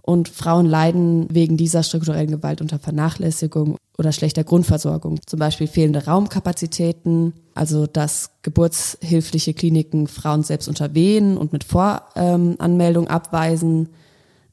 Und 0.00 0.28
Frauen 0.28 0.66
leiden 0.66 1.28
wegen 1.30 1.56
dieser 1.56 1.82
strukturellen 1.82 2.30
Gewalt 2.30 2.60
unter 2.60 2.78
Vernachlässigung 2.78 3.76
oder 3.96 4.12
schlechter 4.12 4.44
Grundversorgung. 4.44 5.18
Zum 5.24 5.38
Beispiel 5.38 5.66
fehlende 5.66 6.04
Raumkapazitäten, 6.04 7.32
also 7.54 7.86
dass 7.86 8.30
geburtshilfliche 8.42 9.54
Kliniken 9.54 10.06
Frauen 10.06 10.42
selbst 10.42 10.68
unterwehen 10.68 11.38
und 11.38 11.52
mit 11.54 11.64
Voranmeldung 11.64 13.08
abweisen, 13.08 13.88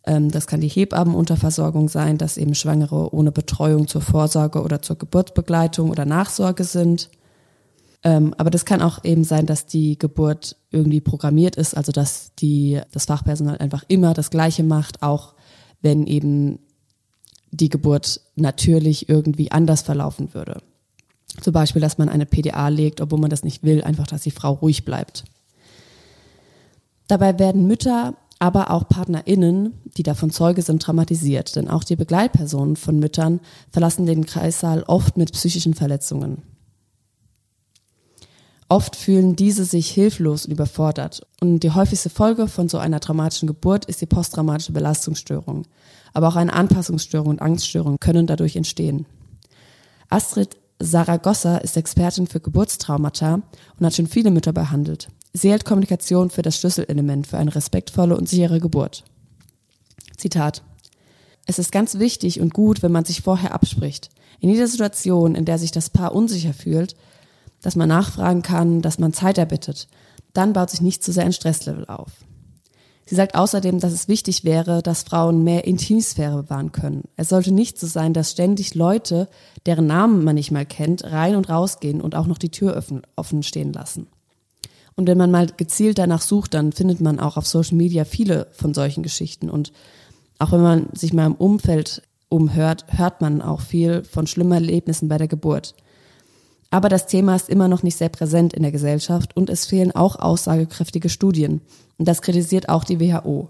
das 0.03 0.47
kann 0.47 0.61
die 0.61 0.67
Hebammenunterversorgung 0.67 1.87
sein, 1.87 2.17
dass 2.17 2.37
eben 2.37 2.55
Schwangere 2.55 3.13
ohne 3.13 3.31
Betreuung 3.31 3.87
zur 3.87 4.01
Vorsorge 4.01 4.61
oder 4.61 4.81
zur 4.81 4.97
Geburtsbegleitung 4.97 5.89
oder 5.89 6.05
Nachsorge 6.05 6.63
sind. 6.63 7.09
Ähm, 8.03 8.33
aber 8.37 8.49
das 8.49 8.65
kann 8.65 8.81
auch 8.81 9.03
eben 9.03 9.23
sein, 9.23 9.45
dass 9.45 9.67
die 9.67 9.99
Geburt 9.99 10.55
irgendwie 10.71 11.01
programmiert 11.01 11.55
ist, 11.55 11.77
also 11.77 11.91
dass 11.91 12.33
die, 12.35 12.81
das 12.91 13.05
Fachpersonal 13.05 13.59
einfach 13.59 13.83
immer 13.89 14.15
das 14.15 14.31
Gleiche 14.31 14.63
macht, 14.63 15.03
auch 15.03 15.35
wenn 15.81 16.07
eben 16.07 16.59
die 17.51 17.69
Geburt 17.69 18.21
natürlich 18.35 19.07
irgendwie 19.07 19.51
anders 19.51 19.83
verlaufen 19.83 20.33
würde. 20.33 20.63
Zum 21.41 21.53
Beispiel, 21.53 21.81
dass 21.81 21.97
man 21.97 22.09
eine 22.09 22.25
PDA 22.25 22.69
legt, 22.69 23.01
obwohl 23.01 23.19
man 23.19 23.29
das 23.29 23.43
nicht 23.43 23.63
will, 23.63 23.83
einfach, 23.83 24.07
dass 24.07 24.23
die 24.23 24.31
Frau 24.31 24.53
ruhig 24.53 24.83
bleibt. 24.83 25.25
Dabei 27.07 27.37
werden 27.39 27.67
Mütter, 27.67 28.15
aber 28.41 28.71
auch 28.71 28.89
PartnerInnen, 28.89 29.73
die 29.97 30.01
davon 30.01 30.31
Zeuge 30.31 30.63
sind, 30.63 30.81
traumatisiert, 30.81 31.55
denn 31.55 31.67
auch 31.67 31.83
die 31.83 31.95
Begleitpersonen 31.95 32.75
von 32.75 32.97
Müttern 32.97 33.39
verlassen 33.69 34.07
den 34.07 34.25
Kreissaal 34.25 34.81
oft 34.87 35.15
mit 35.15 35.31
psychischen 35.33 35.75
Verletzungen. 35.75 36.41
Oft 38.67 38.95
fühlen 38.95 39.35
diese 39.35 39.63
sich 39.63 39.91
hilflos 39.91 40.47
und 40.47 40.53
überfordert. 40.53 41.21
Und 41.39 41.59
die 41.59 41.69
häufigste 41.69 42.09
Folge 42.09 42.47
von 42.47 42.67
so 42.67 42.79
einer 42.79 42.99
traumatischen 42.99 43.45
Geburt 43.45 43.85
ist 43.85 44.01
die 44.01 44.07
posttraumatische 44.07 44.71
Belastungsstörung. 44.71 45.67
Aber 46.13 46.29
auch 46.29 46.35
eine 46.35 46.53
Anpassungsstörung 46.53 47.27
und 47.27 47.43
Angststörung 47.43 47.97
können 47.99 48.25
dadurch 48.25 48.55
entstehen. 48.55 49.05
Astrid 50.09 50.57
Saragossa 50.79 51.57
ist 51.57 51.77
Expertin 51.77 52.25
für 52.25 52.39
Geburtstraumata 52.39 53.43
und 53.77 53.85
hat 53.85 53.93
schon 53.93 54.07
viele 54.07 54.31
Mütter 54.31 54.51
behandelt. 54.51 55.09
Sie 55.33 55.49
hält 55.49 55.65
Kommunikation 55.65 56.29
für 56.29 56.41
das 56.41 56.57
Schlüsselelement 56.57 57.27
für 57.27 57.37
eine 57.37 57.55
respektvolle 57.55 58.17
und 58.17 58.27
sichere 58.27 58.59
Geburt. 58.59 59.03
Zitat. 60.17 60.61
Es 61.45 61.57
ist 61.57 61.71
ganz 61.71 61.97
wichtig 61.99 62.39
und 62.39 62.53
gut, 62.53 62.83
wenn 62.83 62.91
man 62.91 63.05
sich 63.05 63.21
vorher 63.21 63.53
abspricht. 63.53 64.09
In 64.39 64.49
jeder 64.49 64.67
Situation, 64.67 65.35
in 65.35 65.45
der 65.45 65.57
sich 65.57 65.71
das 65.71 65.89
Paar 65.89 66.13
unsicher 66.13 66.53
fühlt, 66.53 66.95
dass 67.61 67.75
man 67.75 67.89
nachfragen 67.89 68.41
kann, 68.41 68.81
dass 68.81 68.99
man 68.99 69.13
Zeit 69.13 69.37
erbittet. 69.37 69.87
Dann 70.33 70.53
baut 70.53 70.69
sich 70.69 70.81
nicht 70.81 71.03
zu 71.03 71.11
sehr 71.11 71.25
ein 71.25 71.33
Stresslevel 71.33 71.85
auf. 71.85 72.11
Sie 73.05 73.15
sagt 73.15 73.35
außerdem, 73.35 73.79
dass 73.79 73.91
es 73.91 74.07
wichtig 74.07 74.43
wäre, 74.43 74.81
dass 74.81 75.03
Frauen 75.03 75.43
mehr 75.43 75.65
Intimsphäre 75.65 76.43
bewahren 76.43 76.71
können. 76.71 77.03
Es 77.17 77.29
sollte 77.29 77.51
nicht 77.51 77.77
so 77.77 77.87
sein, 77.87 78.13
dass 78.13 78.31
ständig 78.31 78.73
Leute, 78.73 79.27
deren 79.65 79.87
Namen 79.87 80.23
man 80.23 80.35
nicht 80.35 80.51
mal 80.51 80.65
kennt, 80.65 81.03
rein 81.03 81.35
und 81.35 81.49
rausgehen 81.49 81.99
und 81.99 82.15
auch 82.15 82.27
noch 82.27 82.37
die 82.37 82.51
Tür 82.51 82.77
offen, 82.77 83.01
offen 83.15 83.43
stehen 83.43 83.73
lassen. 83.73 84.07
Und 84.95 85.07
wenn 85.07 85.17
man 85.17 85.31
mal 85.31 85.47
gezielt 85.47 85.97
danach 85.97 86.21
sucht, 86.21 86.53
dann 86.53 86.71
findet 86.71 87.01
man 87.01 87.19
auch 87.19 87.37
auf 87.37 87.47
Social 87.47 87.77
Media 87.77 88.05
viele 88.05 88.47
von 88.51 88.73
solchen 88.73 89.03
Geschichten. 89.03 89.49
Und 89.49 89.71
auch 90.39 90.51
wenn 90.51 90.61
man 90.61 90.89
sich 90.93 91.13
mal 91.13 91.27
im 91.27 91.35
Umfeld 91.35 92.01
umhört, 92.29 92.85
hört 92.87 93.21
man 93.21 93.41
auch 93.41 93.61
viel 93.61 94.03
von 94.03 94.27
schlimmen 94.27 94.53
Erlebnissen 94.53 95.07
bei 95.07 95.17
der 95.17 95.27
Geburt. 95.27 95.75
Aber 96.69 96.87
das 96.87 97.05
Thema 97.05 97.35
ist 97.35 97.49
immer 97.49 97.67
noch 97.67 97.83
nicht 97.83 97.97
sehr 97.97 98.09
präsent 98.09 98.53
in 98.53 98.63
der 98.63 98.71
Gesellschaft 98.71 99.35
und 99.35 99.49
es 99.49 99.65
fehlen 99.65 99.91
auch 99.93 100.15
aussagekräftige 100.15 101.09
Studien. 101.09 101.61
Und 101.97 102.07
das 102.07 102.21
kritisiert 102.21 102.69
auch 102.69 102.85
die 102.85 102.99
WHO. 102.99 103.49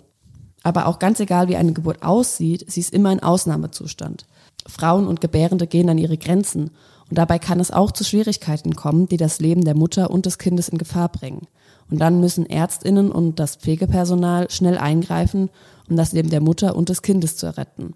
Aber 0.64 0.88
auch 0.88 1.00
ganz 1.00 1.20
egal, 1.20 1.48
wie 1.48 1.56
eine 1.56 1.74
Geburt 1.74 2.04
aussieht, 2.04 2.66
sie 2.68 2.80
ist 2.80 2.94
immer 2.94 3.10
ein 3.10 3.22
Ausnahmezustand. 3.22 4.26
Frauen 4.68 5.08
und 5.08 5.22
Gebärende 5.22 5.68
gehen 5.68 5.90
an 5.90 5.98
ihre 5.98 6.18
Grenzen 6.18 6.72
und 7.12 7.18
dabei 7.18 7.40
kann 7.40 7.60
es 7.60 7.72
auch 7.72 7.92
zu 7.92 8.06
Schwierigkeiten 8.06 8.74
kommen, 8.74 9.06
die 9.06 9.18
das 9.18 9.42
Leben 9.42 9.66
der 9.66 9.76
Mutter 9.76 10.12
und 10.12 10.26
des 10.26 10.38
Kindes 10.38 10.70
in 10.70 10.78
Gefahr 10.78 11.10
bringen. 11.10 11.46
Und 11.90 12.00
dann 12.00 12.22
müssen 12.22 12.46
Ärztinnen 12.46 13.12
und 13.12 13.38
das 13.38 13.58
Pflegepersonal 13.58 14.50
schnell 14.50 14.78
eingreifen, 14.78 15.50
um 15.90 15.98
das 15.98 16.14
Leben 16.14 16.30
der 16.30 16.40
Mutter 16.40 16.74
und 16.74 16.88
des 16.88 17.02
Kindes 17.02 17.36
zu 17.36 17.58
retten. 17.58 17.96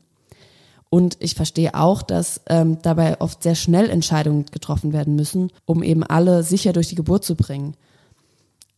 Und 0.90 1.16
ich 1.22 1.34
verstehe 1.34 1.76
auch, 1.76 2.02
dass 2.02 2.42
ähm, 2.48 2.80
dabei 2.82 3.22
oft 3.22 3.42
sehr 3.42 3.56
schnell 3.56 3.90
Entscheidungen 3.90 4.48
getroffen 4.48 4.92
werden 4.92 5.16
müssen, 5.16 5.50
um 5.64 5.82
eben 5.82 6.04
alle 6.04 6.44
sicher 6.44 6.74
durch 6.74 6.90
die 6.90 6.96
Geburt 6.96 7.24
zu 7.24 7.36
bringen. 7.36 7.78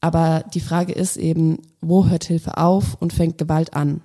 Aber 0.02 0.46
die 0.54 0.60
Frage 0.60 0.94
ist 0.94 1.18
eben, 1.18 1.64
wo 1.82 2.06
hört 2.06 2.26
Hilfe 2.26 2.58
auf 2.58 2.96
und 3.00 3.12
fängt 3.12 3.40
Gewalt 3.40 3.74
an? 3.74 4.02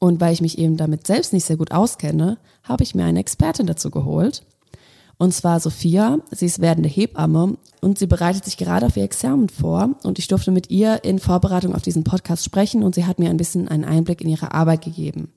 Und 0.00 0.22
weil 0.22 0.32
ich 0.32 0.40
mich 0.40 0.56
eben 0.56 0.78
damit 0.78 1.06
selbst 1.06 1.34
nicht 1.34 1.44
sehr 1.44 1.58
gut 1.58 1.72
auskenne, 1.72 2.38
habe 2.62 2.82
ich 2.82 2.94
mir 2.94 3.04
eine 3.04 3.20
Expertin 3.20 3.66
dazu 3.66 3.90
geholt. 3.90 4.46
Und 5.18 5.32
zwar 5.32 5.60
Sophia. 5.60 6.18
Sie 6.30 6.46
ist 6.46 6.60
werdende 6.60 6.88
Hebamme 6.88 7.56
und 7.80 7.98
sie 7.98 8.06
bereitet 8.06 8.44
sich 8.44 8.56
gerade 8.56 8.86
auf 8.86 8.96
ihr 8.96 9.04
Examen 9.04 9.48
vor. 9.48 9.90
Und 10.02 10.18
ich 10.18 10.28
durfte 10.28 10.50
mit 10.50 10.70
ihr 10.70 11.04
in 11.04 11.18
Vorbereitung 11.18 11.74
auf 11.74 11.82
diesen 11.82 12.04
Podcast 12.04 12.44
sprechen 12.44 12.82
und 12.82 12.94
sie 12.94 13.06
hat 13.06 13.18
mir 13.18 13.30
ein 13.30 13.36
bisschen 13.36 13.68
einen 13.68 13.84
Einblick 13.84 14.20
in 14.20 14.28
ihre 14.28 14.52
Arbeit 14.52 14.82
gegeben. 14.82 15.32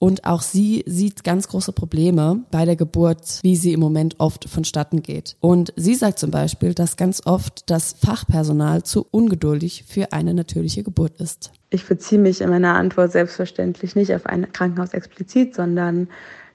Und 0.00 0.24
auch 0.24 0.42
sie 0.42 0.84
sieht 0.86 1.24
ganz 1.24 1.48
große 1.48 1.72
Probleme 1.72 2.44
bei 2.52 2.64
der 2.64 2.76
Geburt, 2.76 3.40
wie 3.42 3.56
sie 3.56 3.72
im 3.72 3.80
Moment 3.80 4.14
oft 4.18 4.48
vonstatten 4.48 5.02
geht. 5.02 5.36
Und 5.40 5.72
sie 5.74 5.96
sagt 5.96 6.20
zum 6.20 6.30
Beispiel, 6.30 6.72
dass 6.72 6.96
ganz 6.96 7.22
oft 7.26 7.68
das 7.68 7.96
Fachpersonal 8.00 8.84
zu 8.84 9.06
ungeduldig 9.10 9.84
für 9.88 10.12
eine 10.12 10.34
natürliche 10.34 10.84
Geburt 10.84 11.20
ist. 11.20 11.50
Ich 11.70 11.84
beziehe 11.84 12.20
mich 12.20 12.40
in 12.40 12.48
meiner 12.48 12.74
Antwort 12.74 13.10
selbstverständlich 13.10 13.96
nicht 13.96 14.14
auf 14.14 14.26
ein 14.26 14.52
Krankenhaus 14.52 14.94
explizit, 14.94 15.56
sondern 15.56 16.08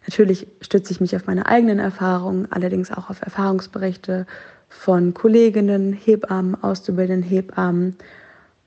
natürlich 0.08 0.48
stütze 0.62 0.92
ich 0.92 1.02
mich 1.02 1.16
auf 1.16 1.26
meine 1.28 1.46
eigenen 1.48 1.80
Erfahrungen, 1.80 2.48
allerdings 2.52 2.92
auch 2.92 3.10
auf 3.10 3.22
Erfahrungsberichte 3.22 4.26
von 4.70 5.14
Kolleginnen, 5.14 5.94
Hebammen, 5.94 6.62
auszubildenden 6.62 7.30
Hebammen 7.30 7.96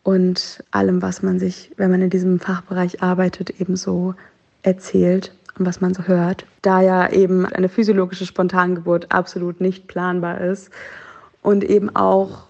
und 0.02 0.62
allem, 0.70 1.02
was 1.02 1.22
man 1.22 1.38
sich, 1.38 1.72
wenn 1.76 1.90
man 1.90 2.02
in 2.02 2.10
diesem 2.10 2.38
Fachbereich 2.38 3.02
arbeitet, 3.02 3.60
ebenso 3.60 4.14
erzählt 4.62 5.32
und 5.58 5.66
was 5.66 5.80
man 5.80 5.94
so 5.94 6.04
hört. 6.04 6.46
Da 6.62 6.80
ja 6.80 7.10
eben 7.10 7.44
eine 7.46 7.68
physiologische 7.68 8.26
Spontangeburt 8.26 9.10
absolut 9.10 9.60
nicht 9.60 9.88
planbar 9.88 10.40
ist 10.40 10.70
und 11.42 11.64
eben 11.64 11.94
auch 11.94 12.46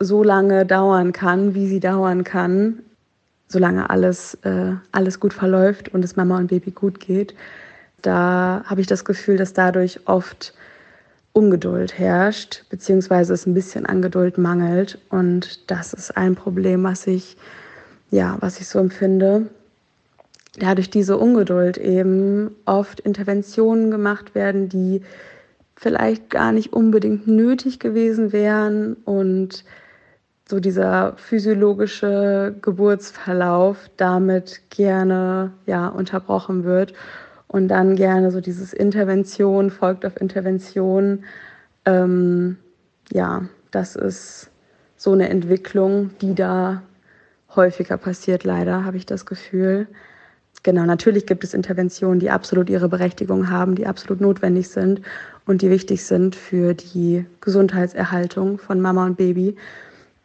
so 0.00 0.22
lange 0.22 0.64
dauern 0.64 1.12
kann, 1.12 1.54
wie 1.54 1.66
sie 1.66 1.80
dauern 1.80 2.24
kann, 2.24 2.80
solange 3.48 3.90
alles, 3.90 4.34
äh, 4.42 4.72
alles 4.92 5.18
gut 5.18 5.32
verläuft 5.32 5.88
und 5.88 6.04
es 6.04 6.16
Mama 6.16 6.36
und 6.36 6.48
Baby 6.48 6.70
gut 6.70 7.00
geht, 7.00 7.34
da 8.02 8.62
habe 8.66 8.80
ich 8.80 8.86
das 8.86 9.04
Gefühl, 9.04 9.36
dass 9.36 9.52
dadurch 9.52 10.00
oft 10.06 10.54
Ungeduld 11.32 11.98
herrscht, 11.98 12.64
beziehungsweise 12.70 13.34
es 13.34 13.46
ein 13.46 13.54
bisschen 13.54 13.86
an 13.86 14.02
Geduld 14.02 14.38
mangelt. 14.38 14.98
Und 15.10 15.70
das 15.70 15.92
ist 15.92 16.16
ein 16.16 16.34
Problem, 16.34 16.84
was 16.84 17.06
ich, 17.06 17.36
ja, 18.10 18.36
was 18.40 18.60
ich 18.60 18.68
so 18.68 18.78
empfinde. 18.78 19.46
Dadurch 20.58 20.90
diese 20.90 21.16
Ungeduld 21.16 21.78
eben 21.78 22.50
oft 22.64 23.00
Interventionen 23.00 23.90
gemacht 23.90 24.34
werden, 24.34 24.68
die 24.68 25.02
vielleicht 25.76 26.30
gar 26.30 26.50
nicht 26.50 26.72
unbedingt 26.72 27.28
nötig 27.28 27.78
gewesen 27.78 28.32
wären. 28.32 28.94
Und 29.04 29.64
so 30.48 30.58
dieser 30.58 31.14
physiologische 31.18 32.56
Geburtsverlauf 32.62 33.90
damit 33.96 34.62
gerne 34.70 35.52
ja 35.66 35.88
unterbrochen 35.88 36.64
wird 36.64 36.94
und 37.48 37.68
dann 37.68 37.96
gerne 37.96 38.30
so 38.30 38.40
dieses 38.40 38.72
Intervention 38.72 39.70
folgt 39.70 40.06
auf 40.06 40.20
Intervention 40.20 41.24
ähm, 41.84 42.56
ja 43.12 43.42
das 43.70 43.96
ist 43.96 44.50
so 44.96 45.12
eine 45.12 45.28
Entwicklung 45.28 46.10
die 46.20 46.34
da 46.34 46.82
häufiger 47.54 47.96
passiert 47.96 48.44
leider 48.44 48.84
habe 48.84 48.96
ich 48.96 49.06
das 49.06 49.26
Gefühl 49.26 49.88
Genau, 50.64 50.84
natürlich 50.84 51.26
gibt 51.26 51.44
es 51.44 51.54
Interventionen, 51.54 52.18
die 52.18 52.30
absolut 52.30 52.68
ihre 52.68 52.88
Berechtigung 52.88 53.48
haben, 53.48 53.74
die 53.74 53.86
absolut 53.86 54.20
notwendig 54.20 54.68
sind 54.68 55.00
und 55.46 55.62
die 55.62 55.70
wichtig 55.70 56.04
sind 56.04 56.34
für 56.34 56.74
die 56.74 57.24
Gesundheitserhaltung 57.40 58.58
von 58.58 58.80
Mama 58.80 59.06
und 59.06 59.16
Baby. 59.16 59.56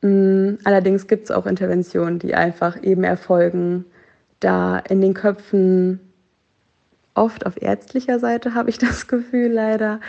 Mm, 0.02 0.56
allerdings 0.64 1.08
gibt 1.08 1.26
es 1.26 1.32
auch 1.32 1.46
Interventionen, 1.46 2.20
die 2.20 2.34
einfach 2.34 2.82
eben 2.82 3.04
erfolgen, 3.04 3.86
da 4.40 4.80
in 4.80 5.02
den 5.02 5.14
Köpfen 5.14 6.00
oft 7.16 7.46
auf 7.46 7.62
ärztlicher 7.62 8.20
Seite 8.20 8.54
habe 8.54 8.70
ich 8.70 8.78
das 8.78 9.08
Gefühl 9.08 9.52
leider, 9.52 10.00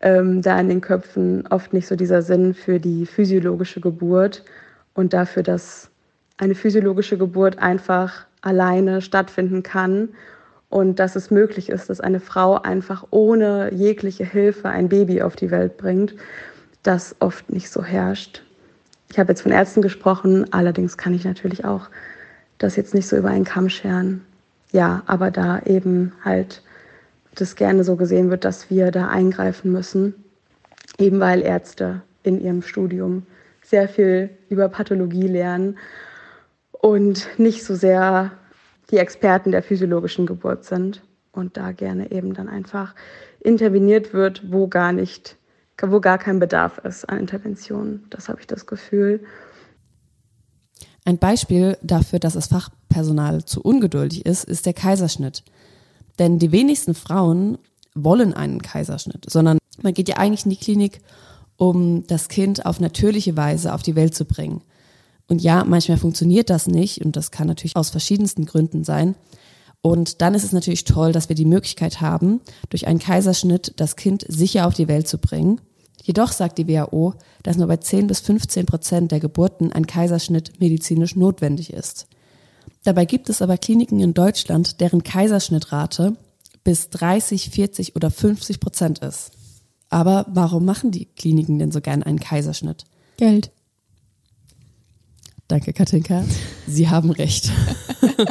ähm, 0.00 0.42
da 0.42 0.58
in 0.58 0.68
den 0.68 0.80
Köpfen 0.80 1.46
oft 1.48 1.72
nicht 1.72 1.86
so 1.86 1.96
dieser 1.96 2.22
Sinn 2.22 2.54
für 2.54 2.80
die 2.80 3.06
physiologische 3.06 3.80
Geburt 3.80 4.44
und 4.94 5.12
dafür, 5.12 5.42
dass 5.42 5.90
eine 6.38 6.54
physiologische 6.54 7.16
Geburt 7.16 7.58
einfach 7.58 8.26
alleine 8.40 9.00
stattfinden 9.00 9.62
kann 9.62 10.08
und 10.68 10.98
dass 10.98 11.16
es 11.16 11.30
möglich 11.30 11.68
ist, 11.68 11.90
dass 11.90 12.00
eine 12.00 12.18
Frau 12.18 12.60
einfach 12.60 13.06
ohne 13.10 13.72
jegliche 13.72 14.24
Hilfe 14.24 14.68
ein 14.68 14.88
Baby 14.88 15.22
auf 15.22 15.36
die 15.36 15.50
Welt 15.50 15.76
bringt, 15.76 16.14
das 16.82 17.14
oft 17.20 17.50
nicht 17.50 17.70
so 17.70 17.84
herrscht. 17.84 18.42
Ich 19.10 19.18
habe 19.18 19.30
jetzt 19.30 19.42
von 19.42 19.52
Ärzten 19.52 19.82
gesprochen, 19.82 20.52
allerdings 20.52 20.96
kann 20.96 21.14
ich 21.14 21.24
natürlich 21.24 21.64
auch 21.64 21.90
das 22.58 22.76
jetzt 22.76 22.94
nicht 22.94 23.06
so 23.06 23.16
über 23.16 23.28
einen 23.28 23.44
Kamm 23.44 23.68
scheren. 23.68 24.24
Ja, 24.72 25.02
aber 25.06 25.30
da 25.30 25.60
eben 25.60 26.12
halt 26.24 26.62
das 27.34 27.56
gerne 27.56 27.84
so 27.84 27.96
gesehen 27.96 28.30
wird, 28.30 28.44
dass 28.44 28.70
wir 28.70 28.90
da 28.90 29.08
eingreifen 29.08 29.70
müssen, 29.70 30.14
eben 30.98 31.20
weil 31.20 31.42
Ärzte 31.42 32.02
in 32.22 32.40
ihrem 32.40 32.62
Studium 32.62 33.26
sehr 33.62 33.88
viel 33.88 34.30
über 34.48 34.68
Pathologie 34.68 35.28
lernen 35.28 35.78
und 36.72 37.38
nicht 37.38 37.64
so 37.64 37.74
sehr 37.74 38.32
die 38.90 38.98
Experten 38.98 39.52
der 39.52 39.62
physiologischen 39.62 40.26
Geburt 40.26 40.64
sind 40.64 41.02
und 41.32 41.56
da 41.56 41.72
gerne 41.72 42.10
eben 42.10 42.34
dann 42.34 42.48
einfach 42.48 42.94
interveniert 43.40 44.12
wird, 44.12 44.52
wo 44.52 44.68
gar 44.68 44.92
nicht, 44.92 45.36
wo 45.80 46.00
gar 46.00 46.18
kein 46.18 46.38
Bedarf 46.38 46.78
ist 46.78 47.08
an 47.08 47.18
Intervention. 47.18 48.04
Das 48.10 48.28
habe 48.28 48.40
ich 48.40 48.46
das 48.46 48.66
Gefühl. 48.66 49.20
Ein 51.04 51.18
Beispiel 51.18 51.76
dafür, 51.82 52.18
dass 52.18 52.34
das 52.34 52.48
Fachpersonal 52.92 53.44
zu 53.44 53.62
ungeduldig 53.62 54.26
ist, 54.26 54.44
ist 54.44 54.66
der 54.66 54.74
Kaiserschnitt. 54.74 55.42
Denn 56.18 56.38
die 56.38 56.52
wenigsten 56.52 56.94
Frauen 56.94 57.58
wollen 57.94 58.34
einen 58.34 58.62
Kaiserschnitt, 58.62 59.26
sondern 59.28 59.58
man 59.82 59.94
geht 59.94 60.08
ja 60.08 60.16
eigentlich 60.16 60.44
in 60.44 60.50
die 60.50 60.56
Klinik, 60.56 61.00
um 61.56 62.06
das 62.06 62.28
Kind 62.28 62.66
auf 62.66 62.80
natürliche 62.80 63.36
Weise 63.36 63.74
auf 63.74 63.82
die 63.82 63.96
Welt 63.96 64.14
zu 64.14 64.24
bringen. 64.24 64.62
Und 65.28 65.42
ja, 65.42 65.64
manchmal 65.64 65.98
funktioniert 65.98 66.50
das 66.50 66.66
nicht 66.66 67.04
und 67.04 67.16
das 67.16 67.30
kann 67.30 67.46
natürlich 67.46 67.76
aus 67.76 67.90
verschiedensten 67.90 68.44
Gründen 68.44 68.84
sein. 68.84 69.14
Und 69.80 70.20
dann 70.20 70.34
ist 70.34 70.44
es 70.44 70.52
natürlich 70.52 70.84
toll, 70.84 71.12
dass 71.12 71.28
wir 71.28 71.36
die 71.36 71.44
Möglichkeit 71.44 72.00
haben, 72.00 72.40
durch 72.70 72.86
einen 72.86 72.98
Kaiserschnitt 72.98 73.72
das 73.76 73.96
Kind 73.96 74.24
sicher 74.28 74.66
auf 74.66 74.74
die 74.74 74.88
Welt 74.88 75.08
zu 75.08 75.18
bringen. 75.18 75.60
Jedoch 76.02 76.32
sagt 76.32 76.58
die 76.58 76.68
WHO, 76.68 77.14
dass 77.42 77.56
nur 77.56 77.68
bei 77.68 77.76
10 77.76 78.06
bis 78.06 78.20
15 78.20 78.66
Prozent 78.66 79.12
der 79.12 79.20
Geburten 79.20 79.72
ein 79.72 79.86
Kaiserschnitt 79.86 80.60
medizinisch 80.60 81.16
notwendig 81.16 81.72
ist. 81.72 82.06
Dabei 82.84 83.04
gibt 83.04 83.28
es 83.28 83.42
aber 83.42 83.58
Kliniken 83.58 84.00
in 84.00 84.14
Deutschland, 84.14 84.80
deren 84.80 85.02
Kaiserschnittrate 85.02 86.16
bis 86.64 86.90
30, 86.90 87.50
40 87.50 87.96
oder 87.96 88.10
50 88.10 88.60
Prozent 88.60 88.98
ist. 89.00 89.32
Aber 89.88 90.26
warum 90.28 90.64
machen 90.64 90.90
die 90.90 91.06
Kliniken 91.06 91.58
denn 91.58 91.70
so 91.70 91.80
gern 91.80 92.02
einen 92.02 92.18
Kaiserschnitt? 92.18 92.84
Geld. 93.18 93.50
Danke, 95.48 95.72
Katinka. 95.72 96.24
Sie 96.66 96.88
haben 96.88 97.10
recht. 97.10 97.50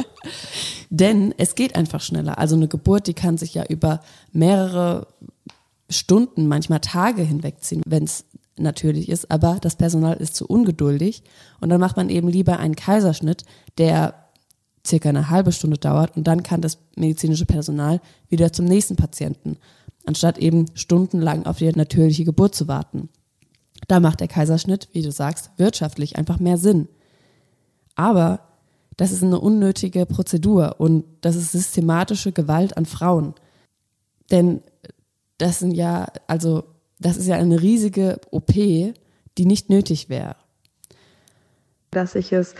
Denn 0.90 1.32
es 1.38 1.54
geht 1.54 1.76
einfach 1.76 2.00
schneller. 2.00 2.36
Also 2.38 2.56
eine 2.56 2.68
Geburt, 2.68 3.06
die 3.06 3.14
kann 3.14 3.38
sich 3.38 3.54
ja 3.54 3.64
über 3.64 4.00
mehrere 4.32 5.06
Stunden, 5.88 6.48
manchmal 6.48 6.80
Tage 6.80 7.22
hinwegziehen, 7.22 7.82
wenn 7.86 8.04
es 8.04 8.24
natürlich 8.56 9.08
ist. 9.08 9.30
Aber 9.30 9.58
das 9.60 9.76
Personal 9.76 10.16
ist 10.16 10.34
zu 10.34 10.46
ungeduldig. 10.46 11.22
Und 11.60 11.68
dann 11.68 11.80
macht 11.80 11.96
man 11.96 12.10
eben 12.10 12.28
lieber 12.28 12.58
einen 12.58 12.76
Kaiserschnitt, 12.76 13.44
der 13.78 14.21
circa 14.86 15.08
eine 15.08 15.30
halbe 15.30 15.52
Stunde 15.52 15.78
dauert. 15.78 16.16
Und 16.16 16.26
dann 16.26 16.42
kann 16.42 16.60
das 16.60 16.78
medizinische 16.96 17.46
Personal 17.46 18.00
wieder 18.28 18.52
zum 18.52 18.66
nächsten 18.66 18.96
Patienten, 18.96 19.58
anstatt 20.06 20.38
eben 20.38 20.66
stundenlang 20.74 21.46
auf 21.46 21.58
die 21.58 21.70
natürliche 21.70 22.24
Geburt 22.24 22.54
zu 22.54 22.68
warten. 22.68 23.08
Da 23.88 24.00
macht 24.00 24.20
der 24.20 24.28
Kaiserschnitt, 24.28 24.88
wie 24.92 25.02
du 25.02 25.10
sagst, 25.10 25.50
wirtschaftlich 25.56 26.16
einfach 26.16 26.38
mehr 26.38 26.56
Sinn. 26.56 26.88
Aber 27.94 28.40
das 28.96 29.12
ist 29.12 29.22
eine 29.22 29.40
unnötige 29.40 30.06
Prozedur 30.06 30.76
und 30.78 31.04
das 31.20 31.36
ist 31.36 31.52
systematische 31.52 32.32
Gewalt 32.32 32.76
an 32.76 32.86
Frauen. 32.86 33.34
Denn 34.30 34.62
das 35.38 35.58
sind 35.58 35.72
ja, 35.72 36.06
also, 36.26 36.64
das 36.98 37.16
ist 37.16 37.26
ja 37.26 37.36
eine 37.36 37.60
riesige 37.60 38.20
OP, 38.30 38.52
die 38.52 38.94
nicht 39.46 39.70
nötig 39.70 40.08
wäre. 40.08 40.36
Dass 41.90 42.14
ich 42.14 42.32
es 42.32 42.54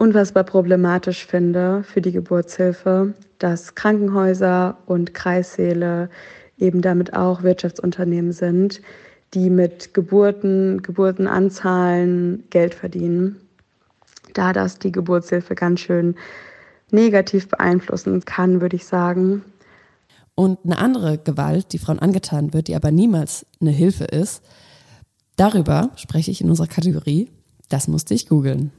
unfassbar 0.00 0.42
problematisch 0.42 1.26
finde 1.26 1.84
für 1.84 2.00
die 2.00 2.12
Geburtshilfe, 2.12 3.14
dass 3.38 3.74
Krankenhäuser 3.76 4.78
und 4.86 5.14
Kreissäle 5.14 6.10
eben 6.58 6.82
damit 6.82 7.14
auch 7.14 7.42
Wirtschaftsunternehmen 7.42 8.32
sind, 8.32 8.82
die 9.34 9.50
mit 9.50 9.94
Geburten, 9.94 10.82
Geburtenanzahlen 10.82 12.44
Geld 12.50 12.74
verdienen 12.74 13.36
da 14.34 14.52
das 14.52 14.78
die 14.78 14.92
Geburtshilfe 14.92 15.54
ganz 15.54 15.80
schön 15.80 16.16
negativ 16.90 17.48
beeinflussen 17.48 18.24
kann, 18.24 18.60
würde 18.60 18.76
ich 18.76 18.84
sagen. 18.84 19.44
Und 20.34 20.58
eine 20.64 20.78
andere 20.78 21.18
Gewalt, 21.18 21.72
die 21.72 21.78
Frauen 21.78 21.98
angetan 21.98 22.52
wird, 22.52 22.68
die 22.68 22.74
aber 22.74 22.90
niemals 22.90 23.46
eine 23.60 23.70
Hilfe 23.70 24.04
ist, 24.04 24.42
darüber 25.36 25.90
spreche 25.96 26.30
ich 26.30 26.40
in 26.40 26.48
unserer 26.48 26.66
Kategorie. 26.66 27.30
Das 27.68 27.88
musste 27.88 28.14
ich 28.14 28.28
googeln. 28.28 28.72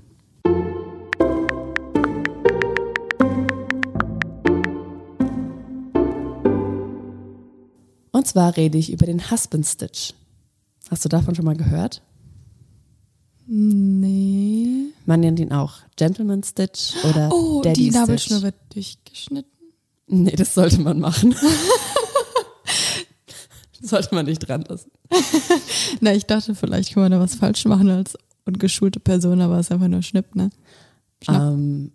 Und 8.21 8.27
zwar 8.27 8.55
rede 8.55 8.77
ich 8.77 8.93
über 8.93 9.07
den 9.07 9.31
Husband 9.31 9.65
Stitch. 9.65 10.13
Hast 10.91 11.03
du 11.03 11.09
davon 11.09 11.33
schon 11.33 11.43
mal 11.43 11.55
gehört? 11.55 12.03
Nee. 13.47 14.89
Man 15.07 15.21
nennt 15.21 15.39
ihn 15.39 15.51
auch 15.51 15.77
Gentleman 15.95 16.43
Stitch 16.43 16.93
oder 17.03 17.31
Oh, 17.33 17.63
Daddy 17.63 17.73
die 17.79 17.83
Stitch. 17.85 17.95
Nabelschnur 17.95 18.41
wird 18.43 18.53
durchgeschnitten. 18.75 19.49
Nee, 20.05 20.35
das 20.35 20.53
sollte 20.53 20.79
man 20.81 20.99
machen. 20.99 21.33
sollte 23.81 24.13
man 24.13 24.27
nicht 24.27 24.47
dran 24.47 24.65
lassen. 24.69 24.91
Na, 25.99 26.13
ich 26.13 26.27
dachte, 26.27 26.53
vielleicht 26.53 26.93
kann 26.93 27.01
man 27.01 27.11
da 27.11 27.19
was 27.19 27.33
falsch 27.33 27.65
machen 27.65 27.89
als 27.89 28.15
ungeschulte 28.45 28.99
Person, 28.99 29.41
aber 29.41 29.57
es 29.57 29.65
ist 29.65 29.71
einfach 29.71 29.87
nur 29.87 30.03
Schnipp, 30.03 30.35
ne? 30.35 30.51
Schnapp. 31.23 31.53
Ähm, 31.53 31.91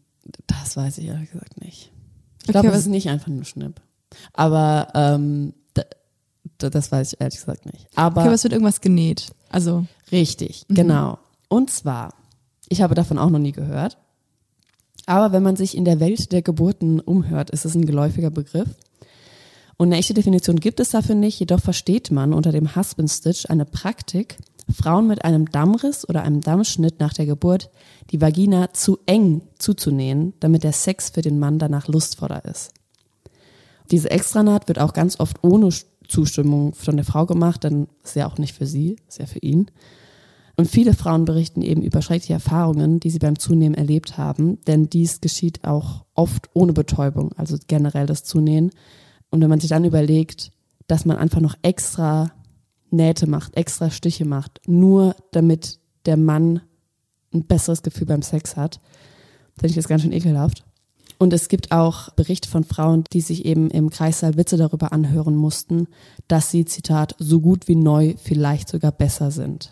das 0.49 0.77
weiß 0.77 0.99
ich 0.99 1.05
ehrlich 1.05 1.31
gesagt 1.31 1.61
nicht. 1.61 1.93
Ich 2.43 2.49
Okay, 2.49 2.63
glaube, 2.63 2.71
es 2.71 2.79
ist 2.79 2.87
nicht 2.89 3.09
einfach 3.11 3.29
nur 3.29 3.45
Schnipp. 3.45 3.81
Aber 4.33 4.89
ähm, 4.97 5.53
das 6.59 6.91
weiß 6.93 7.13
ich 7.15 7.21
ehrlich 7.21 7.39
gesagt 7.39 7.67
nicht. 7.67 7.87
Aber 7.95 8.21
Okay, 8.21 8.27
aber 8.29 8.35
es 8.35 8.43
wird 8.45 8.53
irgendwas 8.53 8.81
genäht. 8.81 9.29
Also, 9.51 9.87
Richtig, 10.13 10.65
Mhm. 10.69 10.75
genau. 10.75 11.19
Und 11.49 11.71
zwar, 11.71 12.15
ich 12.69 12.83
habe 12.83 12.95
davon 12.95 13.19
auch 13.19 13.31
noch 13.31 13.39
nie 13.39 13.53
gehört. 13.53 13.99
Aber 15.07 15.33
wenn 15.33 15.43
man 15.43 15.57
sich 15.57 15.77
in 15.77 15.85
der 15.85 16.01
Welt 16.01 16.33
der 16.33 16.43
Geburten 16.43 17.01
umhört, 17.01 17.51
ist 17.51 17.65
es 17.65 17.75
ein 17.75 17.87
geläufiger 17.87 18.31
Begriff. 18.31 18.69
Und 19.77 19.89
eine 19.89 19.97
echte 19.99 20.15
Definition 20.15 20.59
gibt 20.59 20.81
es 20.81 20.91
dafür 20.91 21.15
nicht, 21.15 21.39
jedoch 21.39 21.61
versteht 21.61 22.11
man 22.11 22.33
unter 22.33 22.51
dem 22.51 22.75
Husband 22.75 23.11
Stitch 23.11 23.47
eine 23.51 23.65
Praktik, 23.67 24.39
Frauen 24.75 25.07
mit 25.07 25.25
einem 25.25 25.49
Dammriss 25.51 26.09
oder 26.09 26.23
einem 26.23 26.41
Dammschnitt 26.41 26.99
nach 26.99 27.13
der 27.13 27.27
Geburt 27.27 27.71
die 28.11 28.21
Vagina 28.21 28.73
zu 28.73 28.99
eng 29.07 29.43
zuzunähen, 29.59 30.33
damit 30.41 30.65
der 30.65 30.73
Sex 30.73 31.11
für 31.11 31.23
den 31.23 31.39
Mann 31.39 31.59
danach 31.61 31.87
lustvoller 31.89 32.45
ist. 32.45 32.73
Diese 33.93 34.11
Extranaht 34.11 34.67
wird 34.67 34.81
auch 34.81 34.93
ganz 34.93 35.21
oft 35.21 35.45
ohne 35.45 35.69
Zustimmung 36.09 36.75
von 36.75 36.97
der 36.97 37.05
Frau 37.05 37.27
gemacht, 37.27 37.65
denn 37.65 37.89
ist 38.03 38.17
ja 38.17 38.27
auch 38.27 38.39
nicht 38.39 38.55
für 38.55 38.67
sie, 38.67 38.97
ist 39.09 39.19
ja 39.19 39.27
für 39.27 39.39
ihn. 39.41 39.71
Und 40.57 40.69
viele 40.69 40.95
Frauen 40.95 41.27
berichten 41.27 41.61
eben 41.61 41.83
über 41.83 42.01
schreckliche 42.01 42.33
Erfahrungen, 42.33 42.99
die 42.99 43.11
sie 43.11 43.19
beim 43.19 43.39
Zunehmen 43.39 43.75
erlebt 43.75 44.17
haben, 44.17 44.59
denn 44.65 44.89
dies 44.89 45.21
geschieht 45.21 45.65
auch 45.65 46.07
oft 46.15 46.49
ohne 46.55 46.73
Betäubung, 46.73 47.33
also 47.37 47.59
generell 47.67 48.07
das 48.07 48.25
Zunähen. 48.25 48.71
Und 49.31 49.43
wenn 49.43 49.51
man 49.51 49.61
sich 49.61 49.69
dann 49.69 49.85
überlegt, 49.85 50.53
dass 50.87 51.05
man 51.05 51.19
einfach 51.19 51.41
noch 51.41 51.57
extra 51.63 52.33
Nähte 52.91 53.29
macht, 53.29 53.57
extra 53.57 53.91
Stiche 53.91 54.25
macht, 54.25 54.61
nur 54.67 55.15
damit 55.33 55.79
der 56.07 56.17
Mann 56.17 56.63
ein 57.35 57.45
besseres 57.45 57.83
Gefühl 57.83 58.07
beim 58.07 58.23
Sex 58.23 58.57
hat, 58.57 58.81
finde 59.57 59.69
ich 59.69 59.75
das 59.77 59.89
ganz 59.89 60.03
schön 60.03 60.13
ekelhaft. 60.13 60.66
Und 61.19 61.33
es 61.33 61.49
gibt 61.49 61.73
auch 61.73 62.11
Berichte 62.11 62.49
von 62.49 62.65
Frauen, 62.65 63.05
die 63.13 63.21
sich 63.21 63.45
eben 63.45 63.71
im 63.71 63.91
Kreissaal 63.91 64.37
Witze 64.37 64.57
darüber 64.57 64.93
anhören 64.93 65.35
mussten, 65.35 65.89
dass 66.29 66.51
sie, 66.51 66.65
Zitat, 66.65 67.15
so 67.19 67.41
gut 67.41 67.69
wie 67.69 67.77
neu, 67.77 68.15
vielleicht 68.23 68.69
sogar 68.69 68.93
besser 68.93 69.31
sind. 69.31 69.71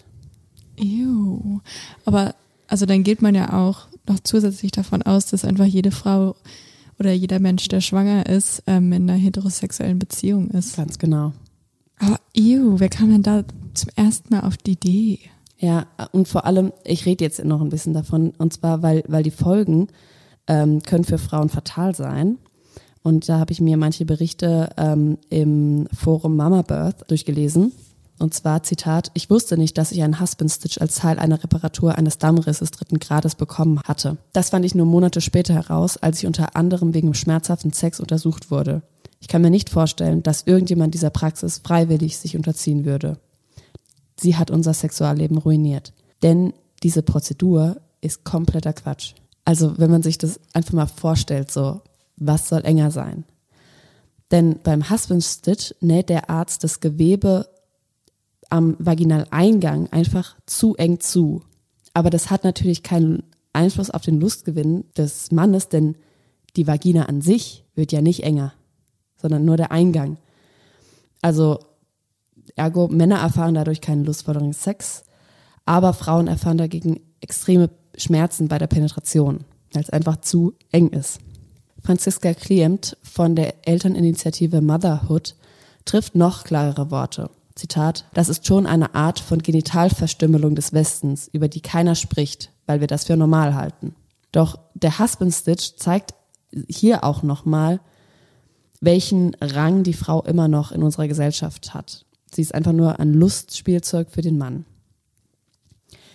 ew. 0.78 1.60
Aber, 2.04 2.34
also 2.66 2.86
dann 2.86 3.02
geht 3.02 3.20
man 3.20 3.34
ja 3.34 3.52
auch 3.52 3.86
noch 4.08 4.20
zusätzlich 4.20 4.72
davon 4.72 5.02
aus, 5.02 5.26
dass 5.26 5.44
einfach 5.44 5.66
jede 5.66 5.90
Frau 5.90 6.34
oder 6.98 7.12
jeder 7.12 7.40
Mensch, 7.40 7.68
der 7.68 7.80
schwanger 7.80 8.26
ist, 8.26 8.62
ähm, 8.66 8.92
in 8.92 9.08
einer 9.08 9.18
heterosexuellen 9.18 9.98
Beziehung 9.98 10.50
ist. 10.50 10.76
Ganz 10.76 10.98
genau. 10.98 11.32
Aber 11.98 12.20
ew, 12.36 12.78
wer 12.78 12.88
kam 12.88 13.10
denn 13.10 13.22
da 13.22 13.44
zum 13.74 13.90
ersten 13.96 14.34
Mal 14.34 14.40
auf 14.44 14.56
die 14.56 14.72
Idee? 14.72 15.18
Ja, 15.58 15.86
und 16.12 16.28
vor 16.28 16.44
allem, 16.44 16.72
ich 16.84 17.06
rede 17.06 17.24
jetzt 17.24 17.42
noch 17.44 17.60
ein 17.60 17.68
bisschen 17.68 17.94
davon, 17.94 18.32
und 18.38 18.52
zwar, 18.52 18.82
weil, 18.82 19.04
weil 19.08 19.22
die 19.22 19.30
Folgen 19.30 19.88
ähm, 20.46 20.82
können 20.82 21.04
für 21.04 21.18
Frauen 21.18 21.48
fatal 21.48 21.94
sein. 21.94 22.38
Und 23.02 23.28
da 23.28 23.38
habe 23.38 23.52
ich 23.52 23.60
mir 23.60 23.76
manche 23.76 24.06
Berichte 24.06 24.70
ähm, 24.76 25.18
im 25.28 25.86
Forum 25.94 26.36
Mama 26.36 26.62
Birth 26.62 27.04
durchgelesen. 27.08 27.72
Und 28.18 28.32
zwar, 28.32 28.62
Zitat, 28.62 29.10
ich 29.14 29.28
wusste 29.28 29.58
nicht, 29.58 29.76
dass 29.76 29.92
ich 29.92 30.02
einen 30.02 30.20
Husband 30.20 30.50
Stitch 30.50 30.78
als 30.78 30.96
Teil 30.96 31.18
einer 31.18 31.42
Reparatur 31.42 31.96
eines 31.96 32.18
Dammrisses 32.18 32.70
dritten 32.70 33.00
Grades 33.00 33.34
bekommen 33.34 33.80
hatte. 33.84 34.16
Das 34.32 34.50
fand 34.50 34.64
ich 34.64 34.74
nur 34.74 34.86
Monate 34.86 35.20
später 35.20 35.52
heraus, 35.52 35.96
als 35.96 36.20
ich 36.20 36.26
unter 36.26 36.56
anderem 36.56 36.94
wegen 36.94 37.12
schmerzhaften 37.12 37.72
Sex 37.72 38.00
untersucht 38.00 38.50
wurde. 38.50 38.82
Ich 39.20 39.28
kann 39.28 39.42
mir 39.42 39.50
nicht 39.50 39.68
vorstellen, 39.68 40.22
dass 40.22 40.46
irgendjemand 40.46 40.94
dieser 40.94 41.10
Praxis 41.10 41.60
freiwillig 41.64 42.18
sich 42.18 42.36
unterziehen 42.36 42.84
würde. 42.84 43.18
Sie 44.16 44.36
hat 44.36 44.50
unser 44.50 44.74
Sexualleben 44.74 45.38
ruiniert. 45.38 45.92
Denn 46.22 46.52
diese 46.82 47.02
Prozedur 47.02 47.80
ist 48.00 48.24
kompletter 48.24 48.72
Quatsch. 48.72 49.14
Also 49.44 49.78
wenn 49.78 49.90
man 49.90 50.02
sich 50.02 50.18
das 50.18 50.40
einfach 50.52 50.72
mal 50.72 50.86
vorstellt, 50.86 51.50
so, 51.50 51.82
was 52.16 52.48
soll 52.48 52.64
enger 52.64 52.90
sein? 52.90 53.24
Denn 54.30 54.60
beim 54.62 54.88
Husband 54.88 55.22
Stitch 55.22 55.74
näht 55.80 56.08
der 56.08 56.30
Arzt 56.30 56.64
das 56.64 56.80
Gewebe 56.80 57.48
am 58.50 58.76
Vaginaleingang 58.78 59.88
einfach 59.92 60.36
zu 60.46 60.76
eng 60.76 61.00
zu. 61.00 61.42
Aber 61.92 62.10
das 62.10 62.30
hat 62.30 62.44
natürlich 62.44 62.82
keinen 62.82 63.22
Einfluss 63.52 63.90
auf 63.90 64.02
den 64.02 64.20
Lustgewinn 64.20 64.84
des 64.96 65.30
Mannes, 65.30 65.68
denn 65.68 65.96
die 66.56 66.66
Vagina 66.66 67.04
an 67.04 67.20
sich 67.20 67.64
wird 67.74 67.92
ja 67.92 68.00
nicht 68.00 68.22
enger, 68.22 68.52
sondern 69.16 69.44
nur 69.44 69.56
der 69.56 69.72
Eingang. 69.72 70.18
Also 71.22 71.58
ergo 72.56 72.88
Männer 72.88 73.18
erfahren 73.18 73.54
dadurch 73.54 73.80
keinen 73.80 74.04
lustvollen 74.04 74.52
Sex, 74.52 75.04
aber 75.64 75.92
Frauen 75.92 76.28
erfahren 76.28 76.58
dagegen 76.58 77.00
extreme 77.20 77.70
Schmerzen 77.96 78.48
bei 78.48 78.58
der 78.58 78.66
Penetration, 78.66 79.44
weil 79.72 79.82
es 79.82 79.90
einfach 79.90 80.20
zu 80.20 80.54
eng 80.72 80.88
ist. 80.88 81.20
Franziska 81.82 82.32
Klient 82.34 82.96
von 83.02 83.36
der 83.36 83.68
Elterninitiative 83.68 84.60
Motherhood 84.60 85.34
trifft 85.84 86.14
noch 86.14 86.44
klarere 86.44 86.90
Worte. 86.90 87.30
Zitat, 87.54 88.06
das 88.14 88.28
ist 88.28 88.46
schon 88.46 88.66
eine 88.66 88.94
Art 88.94 89.20
von 89.20 89.40
Genitalverstümmelung 89.40 90.54
des 90.54 90.72
Westens, 90.72 91.28
über 91.32 91.46
die 91.48 91.60
keiner 91.60 91.94
spricht, 91.94 92.50
weil 92.66 92.80
wir 92.80 92.88
das 92.88 93.04
für 93.04 93.16
normal 93.16 93.54
halten. 93.54 93.94
Doch 94.32 94.58
der 94.74 94.98
Husband 94.98 95.32
Stitch 95.32 95.76
zeigt 95.76 96.14
hier 96.68 97.04
auch 97.04 97.22
nochmal, 97.22 97.80
welchen 98.80 99.34
Rang 99.40 99.82
die 99.82 99.92
Frau 99.92 100.22
immer 100.22 100.48
noch 100.48 100.72
in 100.72 100.82
unserer 100.82 101.06
Gesellschaft 101.06 101.74
hat. 101.74 102.04
Sie 102.34 102.42
ist 102.42 102.54
einfach 102.54 102.72
nur 102.72 102.98
ein 102.98 103.12
Lustspielzeug 103.12 104.10
für 104.10 104.22
den 104.22 104.36
Mann. 104.36 104.64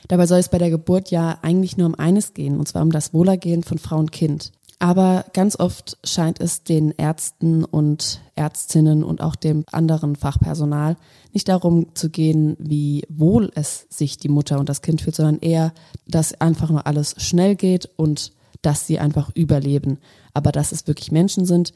Dabei 0.09 0.25
soll 0.25 0.39
es 0.39 0.49
bei 0.49 0.57
der 0.57 0.71
Geburt 0.71 1.11
ja 1.11 1.37
eigentlich 1.43 1.77
nur 1.77 1.87
um 1.87 1.95
eines 1.95 2.33
gehen, 2.33 2.59
und 2.59 2.67
zwar 2.67 2.81
um 2.81 2.91
das 2.91 3.13
Wohlergehen 3.13 3.63
von 3.63 3.77
Frau 3.77 3.97
und 3.97 4.11
Kind. 4.11 4.51
Aber 4.79 5.25
ganz 5.33 5.59
oft 5.59 5.97
scheint 6.03 6.41
es 6.41 6.63
den 6.63 6.91
Ärzten 6.91 7.63
und 7.63 8.21
Ärztinnen 8.35 9.03
und 9.03 9.21
auch 9.21 9.35
dem 9.35 9.65
anderen 9.71 10.15
Fachpersonal 10.15 10.97
nicht 11.31 11.47
darum 11.47 11.93
zu 11.93 12.09
gehen, 12.09 12.55
wie 12.59 13.03
wohl 13.09 13.51
es 13.53 13.85
sich 13.89 14.17
die 14.17 14.29
Mutter 14.29 14.57
und 14.57 14.67
das 14.67 14.81
Kind 14.81 15.01
fühlt, 15.01 15.15
sondern 15.15 15.39
eher, 15.39 15.73
dass 16.07 16.33
einfach 16.41 16.69
nur 16.69 16.87
alles 16.87 17.13
schnell 17.17 17.55
geht 17.55 17.89
und 17.97 18.31
dass 18.61 18.87
sie 18.87 18.99
einfach 18.99 19.29
überleben. 19.35 19.99
Aber 20.33 20.51
dass 20.51 20.71
es 20.71 20.87
wirklich 20.87 21.11
Menschen 21.11 21.45
sind, 21.45 21.73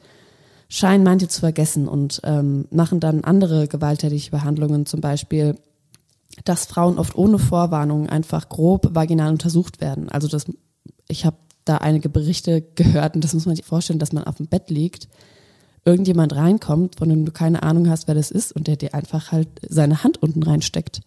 scheinen 0.68 1.04
manche 1.04 1.28
zu 1.28 1.40
vergessen 1.40 1.86
und 1.86 2.20
ähm, 2.24 2.66
machen 2.70 2.98
dann 2.98 3.22
andere 3.22 3.68
gewalttätige 3.68 4.30
Behandlungen, 4.30 4.86
zum 4.86 5.00
Beispiel, 5.00 5.56
dass 6.44 6.66
Frauen 6.66 6.98
oft 6.98 7.14
ohne 7.16 7.38
Vorwarnung 7.38 8.08
einfach 8.08 8.48
grob 8.48 8.94
vaginal 8.94 9.30
untersucht 9.30 9.80
werden. 9.80 10.08
Also 10.08 10.28
das, 10.28 10.46
ich 11.08 11.24
habe 11.24 11.36
da 11.64 11.78
einige 11.78 12.08
Berichte 12.08 12.62
gehört 12.74 13.14
und 13.14 13.24
das 13.24 13.34
muss 13.34 13.46
man 13.46 13.56
sich 13.56 13.64
vorstellen, 13.64 13.98
dass 13.98 14.12
man 14.12 14.24
auf 14.24 14.36
dem 14.36 14.46
Bett 14.46 14.70
liegt, 14.70 15.08
irgendjemand 15.84 16.34
reinkommt, 16.34 16.96
von 16.96 17.08
dem 17.08 17.24
du 17.24 17.32
keine 17.32 17.62
Ahnung 17.62 17.88
hast, 17.88 18.08
wer 18.08 18.14
das 18.14 18.30
ist 18.30 18.52
und 18.52 18.66
der 18.66 18.76
dir 18.76 18.94
einfach 18.94 19.32
halt 19.32 19.48
seine 19.68 20.02
Hand 20.02 20.22
unten 20.22 20.42
reinsteckt. 20.42 21.00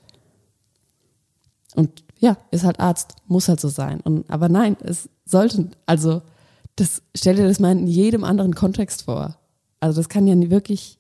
Und 1.75 2.03
ja, 2.19 2.37
ist 2.51 2.63
halt 2.63 2.79
Arzt, 2.79 3.15
muss 3.27 3.47
halt 3.49 3.59
so 3.59 3.69
sein. 3.69 3.99
Und, 4.01 4.29
aber 4.29 4.49
nein, 4.49 4.77
es 4.81 5.09
sollte, 5.25 5.69
also 5.85 6.21
das, 6.75 7.01
stell 7.15 7.35
dir 7.35 7.47
das 7.47 7.59
mal 7.59 7.71
in 7.71 7.87
jedem 7.87 8.23
anderen 8.23 8.55
Kontext 8.55 9.03
vor. 9.03 9.37
Also 9.79 9.99
das 9.99 10.09
kann 10.09 10.27
ja 10.27 10.49
wirklich 10.49 10.99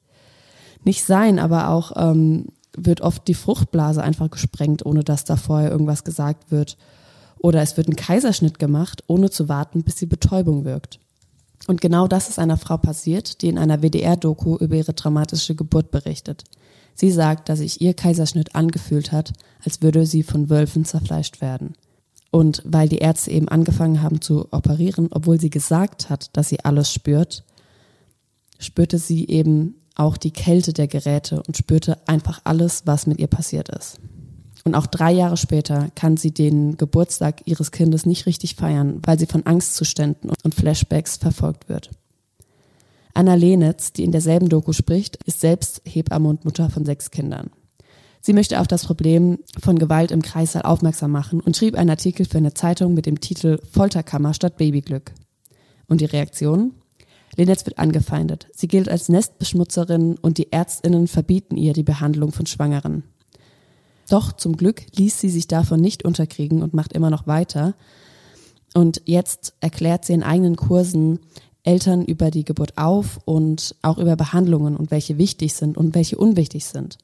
nicht 0.83 1.03
sein, 1.03 1.39
aber 1.39 1.69
auch 1.69 1.91
ähm, 1.95 2.47
wird 2.77 3.01
oft 3.01 3.27
die 3.27 3.33
Fruchtblase 3.33 4.01
einfach 4.01 4.29
gesprengt, 4.29 4.85
ohne 4.85 5.03
dass 5.03 5.25
da 5.25 5.35
vorher 5.35 5.71
irgendwas 5.71 6.03
gesagt 6.03 6.51
wird. 6.51 6.77
Oder 7.39 7.61
es 7.61 7.75
wird 7.75 7.87
ein 7.87 7.95
Kaiserschnitt 7.95 8.59
gemacht, 8.59 9.03
ohne 9.07 9.29
zu 9.29 9.49
warten, 9.49 9.83
bis 9.83 9.95
die 9.95 10.05
Betäubung 10.05 10.63
wirkt. 10.63 10.99
Und 11.67 11.81
genau 11.81 12.07
das 12.07 12.29
ist 12.29 12.39
einer 12.39 12.57
Frau 12.57 12.77
passiert, 12.77 13.41
die 13.41 13.49
in 13.49 13.57
einer 13.57 13.81
WDR-Doku 13.81 14.57
über 14.57 14.75
ihre 14.75 14.93
dramatische 14.93 15.55
Geburt 15.55 15.91
berichtet. 15.91 16.43
Sie 16.95 17.11
sagt, 17.11 17.49
dass 17.49 17.59
sich 17.59 17.81
ihr 17.81 17.93
Kaiserschnitt 17.93 18.55
angefühlt 18.55 19.11
hat, 19.11 19.33
als 19.63 19.81
würde 19.81 20.05
sie 20.05 20.23
von 20.23 20.49
Wölfen 20.49 20.85
zerfleischt 20.85 21.41
werden. 21.41 21.75
Und 22.31 22.61
weil 22.65 22.89
die 22.89 22.97
Ärzte 22.97 23.31
eben 23.31 23.47
angefangen 23.47 24.01
haben 24.01 24.21
zu 24.21 24.51
operieren, 24.51 25.09
obwohl 25.11 25.39
sie 25.39 25.49
gesagt 25.49 26.09
hat, 26.09 26.35
dass 26.35 26.49
sie 26.49 26.63
alles 26.63 26.91
spürt, 26.91 27.43
spürte 28.59 28.97
sie 28.97 29.27
eben 29.27 29.75
auch 29.97 30.17
die 30.17 30.31
Kälte 30.31 30.73
der 30.73 30.87
Geräte 30.87 31.41
und 31.43 31.57
spürte 31.57 31.97
einfach 32.07 32.41
alles, 32.43 32.83
was 32.85 33.07
mit 33.07 33.19
ihr 33.19 33.27
passiert 33.27 33.69
ist. 33.69 33.99
Und 34.63 34.75
auch 34.75 34.85
drei 34.85 35.11
Jahre 35.11 35.37
später 35.37 35.89
kann 35.95 36.17
sie 36.17 36.31
den 36.31 36.77
Geburtstag 36.77 37.41
ihres 37.45 37.71
Kindes 37.71 38.05
nicht 38.05 38.25
richtig 38.25 38.55
feiern, 38.55 39.01
weil 39.05 39.17
sie 39.17 39.25
von 39.25 39.45
Angstzuständen 39.45 40.31
und 40.43 40.55
Flashbacks 40.55 41.17
verfolgt 41.17 41.69
wird. 41.69 41.89
Anna 43.13 43.33
Lenitz, 43.33 43.93
die 43.93 44.03
in 44.03 44.11
derselben 44.11 44.49
Doku 44.49 44.73
spricht, 44.73 45.17
ist 45.23 45.39
selbst 45.39 45.81
Hebamme 45.85 46.29
und 46.29 46.45
Mutter 46.45 46.69
von 46.69 46.85
sechs 46.85 47.11
Kindern. 47.11 47.49
Sie 48.21 48.33
möchte 48.33 48.59
auf 48.59 48.67
das 48.67 48.85
Problem 48.85 49.39
von 49.59 49.79
Gewalt 49.79 50.11
im 50.11 50.21
Kreißsaal 50.21 50.63
aufmerksam 50.63 51.11
machen 51.11 51.39
und 51.39 51.55
schrieb 51.55 51.75
einen 51.75 51.89
Artikel 51.89 52.25
für 52.25 52.37
eine 52.37 52.53
Zeitung 52.53 52.93
mit 52.93 53.05
dem 53.05 53.21
Titel 53.21 53.59
Folterkammer 53.71 54.33
statt 54.33 54.57
Babyglück. 54.57 55.13
Und 55.87 56.01
die 56.01 56.05
Reaktion? 56.05 56.73
Lenetz 57.37 57.65
wird 57.65 57.77
angefeindet. 57.77 58.47
Sie 58.53 58.67
gilt 58.67 58.89
als 58.89 59.09
Nestbeschmutzerin 59.09 60.17
und 60.17 60.37
die 60.37 60.51
Ärztinnen 60.51 61.07
verbieten 61.07 61.55
ihr 61.55 61.73
die 61.73 61.83
Behandlung 61.83 62.31
von 62.31 62.47
Schwangeren. 62.47 63.03
Doch 64.09 64.33
zum 64.33 64.57
Glück 64.57 64.83
ließ 64.95 65.19
sie 65.19 65.29
sich 65.29 65.47
davon 65.47 65.79
nicht 65.79 66.03
unterkriegen 66.03 66.63
und 66.63 66.73
macht 66.73 66.93
immer 66.93 67.09
noch 67.09 67.27
weiter. 67.27 67.75
Und 68.73 69.01
jetzt 69.05 69.53
erklärt 69.59 70.05
sie 70.05 70.13
in 70.13 70.23
eigenen 70.23 70.55
Kursen 70.55 71.19
Eltern 71.63 72.05
über 72.05 72.31
die 72.31 72.45
Geburt 72.45 72.77
auf 72.77 73.19
und 73.25 73.75
auch 73.81 73.97
über 73.97 74.15
Behandlungen 74.15 74.77
und 74.77 74.89
welche 74.89 75.17
wichtig 75.17 75.53
sind 75.53 75.77
und 75.77 75.95
welche 75.95 76.17
unwichtig 76.17 76.65
sind. 76.65 76.97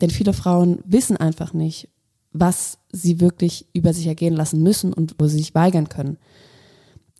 Denn 0.00 0.10
viele 0.10 0.32
Frauen 0.32 0.78
wissen 0.84 1.16
einfach 1.16 1.52
nicht, 1.52 1.88
was 2.32 2.78
sie 2.92 3.20
wirklich 3.20 3.66
über 3.72 3.92
sich 3.92 4.06
ergehen 4.06 4.34
lassen 4.34 4.62
müssen 4.62 4.92
und 4.92 5.16
wo 5.18 5.26
sie 5.26 5.38
sich 5.38 5.54
weigern 5.54 5.88
können. 5.88 6.16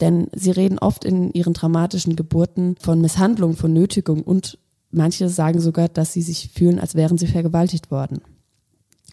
Denn 0.01 0.29
sie 0.35 0.51
reden 0.51 0.79
oft 0.79 1.05
in 1.05 1.33
ihren 1.33 1.55
dramatischen 1.55 2.17
Geburten 2.17 2.77
von 2.81 3.01
Misshandlung, 3.01 3.57
von 3.57 3.73
Nötigung 3.73 4.23
und 4.23 4.59
manche 4.91 5.29
sagen 5.29 5.61
sogar, 5.61 5.89
dass 5.89 6.13
sie 6.13 6.23
sich 6.23 6.51
fühlen, 6.53 6.79
als 6.79 6.95
wären 6.95 7.19
sie 7.19 7.27
vergewaltigt 7.27 7.91
worden 7.91 8.21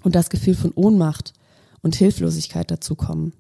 und 0.06 0.15
das 0.15 0.30
Gefühl 0.30 0.56
von 0.56 0.71
Ohnmacht 0.76 1.34
und 1.82 1.95
Hilflosigkeit 1.95 2.69
dazukommen. 2.71 3.34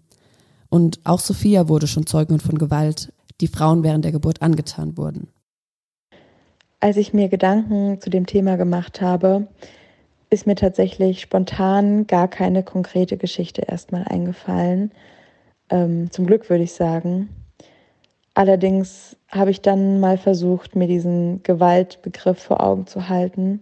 Und 0.69 0.99
auch 1.03 1.19
Sophia 1.19 1.69
wurde 1.69 1.87
schon 1.87 2.07
Zeugin 2.07 2.39
von 2.39 2.57
Gewalt, 2.57 3.13
die 3.39 3.47
Frauen 3.47 3.83
während 3.83 4.03
der 4.03 4.11
Geburt 4.11 4.41
angetan 4.41 4.97
wurden. 4.97 5.29
Als 6.79 6.97
ich 6.97 7.13
mir 7.13 7.29
Gedanken 7.29 8.01
zu 8.01 8.09
dem 8.09 8.25
Thema 8.25 8.57
gemacht 8.57 9.01
habe, 9.01 9.47
ist 10.29 10.47
mir 10.47 10.55
tatsächlich 10.55 11.21
spontan 11.21 12.07
gar 12.07 12.27
keine 12.27 12.63
konkrete 12.63 13.17
Geschichte 13.17 13.61
erstmal 13.61 14.03
eingefallen. 14.03 14.91
Ähm, 15.69 16.11
zum 16.11 16.25
Glück 16.25 16.49
würde 16.49 16.63
ich 16.63 16.73
sagen. 16.73 17.29
Allerdings 18.33 19.15
habe 19.29 19.51
ich 19.51 19.61
dann 19.61 19.99
mal 19.99 20.17
versucht, 20.17 20.75
mir 20.75 20.87
diesen 20.87 21.41
Gewaltbegriff 21.43 22.39
vor 22.39 22.61
Augen 22.61 22.85
zu 22.85 23.07
halten 23.07 23.61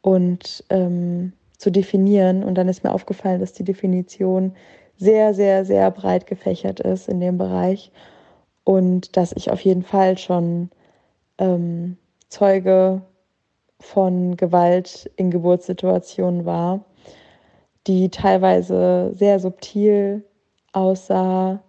und 0.00 0.64
ähm, 0.70 1.32
zu 1.56 1.70
definieren. 1.70 2.42
Und 2.42 2.56
dann 2.56 2.68
ist 2.68 2.82
mir 2.82 2.92
aufgefallen, 2.92 3.40
dass 3.40 3.52
die 3.52 3.64
Definition 3.64 4.54
sehr, 4.96 5.34
sehr, 5.34 5.64
sehr 5.64 5.90
breit 5.90 6.26
gefächert 6.26 6.80
ist 6.80 7.08
in 7.08 7.20
dem 7.20 7.38
Bereich 7.38 7.92
und 8.64 9.16
dass 9.16 9.32
ich 9.32 9.50
auf 9.50 9.60
jeden 9.60 9.82
Fall 9.82 10.18
schon 10.18 10.70
ähm, 11.38 11.96
Zeuge 12.28 13.02
von 13.80 14.36
Gewalt 14.36 15.10
in 15.16 15.30
Geburtssituationen 15.30 16.44
war, 16.44 16.84
die 17.86 18.10
teilweise 18.10 19.12
sehr 19.14 19.40
subtil 19.40 20.24
aussah, 20.72 21.62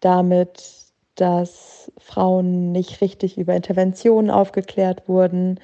damit, 0.00 0.86
dass 1.14 1.90
Frauen 1.98 2.72
nicht 2.72 3.00
richtig 3.00 3.38
über 3.38 3.54
Interventionen 3.54 4.30
aufgeklärt 4.30 5.08
wurden, 5.08 5.60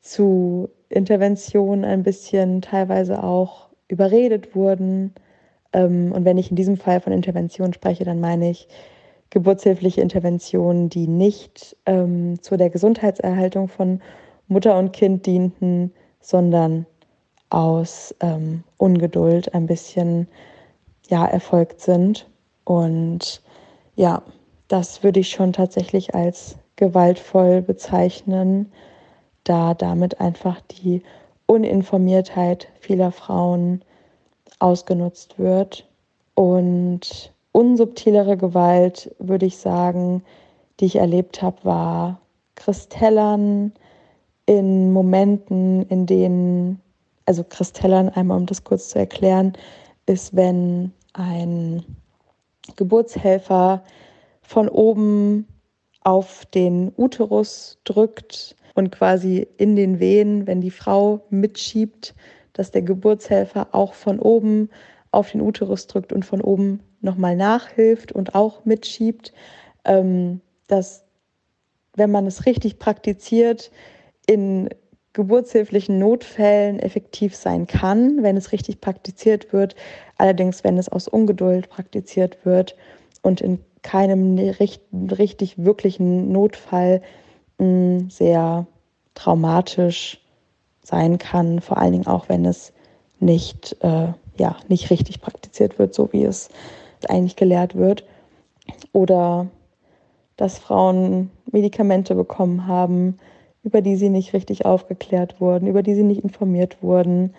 zu 0.00 0.68
Interventionen 0.88 1.84
ein 1.84 2.02
bisschen 2.02 2.62
teilweise 2.62 3.22
auch 3.22 3.68
überredet 3.88 4.54
wurden. 4.54 5.14
Ähm, 5.72 6.12
und 6.12 6.24
wenn 6.24 6.38
ich 6.38 6.50
in 6.50 6.56
diesem 6.56 6.76
Fall 6.76 7.00
von 7.00 7.12
Intervention 7.12 7.72
spreche, 7.72 8.04
dann 8.04 8.20
meine 8.20 8.50
ich 8.50 8.68
geburtshilfliche 9.30 10.00
Interventionen, 10.00 10.88
die 10.88 11.08
nicht 11.08 11.76
ähm, 11.86 12.40
zu 12.42 12.56
der 12.56 12.70
Gesundheitserhaltung 12.70 13.68
von 13.68 14.00
Mutter 14.46 14.78
und 14.78 14.92
Kind 14.92 15.26
dienten, 15.26 15.92
sondern 16.20 16.86
aus 17.50 18.14
ähm, 18.20 18.62
Ungeduld 18.76 19.52
ein 19.54 19.66
bisschen 19.66 20.28
ja, 21.08 21.24
erfolgt 21.26 21.80
sind. 21.80 22.28
Und 22.64 23.42
ja, 23.96 24.22
das 24.68 25.02
würde 25.02 25.20
ich 25.20 25.30
schon 25.30 25.52
tatsächlich 25.52 26.14
als 26.14 26.56
gewaltvoll 26.76 27.62
bezeichnen 27.62 28.72
da 29.44 29.74
damit 29.74 30.20
einfach 30.20 30.60
die 30.62 31.02
Uninformiertheit 31.46 32.68
vieler 32.80 33.12
Frauen 33.12 33.82
ausgenutzt 34.58 35.38
wird. 35.38 35.86
Und 36.34 37.32
unsubtilere 37.52 38.36
Gewalt, 38.36 39.14
würde 39.18 39.46
ich 39.46 39.58
sagen, 39.58 40.24
die 40.80 40.86
ich 40.86 40.96
erlebt 40.96 41.42
habe, 41.42 41.58
war 41.62 42.20
Kristellern 42.56 43.72
in 44.46 44.92
Momenten, 44.92 45.82
in 45.88 46.06
denen, 46.06 46.80
also 47.26 47.44
Kristellern, 47.44 48.08
einmal 48.08 48.38
um 48.38 48.46
das 48.46 48.64
kurz 48.64 48.88
zu 48.88 48.98
erklären, 48.98 49.52
ist, 50.06 50.34
wenn 50.36 50.92
ein 51.12 51.84
Geburtshelfer 52.76 53.84
von 54.42 54.68
oben 54.68 55.46
auf 56.00 56.44
den 56.46 56.92
Uterus 56.96 57.78
drückt 57.84 58.56
und 58.74 58.90
quasi 58.90 59.46
in 59.56 59.76
den 59.76 60.00
Wehen, 60.00 60.46
wenn 60.46 60.60
die 60.60 60.70
Frau 60.70 61.24
mitschiebt, 61.30 62.14
dass 62.52 62.70
der 62.70 62.82
Geburtshelfer 62.82 63.68
auch 63.72 63.94
von 63.94 64.18
oben 64.18 64.68
auf 65.10 65.30
den 65.30 65.40
Uterus 65.40 65.86
drückt 65.86 66.12
und 66.12 66.24
von 66.24 66.40
oben 66.40 66.80
nochmal 67.00 67.36
nachhilft 67.36 68.12
und 68.12 68.34
auch 68.34 68.64
mitschiebt, 68.64 69.32
ähm, 69.84 70.40
dass 70.66 71.04
wenn 71.96 72.10
man 72.10 72.26
es 72.26 72.46
richtig 72.46 72.78
praktiziert, 72.78 73.70
in 74.26 74.68
geburtshilflichen 75.14 75.98
Notfällen 75.98 76.78
effektiv 76.80 77.34
sein 77.34 77.66
kann, 77.66 78.22
wenn 78.22 78.36
es 78.36 78.52
richtig 78.52 78.80
praktiziert 78.80 79.52
wird. 79.52 79.74
Allerdings, 80.18 80.64
wenn 80.64 80.76
es 80.76 80.88
aus 80.88 81.08
Ungeduld 81.08 81.70
praktiziert 81.70 82.44
wird 82.44 82.76
und 83.22 83.40
in 83.40 83.60
keinem 83.82 84.38
richtig 84.38 85.54
wirklichen 85.56 86.32
Notfall 86.32 87.00
mh, 87.58 88.10
sehr 88.10 88.66
traumatisch 89.14 90.20
sein 90.82 91.18
kann, 91.18 91.60
vor 91.60 91.78
allen 91.78 91.92
Dingen 91.92 92.06
auch, 92.06 92.28
wenn 92.28 92.44
es 92.44 92.72
nicht, 93.20 93.76
äh, 93.80 94.08
ja, 94.38 94.56
nicht 94.68 94.90
richtig 94.90 95.20
praktiziert 95.20 95.78
wird, 95.78 95.94
so 95.94 96.12
wie 96.12 96.24
es 96.24 96.48
eigentlich 97.08 97.36
gelehrt 97.36 97.76
wird. 97.76 98.04
Oder 98.92 99.46
dass 100.36 100.58
Frauen 100.58 101.30
Medikamente 101.52 102.16
bekommen 102.16 102.66
haben, 102.66 103.18
über 103.64 103.80
die 103.82 103.96
sie 103.96 104.10
nicht 104.10 104.32
richtig 104.34 104.64
aufgeklärt 104.64 105.40
wurden, 105.40 105.66
über 105.66 105.82
die 105.82 105.94
sie 105.94 106.02
nicht 106.02 106.22
informiert 106.22 106.82
wurden. 106.82 107.34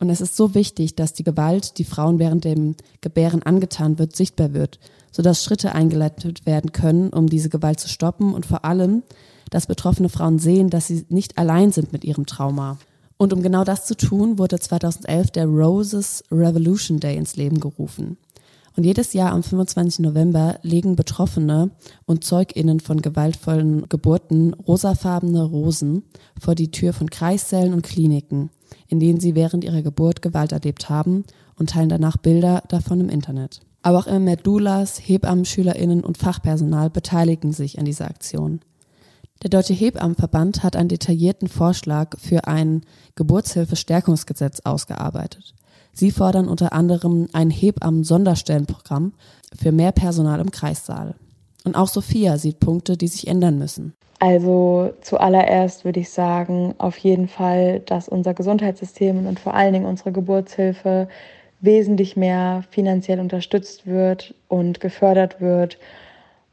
Und 0.00 0.10
es 0.10 0.20
ist 0.20 0.36
so 0.36 0.54
wichtig, 0.54 0.96
dass 0.96 1.12
die 1.12 1.24
Gewalt, 1.24 1.78
die 1.78 1.84
Frauen 1.84 2.18
während 2.18 2.44
dem 2.44 2.74
Gebären 3.00 3.42
angetan 3.42 3.98
wird, 3.98 4.16
sichtbar 4.16 4.52
wird, 4.52 4.80
sodass 5.12 5.44
Schritte 5.44 5.74
eingeleitet 5.74 6.46
werden 6.46 6.72
können, 6.72 7.10
um 7.10 7.28
diese 7.28 7.48
Gewalt 7.48 7.80
zu 7.80 7.88
stoppen 7.88 8.34
und 8.34 8.46
vor 8.46 8.64
allem, 8.64 9.02
dass 9.50 9.66
betroffene 9.66 10.08
Frauen 10.08 10.38
sehen, 10.38 10.70
dass 10.70 10.88
sie 10.88 11.04
nicht 11.08 11.38
allein 11.38 11.70
sind 11.72 11.92
mit 11.92 12.04
ihrem 12.04 12.26
Trauma. 12.26 12.78
Und 13.16 13.32
um 13.34 13.42
genau 13.42 13.64
das 13.64 13.84
zu 13.84 13.96
tun, 13.96 14.38
wurde 14.38 14.58
2011 14.58 15.30
der 15.32 15.46
Roses 15.46 16.24
Revolution 16.32 17.00
Day 17.00 17.16
ins 17.16 17.36
Leben 17.36 17.60
gerufen. 17.60 18.16
Und 18.76 18.84
jedes 18.84 19.12
Jahr 19.12 19.32
am 19.32 19.42
25. 19.42 20.00
November 20.00 20.58
legen 20.62 20.96
Betroffene 20.96 21.70
und 22.06 22.24
ZeugInnen 22.24 22.80
von 22.80 23.02
gewaltvollen 23.02 23.88
Geburten 23.88 24.54
rosafarbene 24.54 25.42
Rosen 25.42 26.04
vor 26.38 26.54
die 26.54 26.70
Tür 26.70 26.92
von 26.92 27.10
Kreissälen 27.10 27.74
und 27.74 27.82
Kliniken, 27.82 28.50
in 28.88 29.00
denen 29.00 29.20
sie 29.20 29.34
während 29.34 29.64
ihrer 29.64 29.82
Geburt 29.82 30.22
Gewalt 30.22 30.52
erlebt 30.52 30.88
haben 30.88 31.24
und 31.56 31.70
teilen 31.70 31.88
danach 31.88 32.16
Bilder 32.16 32.62
davon 32.68 33.00
im 33.00 33.08
Internet. 33.08 33.60
Aber 33.82 33.98
auch 33.98 34.06
immer 34.06 34.20
mehr 34.20 34.36
Doulas, 34.36 34.98
Hebammen, 34.98 35.44
SchülerInnen 35.44 36.04
und 36.04 36.18
Fachpersonal 36.18 36.90
beteiligen 36.90 37.52
sich 37.52 37.78
an 37.78 37.86
dieser 37.86 38.06
Aktion. 38.06 38.60
Der 39.42 39.48
Deutsche 39.48 39.72
Hebammenverband 39.72 40.62
hat 40.62 40.76
einen 40.76 40.90
detaillierten 40.90 41.48
Vorschlag 41.48 42.18
für 42.18 42.46
ein 42.46 42.82
Geburtshilfe-Stärkungsgesetz 43.14 44.60
ausgearbeitet. 44.64 45.54
Sie 45.92 46.10
fordern 46.10 46.48
unter 46.48 46.72
anderem 46.72 47.28
ein 47.32 47.50
Hebammen-Sonderstellenprogramm 47.50 49.12
für 49.58 49.72
mehr 49.72 49.92
Personal 49.92 50.40
im 50.40 50.50
Kreissaal. 50.50 51.14
Und 51.64 51.76
auch 51.76 51.88
Sophia 51.88 52.38
sieht 52.38 52.60
Punkte, 52.60 52.96
die 52.96 53.08
sich 53.08 53.26
ändern 53.26 53.58
müssen. 53.58 53.94
Also 54.18 54.92
zuallererst 55.00 55.84
würde 55.84 56.00
ich 56.00 56.10
sagen, 56.10 56.74
auf 56.78 56.98
jeden 56.98 57.28
Fall, 57.28 57.80
dass 57.80 58.08
unser 58.08 58.34
Gesundheitssystem 58.34 59.26
und 59.26 59.40
vor 59.40 59.54
allen 59.54 59.72
Dingen 59.72 59.86
unsere 59.86 60.12
Geburtshilfe 60.12 61.08
wesentlich 61.60 62.16
mehr 62.16 62.64
finanziell 62.70 63.20
unterstützt 63.20 63.86
wird 63.86 64.34
und 64.48 64.80
gefördert 64.80 65.40
wird. 65.40 65.78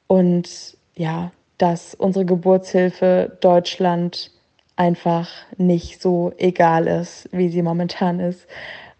Und 0.07 0.77
ja, 0.95 1.31
dass 1.57 1.93
unsere 1.93 2.25
Geburtshilfe 2.25 3.37
Deutschland 3.41 4.31
einfach 4.77 5.29
nicht 5.57 6.01
so 6.01 6.31
egal 6.37 6.87
ist, 6.87 7.27
wie 7.31 7.49
sie 7.49 7.61
momentan 7.61 8.19
ist 8.19 8.47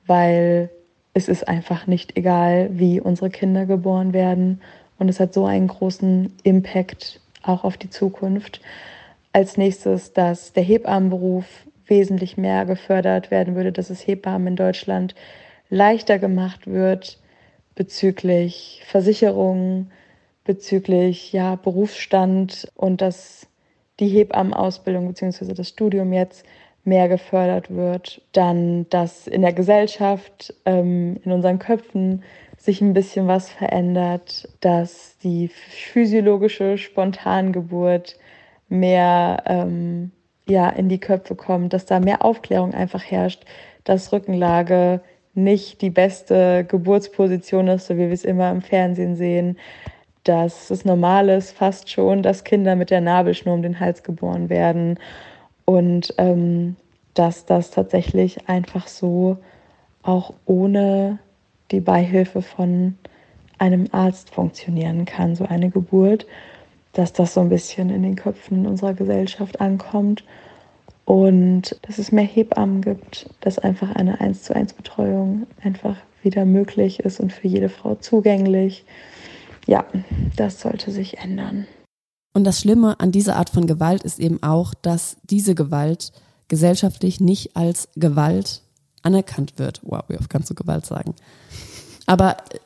weil 0.08 0.70
es 1.14 1.28
ist 1.28 1.48
einfach 1.48 1.88
nicht 1.88 2.18
egal, 2.18 2.70
wie 2.72 3.00
unsere 3.02 3.30
Kinder 3.30 3.66
geboren 3.66 4.14
werden. 4.14 4.62
Und 5.00 5.10
es 5.10 5.20
hat 5.20 5.34
so 5.34 5.46
einen 5.46 5.68
großen 5.68 6.34
Impact 6.44 7.22
auch 7.44 7.64
auf 7.64 7.78
die 7.78 7.90
Zukunft. 7.90 8.62
Als 9.34 9.58
nächstes, 9.58 10.14
dass 10.14 10.54
der 10.54 10.64
Hebammenberuf 10.64 11.46
wesentlich 11.86 12.38
mehr 12.38 12.66
gefördert 12.66 13.32
werden 13.32 13.56
würde, 13.56 13.72
dass 13.72 13.90
es 13.90 14.06
Hebammen 14.06 14.48
in 14.48 14.56
Deutschland 14.56 15.16
leichter 15.70 16.20
gemacht 16.20 16.68
wird 16.68 17.20
bezüglich 17.76 18.82
Versicherungen, 18.86 19.92
bezüglich 20.44 21.32
ja, 21.32 21.56
Berufsstand 21.56 22.72
und 22.76 23.02
dass 23.02 23.48
die 24.00 24.08
Hebammenausbildung 24.08 25.08
bzw. 25.08 25.54
das 25.54 25.70
Studium 25.70 26.14
jetzt 26.14 26.46
mehr 26.88 27.10
gefördert 27.10 27.70
wird, 27.70 28.22
dann, 28.32 28.90
dass 28.90 29.28
in 29.28 29.42
der 29.42 29.54
Gesellschaft, 29.54 30.54
ähm, 30.66 31.18
in 31.24 31.34
unseren 31.34 31.60
Köpfen 31.60 32.24
sich 32.58 32.82
ein 32.82 32.94
bisschen 32.94 33.28
was 33.28 33.50
verändert, 33.50 34.48
dass 34.62 35.18
die 35.20 35.50
physiologische 35.50 36.78
Spontangeburt 36.78 38.18
mehr 38.70 39.44
ähm, 39.46 40.12
ja, 40.48 40.70
in 40.70 40.88
die 40.88 41.00
Köpfe 41.00 41.36
kommt, 41.36 41.74
dass 41.74 41.86
da 41.86 42.00
mehr 42.00 42.24
Aufklärung 42.24 42.74
einfach 42.74 43.04
herrscht, 43.04 43.44
dass 43.84 44.14
Rückenlage 44.14 45.02
nicht 45.34 45.82
die 45.82 45.90
beste 45.90 46.66
Geburtsposition 46.68 47.68
ist, 47.68 47.88
so 47.88 47.96
wie 47.96 48.08
wir 48.08 48.12
es 48.12 48.24
immer 48.24 48.50
im 48.50 48.62
Fernsehen 48.62 49.18
sehen, 49.18 49.58
dass 50.24 50.72
es 50.72 50.86
normal 50.86 51.30
ist, 51.30 51.52
fast 51.52 51.90
schon, 51.90 52.24
dass 52.24 52.46
Kinder 52.46 52.76
mit 52.76 52.90
der 52.92 53.02
Nabelschnur 53.02 53.54
um 53.54 53.62
den 53.62 53.80
Hals 53.80 54.04
geboren 54.04 54.50
werden 54.50 54.98
und 55.68 56.14
ähm, 56.18 56.78
dass 57.14 57.46
das 57.46 57.72
tatsächlich 57.72 58.48
einfach 58.48 58.88
so 58.88 59.38
auch 60.02 60.34
ohne 60.46 61.20
die 61.72 61.82
Beihilfe 61.82 62.42
von 62.42 62.98
einem 63.58 63.88
Arzt 63.92 64.30
funktionieren 64.30 65.04
kann, 65.04 65.36
so 65.36 65.44
eine 65.46 65.70
Geburt, 65.70 66.26
dass 66.94 67.12
das 67.12 67.34
so 67.34 67.42
ein 67.42 67.50
bisschen 67.50 67.90
in 67.90 68.04
den 68.04 68.16
Köpfen 68.16 68.66
unserer 68.66 68.94
Gesellschaft 68.94 69.60
ankommt 69.60 70.24
und 71.04 71.78
dass 71.82 71.98
es 71.98 72.14
mehr 72.14 72.24
Hebammen 72.24 72.82
gibt, 72.82 73.30
dass 73.42 73.60
einfach 73.60 73.94
eine 73.94 74.22
1 74.22 74.44
zu 74.44 74.56
1 74.56 74.72
Betreuung 74.72 75.48
einfach 75.62 75.98
wieder 76.24 76.46
möglich 76.46 77.02
ist 77.02 77.20
und 77.20 77.34
für 77.34 77.48
jede 77.50 77.68
Frau 77.68 77.96
zugänglich. 77.96 78.86
Ja, 79.66 79.86
das 80.38 80.62
sollte 80.62 80.92
sich 80.92 81.18
ändern. 81.18 81.68
Und 82.38 82.44
das 82.44 82.60
Schlimme 82.60 83.00
an 83.00 83.12
dieser 83.12 83.38
Art 83.38 83.50
von 83.50 83.66
Gewalt 83.66 84.04
ist 84.04 84.20
eben 84.20 84.44
auch, 84.44 84.76
dass 84.76 85.18
diese 85.28 85.56
Gewalt 85.56 86.12
gesellschaftlich 86.50 87.20
nicht 87.20 87.58
als 87.58 87.90
Gewalt 87.96 88.62
anerkannt 89.02 89.58
wird. 89.58 89.82
Wow, 89.82 90.04
wie 90.08 90.20
oft 90.20 90.30
kannst 90.30 90.48
du 90.52 90.54
Gewalt 90.54 90.86
sagen? 90.86 91.16
Aber 92.06 92.38
äh, 92.38 92.60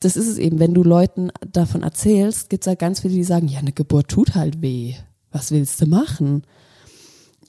das 0.00 0.16
ist 0.16 0.26
es 0.26 0.36
eben, 0.36 0.58
wenn 0.58 0.74
du 0.74 0.82
Leuten 0.82 1.30
davon 1.46 1.84
erzählst, 1.84 2.50
gibt 2.50 2.64
es 2.64 2.66
halt 2.66 2.80
ganz 2.80 2.98
viele, 2.98 3.14
die 3.14 3.22
sagen, 3.22 3.46
ja, 3.46 3.60
eine 3.60 3.70
Geburt 3.70 4.08
tut 4.08 4.34
halt 4.34 4.62
weh. 4.62 4.94
Was 5.30 5.52
willst 5.52 5.80
du 5.80 5.86
machen? 5.86 6.42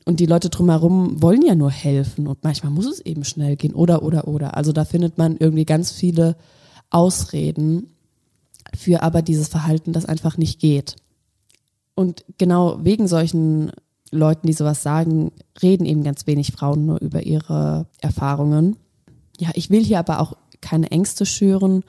Und 0.06 0.20
die 0.20 0.28
Leute 0.28 0.52
drumherum 0.52 1.20
wollen 1.20 1.41
ja 1.41 1.56
nur 1.56 1.72
helfen 1.72 2.28
und 2.28 2.43
manchmal 2.43 2.72
muss 2.72 2.86
es 2.86 3.00
eben 3.00 3.24
schnell 3.24 3.56
gehen 3.56 3.74
oder, 3.74 4.04
oder, 4.04 4.28
oder. 4.28 4.56
Also 4.56 4.72
da 4.72 4.86
findet 4.86 5.18
man 5.18 5.36
irgendwie 5.36 5.66
ganz 5.66 5.89
viele 5.89 6.38
Ausreden 6.91 7.95
für 8.78 9.02
aber 9.02 9.24
dieses 9.24 9.47
Verhalten, 9.47 9.93
das 9.93 10.06
einfach 10.06 10.38
nicht 10.38 10.60
geht. 10.60 10.95
Und 12.00 12.24
genau 12.38 12.80
wegen 12.82 13.10
solchen 13.10 13.74
Leuten, 14.10 14.47
die 14.47 14.54
sowas 14.54 14.82
sagen, 14.82 15.34
reden 15.62 15.86
eben 15.86 16.02
ganz 16.02 16.28
wenig 16.28 16.54
Frauen 16.54 16.86
nur 16.86 17.02
über 17.02 17.24
ihre 17.24 17.88
Erfahrungen. 18.00 18.78
Ja, 19.38 19.50
ich 19.54 19.70
will 19.70 19.84
hier 19.84 20.00
aber 20.00 20.22
auch 20.22 20.38
keine 20.62 20.91
Ängste 20.91 21.26
schüren 21.26 21.84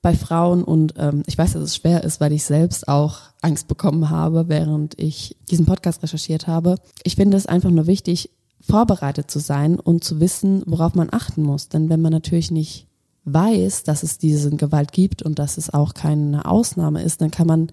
bei 0.00 0.14
Frauen 0.14 0.62
und 0.62 0.94
ähm, 0.96 1.24
ich 1.26 1.36
weiß, 1.36 1.54
dass 1.54 1.62
es 1.62 1.74
schwer 1.74 2.04
ist, 2.04 2.20
weil 2.20 2.32
ich 2.32 2.44
selbst 2.44 2.86
auch 2.86 3.18
Angst 3.42 3.66
bekommen 3.66 4.10
habe, 4.10 4.48
während 4.48 4.96
ich 4.96 5.36
diesen 5.50 5.66
Podcast 5.66 6.04
recherchiert 6.04 6.46
habe. 6.46 6.76
Ich 7.02 7.16
finde 7.16 7.36
es 7.36 7.46
einfach 7.46 7.70
nur 7.70 7.88
wichtig, 7.88 8.30
vorbereitet 8.60 9.28
zu 9.28 9.40
sein 9.40 9.80
und 9.80 10.04
zu 10.04 10.20
wissen, 10.20 10.62
worauf 10.66 10.94
man 10.94 11.08
achten 11.10 11.42
muss. 11.42 11.68
Denn 11.68 11.88
wenn 11.88 12.00
man 12.00 12.12
natürlich 12.12 12.52
nicht 12.52 12.86
weiß, 13.24 13.82
dass 13.82 14.04
es 14.04 14.18
diese 14.18 14.50
Gewalt 14.50 14.92
gibt 14.92 15.22
und 15.22 15.40
dass 15.40 15.58
es 15.58 15.74
auch 15.74 15.94
keine 15.94 16.44
Ausnahme 16.44 17.02
ist, 17.02 17.20
dann 17.22 17.32
kann 17.32 17.48
man 17.48 17.72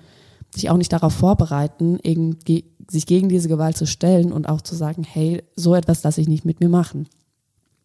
sich 0.55 0.69
auch 0.69 0.77
nicht 0.77 0.93
darauf 0.93 1.13
vorbereiten, 1.13 1.99
sich 2.89 3.05
gegen 3.05 3.29
diese 3.29 3.49
Gewalt 3.49 3.77
zu 3.77 3.85
stellen 3.85 4.31
und 4.31 4.47
auch 4.47 4.61
zu 4.61 4.75
sagen, 4.75 5.03
hey, 5.03 5.43
so 5.55 5.75
etwas 5.75 6.03
lasse 6.03 6.21
ich 6.21 6.27
nicht 6.27 6.45
mit 6.45 6.59
mir 6.59 6.69
machen. 6.69 7.07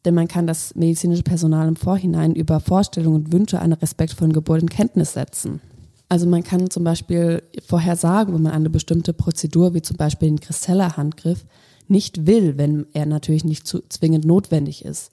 Denn 0.05 0.15
man 0.15 0.29
kann 0.29 0.47
das 0.47 0.75
medizinische 0.75 1.23
Personal 1.23 1.69
im 1.69 1.77
Vorhinein 1.77 2.35
über 2.35 2.61
Vorstellungen 2.61 3.17
und 3.17 3.33
Wünsche 3.33 3.61
einer 3.61 3.81
respektvollen 3.81 4.33
Geburt 4.33 4.63
in 4.63 4.69
Kenntnis 4.71 5.13
setzen. 5.13 5.61
Also 6.09 6.27
man 6.27 6.43
kann 6.43 6.71
zum 6.71 6.85
Beispiel 6.85 7.43
vorher 7.67 7.97
sagen, 7.97 8.35
wenn 8.35 8.43
man 8.43 8.53
eine 8.53 8.71
bestimmte 8.71 9.13
Prozedur, 9.13 9.75
wie 9.75 9.83
zum 9.83 9.97
Beispiel 9.97 10.29
den 10.29 10.41
Christella-Handgriff, 10.41 11.45
nicht 11.87 12.27
will, 12.27 12.57
wenn 12.57 12.87
er 12.93 13.07
natürlich 13.07 13.45
nicht 13.45 13.67
zu, 13.67 13.81
zwingend 13.89 14.25
notwendig 14.25 14.85
ist. 14.85 15.13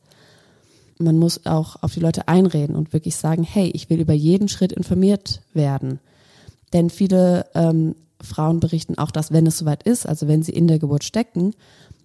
Man 0.99 1.19
muss 1.19 1.45
auch 1.45 1.75
auf 1.83 1.93
die 1.93 1.99
Leute 1.99 2.27
einreden 2.27 2.75
und 2.75 2.93
wirklich 2.93 3.15
sagen, 3.15 3.43
hey, 3.43 3.69
ich 3.69 3.89
will 3.89 3.99
über 3.99 4.13
jeden 4.13 4.47
Schritt 4.47 4.71
informiert 4.71 5.41
werden. 5.53 5.99
Denn 6.73 6.89
viele 6.89 7.45
ähm, 7.55 7.95
Frauen 8.21 8.59
berichten 8.59 8.97
auch, 8.97 9.11
dass 9.11 9.31
wenn 9.31 9.47
es 9.47 9.57
soweit 9.57 9.83
ist, 9.83 10.07
also 10.07 10.27
wenn 10.27 10.43
sie 10.43 10.51
in 10.51 10.67
der 10.67 10.79
Geburt 10.79 11.03
stecken, 11.03 11.53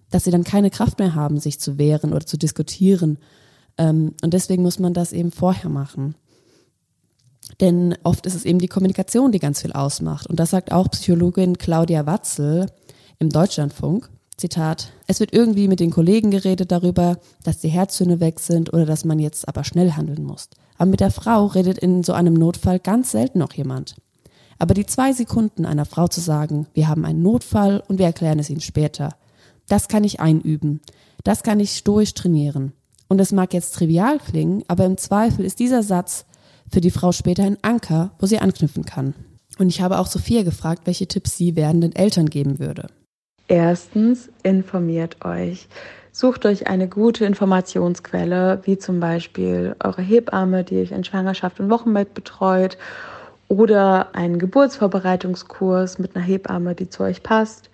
dass 0.09 0.23
sie 0.23 0.31
dann 0.31 0.43
keine 0.43 0.69
Kraft 0.69 0.99
mehr 0.99 1.15
haben, 1.15 1.39
sich 1.39 1.59
zu 1.59 1.77
wehren 1.77 2.13
oder 2.13 2.25
zu 2.25 2.37
diskutieren. 2.37 3.17
Ähm, 3.77 4.13
und 4.21 4.33
deswegen 4.33 4.63
muss 4.63 4.79
man 4.79 4.93
das 4.93 5.11
eben 5.11 5.31
vorher 5.31 5.69
machen. 5.69 6.15
Denn 7.59 7.95
oft 8.03 8.25
ist 8.25 8.35
es 8.35 8.45
eben 8.45 8.59
die 8.59 8.67
Kommunikation, 8.67 9.31
die 9.31 9.39
ganz 9.39 9.61
viel 9.61 9.73
ausmacht. 9.73 10.27
Und 10.27 10.39
das 10.39 10.51
sagt 10.51 10.71
auch 10.71 10.89
Psychologin 10.91 11.57
Claudia 11.57 12.05
Watzel 12.05 12.67
im 13.19 13.29
Deutschlandfunk. 13.29 14.09
Zitat, 14.37 14.91
es 15.07 15.19
wird 15.19 15.33
irgendwie 15.33 15.67
mit 15.67 15.79
den 15.79 15.91
Kollegen 15.91 16.31
geredet 16.31 16.71
darüber, 16.71 17.19
dass 17.43 17.59
die 17.59 17.69
Herztöne 17.69 18.19
weg 18.19 18.39
sind 18.39 18.73
oder 18.73 18.85
dass 18.85 19.05
man 19.05 19.19
jetzt 19.19 19.47
aber 19.47 19.63
schnell 19.63 19.91
handeln 19.91 20.23
muss. 20.23 20.49
Aber 20.77 20.89
mit 20.89 21.01
der 21.01 21.11
Frau 21.11 21.45
redet 21.45 21.77
in 21.77 22.03
so 22.03 22.13
einem 22.13 22.33
Notfall 22.33 22.79
ganz 22.79 23.11
selten 23.11 23.39
noch 23.39 23.53
jemand. 23.53 23.95
Aber 24.63 24.75
die 24.75 24.85
zwei 24.85 25.11
Sekunden 25.11 25.65
einer 25.65 25.83
Frau 25.83 26.07
zu 26.07 26.21
sagen, 26.21 26.67
wir 26.73 26.87
haben 26.87 27.03
einen 27.03 27.21
Notfall 27.21 27.83
und 27.89 27.99
wir 27.99 28.05
erklären 28.05 28.39
es 28.39 28.49
ihnen 28.49 28.61
später, 28.61 29.09
das 29.67 29.89
kann 29.89 30.05
ich 30.05 30.21
einüben. 30.21 30.79
Das 31.25 31.43
kann 31.43 31.59
ich 31.59 31.71
stoisch 31.71 32.13
trainieren. 32.13 32.71
Und 33.09 33.19
es 33.19 33.33
mag 33.33 33.53
jetzt 33.53 33.75
trivial 33.75 34.19
klingen, 34.19 34.63
aber 34.69 34.85
im 34.85 34.95
Zweifel 34.95 35.43
ist 35.43 35.59
dieser 35.59 35.83
Satz 35.83 36.23
für 36.71 36.79
die 36.79 36.91
Frau 36.91 37.11
später 37.11 37.43
ein 37.43 37.57
Anker, 37.61 38.11
wo 38.19 38.25
sie 38.25 38.39
anknüpfen 38.39 38.85
kann. 38.85 39.13
Und 39.59 39.67
ich 39.67 39.81
habe 39.81 39.99
auch 39.99 40.07
Sophia 40.07 40.43
gefragt, 40.43 40.83
welche 40.85 41.07
Tipps 41.07 41.35
sie 41.35 41.57
werdenden 41.57 41.93
Eltern 41.93 42.29
geben 42.29 42.59
würde. 42.59 42.87
Erstens, 43.49 44.29
informiert 44.43 45.25
euch. 45.25 45.67
Sucht 46.13 46.45
euch 46.45 46.67
eine 46.67 46.87
gute 46.87 47.25
Informationsquelle, 47.25 48.61
wie 48.63 48.77
zum 48.77 49.01
Beispiel 49.01 49.75
eure 49.83 50.01
Hebamme, 50.01 50.63
die 50.63 50.79
euch 50.79 50.93
in 50.93 51.03
Schwangerschaft 51.03 51.59
und 51.59 51.69
Wochenbett 51.69 52.13
betreut, 52.13 52.77
oder 53.47 54.15
einen 54.15 54.39
Geburtsvorbereitungskurs 54.39 55.99
mit 55.99 56.15
einer 56.15 56.25
Hebamme, 56.25 56.75
die 56.75 56.89
zu 56.89 57.03
euch 57.03 57.23
passt. 57.23 57.69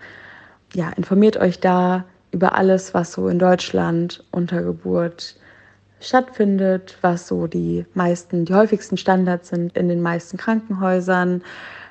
Ja, 0.74 0.90
informiert 0.90 1.38
euch 1.38 1.60
da 1.60 2.06
über 2.32 2.56
alles, 2.56 2.94
was 2.94 3.14
so 3.14 3.28
in 3.28 3.40
Deutschland 3.40 4.24
unter 4.32 4.62
Geburt 4.62 5.36
stattfindet, 6.00 6.98
was 7.02 7.28
so 7.28 7.48
die 7.48 7.86
meisten, 7.94 8.46
die 8.46 8.54
häufigsten 8.54 8.98
Standards 8.98 9.50
sind 9.50 9.76
in 9.78 9.90
den 9.90 10.02
meisten 10.02 10.38
Krankenhäusern, 10.38 11.44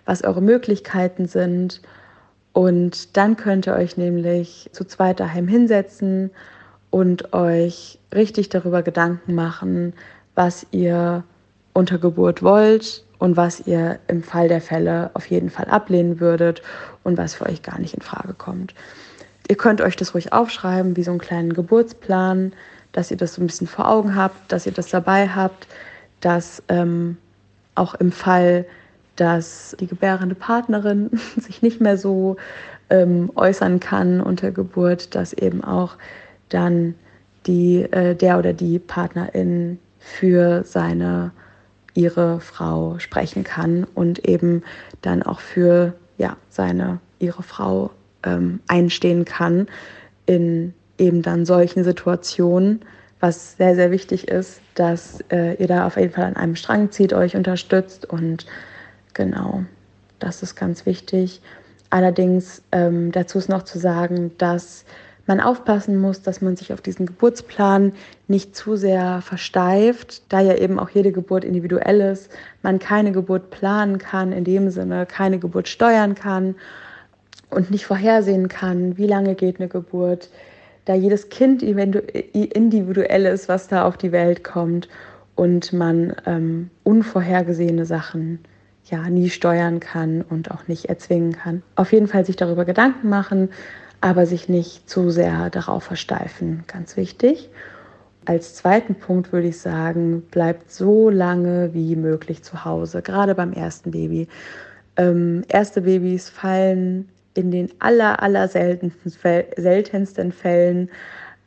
was 0.04 0.24
eure 0.24 0.40
Möglichkeiten 0.40 1.26
sind. 1.26 1.82
Und 2.52 3.16
dann 3.16 3.36
könnt 3.36 3.66
ihr 3.66 3.74
euch 3.74 3.96
nämlich 3.96 4.70
zu 4.72 4.84
zweit 4.84 5.20
daheim 5.20 5.48
hinsetzen 5.48 6.30
und 6.90 7.32
euch 7.34 7.98
richtig 8.14 8.48
darüber 8.48 8.82
Gedanken 8.82 9.34
machen, 9.34 9.92
was 10.34 10.66
ihr 10.70 11.24
unter 11.74 11.98
Geburt 11.98 12.42
wollt 12.42 13.04
und 13.18 13.36
was 13.36 13.66
ihr 13.66 13.98
im 14.08 14.22
Fall 14.22 14.48
der 14.48 14.60
Fälle 14.60 15.10
auf 15.14 15.26
jeden 15.26 15.50
Fall 15.50 15.66
ablehnen 15.66 16.20
würdet 16.20 16.62
und 17.02 17.18
was 17.18 17.34
für 17.34 17.46
euch 17.46 17.62
gar 17.62 17.78
nicht 17.80 17.94
in 17.94 18.02
Frage 18.02 18.34
kommt. 18.34 18.74
Ihr 19.48 19.56
könnt 19.56 19.80
euch 19.80 19.96
das 19.96 20.14
ruhig 20.14 20.32
aufschreiben, 20.32 20.96
wie 20.96 21.02
so 21.02 21.10
einen 21.10 21.20
kleinen 21.20 21.52
Geburtsplan 21.52 22.52
dass 22.92 23.10
ihr 23.10 23.16
das 23.16 23.34
so 23.34 23.42
ein 23.42 23.46
bisschen 23.46 23.66
vor 23.66 23.88
Augen 23.88 24.14
habt, 24.16 24.50
dass 24.50 24.66
ihr 24.66 24.72
das 24.72 24.90
dabei 24.90 25.28
habt, 25.28 25.66
dass 26.20 26.62
ähm, 26.68 27.16
auch 27.74 27.94
im 27.94 28.12
Fall, 28.12 28.66
dass 29.16 29.76
die 29.78 29.86
gebärende 29.86 30.34
Partnerin 30.34 31.10
sich 31.36 31.62
nicht 31.62 31.80
mehr 31.80 31.96
so 31.96 32.36
ähm, 32.90 33.30
äußern 33.34 33.80
kann 33.80 34.20
unter 34.20 34.50
Geburt, 34.50 35.14
dass 35.14 35.32
eben 35.32 35.62
auch 35.62 35.96
dann 36.48 36.94
die, 37.46 37.82
äh, 37.82 38.14
der 38.14 38.38
oder 38.38 38.52
die 38.52 38.78
Partnerin 38.78 39.78
für 39.98 40.64
seine, 40.64 41.32
ihre 41.98 42.38
Frau 42.38 43.00
sprechen 43.00 43.42
kann 43.42 43.82
und 43.82 44.20
eben 44.20 44.62
dann 45.02 45.24
auch 45.24 45.40
für 45.40 45.94
ja, 46.16 46.36
seine, 46.48 47.00
ihre 47.18 47.42
Frau 47.42 47.90
ähm, 48.22 48.60
einstehen 48.68 49.24
kann 49.24 49.66
in 50.24 50.74
eben 50.96 51.22
dann 51.22 51.44
solchen 51.44 51.82
Situationen, 51.82 52.82
was 53.18 53.56
sehr, 53.56 53.74
sehr 53.74 53.90
wichtig 53.90 54.28
ist, 54.28 54.60
dass 54.76 55.24
äh, 55.32 55.54
ihr 55.54 55.66
da 55.66 55.88
auf 55.88 55.96
jeden 55.96 56.12
Fall 56.12 56.26
an 56.26 56.36
einem 56.36 56.54
Strang 56.54 56.92
zieht, 56.92 57.12
euch 57.12 57.34
unterstützt 57.34 58.08
und 58.08 58.46
genau, 59.12 59.64
das 60.20 60.44
ist 60.44 60.54
ganz 60.54 60.86
wichtig. 60.86 61.42
Allerdings 61.90 62.62
ähm, 62.70 63.10
dazu 63.10 63.38
ist 63.38 63.48
noch 63.48 63.64
zu 63.64 63.80
sagen, 63.80 64.30
dass 64.38 64.84
man 65.28 65.40
aufpassen 65.40 66.00
muss, 66.00 66.22
dass 66.22 66.40
man 66.40 66.56
sich 66.56 66.72
auf 66.72 66.80
diesen 66.80 67.06
Geburtsplan 67.06 67.92
nicht 68.26 68.56
zu 68.56 68.76
sehr 68.76 69.20
versteift, 69.20 70.22
da 70.30 70.40
ja 70.40 70.56
eben 70.56 70.78
auch 70.78 70.90
jede 70.90 71.12
Geburt 71.12 71.44
individuell 71.44 72.00
ist, 72.00 72.30
man 72.62 72.78
keine 72.78 73.12
Geburt 73.12 73.50
planen 73.50 73.98
kann, 73.98 74.32
in 74.32 74.44
dem 74.44 74.70
Sinne 74.70 75.06
keine 75.06 75.38
Geburt 75.38 75.68
steuern 75.68 76.14
kann 76.14 76.56
und 77.50 77.70
nicht 77.70 77.86
vorhersehen 77.86 78.48
kann, 78.48 78.96
wie 78.96 79.06
lange 79.06 79.34
geht 79.34 79.60
eine 79.60 79.68
Geburt, 79.68 80.30
da 80.86 80.94
jedes 80.94 81.28
Kind 81.28 81.62
individuell 81.62 83.26
ist, 83.26 83.48
was 83.48 83.68
da 83.68 83.84
auf 83.84 83.98
die 83.98 84.12
Welt 84.12 84.42
kommt 84.42 84.88
und 85.34 85.72
man 85.72 86.16
ähm, 86.24 86.70
unvorhergesehene 86.82 87.84
Sachen 87.84 88.40
ja 88.90 89.08
nie 89.10 89.28
steuern 89.28 89.80
kann 89.80 90.22
und 90.22 90.50
auch 90.50 90.66
nicht 90.66 90.86
erzwingen 90.86 91.32
kann. 91.32 91.62
Auf 91.76 91.92
jeden 91.92 92.08
Fall 92.08 92.24
sich 92.24 92.36
darüber 92.36 92.64
Gedanken 92.64 93.10
machen, 93.10 93.50
aber 94.00 94.26
sich 94.26 94.48
nicht 94.48 94.88
zu 94.88 95.10
sehr 95.10 95.50
darauf 95.50 95.84
versteifen. 95.84 96.64
Ganz 96.66 96.96
wichtig. 96.96 97.50
Als 98.24 98.54
zweiten 98.54 98.94
Punkt 98.94 99.32
würde 99.32 99.48
ich 99.48 99.58
sagen, 99.58 100.22
bleibt 100.30 100.70
so 100.70 101.08
lange 101.08 101.72
wie 101.72 101.96
möglich 101.96 102.42
zu 102.42 102.64
Hause, 102.64 103.00
gerade 103.02 103.34
beim 103.34 103.52
ersten 103.52 103.90
Baby. 103.90 104.28
Ähm, 104.96 105.42
erste 105.48 105.82
Babys 105.82 106.28
fallen 106.28 107.08
in 107.34 107.50
den 107.50 107.70
aller, 107.78 108.22
aller 108.22 108.48
seltensten, 108.48 109.12
seltensten 109.56 110.32
Fällen 110.32 110.90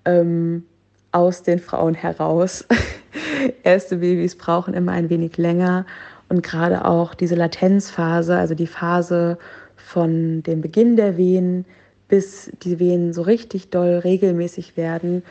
ähm, 0.05 0.63
aus 1.11 1.43
den 1.43 1.59
Frauen 1.59 1.93
heraus. 1.93 2.65
Erste 3.63 3.97
Babys 3.97 4.35
brauchen 4.35 4.73
immer 4.73 4.93
ein 4.93 5.09
wenig 5.09 5.37
länger 5.37 5.85
und 6.29 6.43
gerade 6.43 6.85
auch 6.85 7.13
diese 7.13 7.35
Latenzphase, 7.35 8.37
also 8.37 8.55
die 8.55 8.67
Phase 8.67 9.37
von 9.75 10.43
dem 10.43 10.61
Beginn 10.61 10.95
der 10.95 11.17
Wehen 11.17 11.65
bis 12.11 12.51
die 12.61 12.77
Wehen 12.77 13.13
so 13.13 13.21
richtig 13.21 13.69
doll 13.69 13.99
regelmäßig 14.03 14.75
werden 14.75 15.23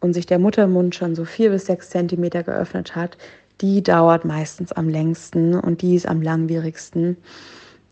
und 0.00 0.12
sich 0.12 0.26
der 0.26 0.38
Muttermund 0.38 0.94
schon 0.94 1.14
so 1.14 1.24
vier 1.24 1.48
bis 1.48 1.64
sechs 1.64 1.88
Zentimeter 1.88 2.42
geöffnet 2.42 2.94
hat, 2.94 3.16
die 3.62 3.82
dauert 3.82 4.26
meistens 4.26 4.70
am 4.70 4.90
längsten 4.90 5.54
und 5.54 5.80
die 5.80 5.94
ist 5.94 6.06
am 6.06 6.20
langwierigsten. 6.20 7.16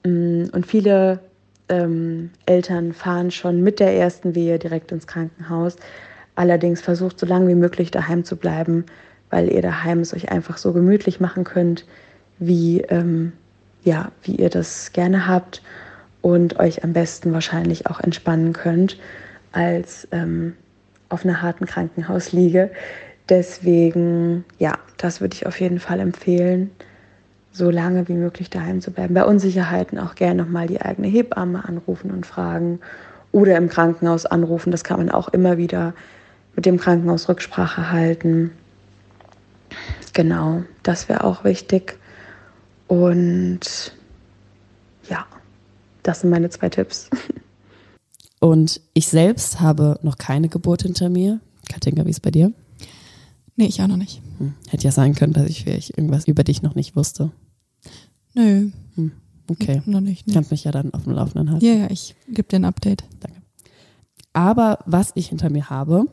Mm, 0.05 0.45
und 0.53 0.67
viele 0.67 1.21
ähm, 1.71 2.33
Eltern 2.45 2.93
fahren 2.93 3.31
schon 3.31 3.63
mit 3.63 3.81
der 3.81 3.95
ersten 3.95 4.35
Wehe 4.35 4.59
direkt 4.59 4.93
ins 4.93 5.07
Krankenhaus. 5.07 5.77
Allerdings 6.35 6.83
versucht 6.83 7.19
so 7.19 7.25
lange 7.25 7.49
wie 7.49 7.55
möglich 7.55 7.91
daheim 7.91 8.25
zu 8.25 8.37
bleiben, 8.37 8.85
weil 9.31 9.51
ihr 9.51 9.63
daheim 9.63 10.01
es 10.01 10.13
euch 10.13 10.31
einfach 10.31 10.59
so 10.59 10.75
gemütlich 10.75 11.19
machen 11.19 11.45
könnt, 11.45 11.87
wie, 12.39 12.83
ähm, 12.83 13.33
ja, 13.85 14.13
wie 14.23 14.35
ihr 14.37 14.51
das 14.51 14.93
gerne 14.93 15.27
habt 15.27 15.63
und 16.25 16.59
euch 16.59 16.83
am 16.83 16.95
besten 16.95 17.35
wahrscheinlich 17.35 17.87
auch 17.87 18.01
entspannen 18.01 18.55
könnt 18.55 18.99
als 19.53 20.09
ähm, 20.11 20.55
auf 21.11 21.23
einer 21.23 21.43
harten 21.43 21.67
Krankenhausliege. 21.67 22.71
Deswegen, 23.29 24.47
ja, 24.59 24.79
das 24.97 25.21
würde 25.21 25.35
ich 25.35 25.47
auf 25.47 25.61
jeden 25.61 25.79
Fall 25.79 26.01
empfehlen 26.01 26.71
so 27.53 27.71
lange 27.71 28.09
wie 28.09 28.15
möglich 28.15 28.49
daheim 28.49 28.81
zu 28.81 28.91
bleiben. 28.91 29.13
Bei 29.13 29.27
Unsicherheiten 29.27 29.99
auch 29.99 30.15
gerne 30.15 30.43
nochmal 30.43 30.67
die 30.67 30.81
eigene 30.81 31.09
Hebamme 31.09 31.63
anrufen 31.69 32.11
und 32.11 32.25
fragen 32.25 32.81
oder 33.31 33.59
im 33.59 33.69
Krankenhaus 33.69 34.25
anrufen. 34.25 34.71
Das 34.71 34.83
kann 34.83 34.97
man 34.97 35.11
auch 35.11 35.29
immer 35.29 35.59
wieder 35.59 35.93
mit 36.57 36.65
dem 36.65 36.79
Krankenhaus 36.79 37.29
Rücksprache 37.29 37.93
halten. 37.93 38.51
Genau, 40.15 40.63
das 40.83 41.11
wäre 41.11 41.23
auch 41.23 41.45
wichtig. 41.45 41.99
Und 42.89 43.93
ja, 45.07 45.27
das 46.05 46.21
sind 46.21 46.31
meine 46.31 46.51
zwei 46.51 46.69
Tipps. 46.69 47.11
Und 48.41 48.81
ich 48.93 49.09
selbst 49.09 49.61
habe 49.61 49.99
noch 50.03 50.19
keine 50.19 50.49
Geburt 50.49 50.83
hinter 50.83 51.09
mir. 51.09 51.41
Katinka, 51.69 52.05
wie 52.05 52.11
ist 52.11 52.17
es 52.17 52.21
bei 52.21 52.31
dir? 52.31 52.53
Nee, 53.57 53.67
ich 53.67 53.81
auch 53.81 53.89
noch 53.89 53.97
nicht. 53.97 54.21
Hm. 54.39 54.55
Hätte 54.69 54.85
ja 54.85 54.93
sein 54.93 55.15
können, 55.15 55.33
dass 55.33 55.49
ich 55.49 55.65
vielleicht 55.65 55.97
irgendwas 55.97 56.29
über 56.29 56.45
dich 56.45 56.63
noch 56.63 56.75
nicht 56.75 56.95
wusste. 56.95 57.31
Nö. 58.35 58.71
Hm. 58.97 59.13
Okay. 59.49 59.83
Noch 59.87 60.01
nicht. 60.01 60.27
Nee. 60.27 60.35
Kannst 60.35 60.51
mich 60.51 60.65
ja 60.65 60.73
dann 60.73 60.93
auf 60.93 61.05
dem 61.05 61.15
Laufenden 61.15 61.51
halten. 61.51 61.65
Ja, 61.65 61.73
ja, 61.73 61.91
ich 61.91 62.15
gebe 62.29 62.49
dir 62.49 62.57
ein 62.57 62.65
Update. 62.65 63.05
Danke. 63.21 63.41
Aber 64.33 64.81
was 64.85 65.13
ich 65.15 65.29
hinter 65.29 65.49
mir 65.49 65.71
habe, 65.71 66.07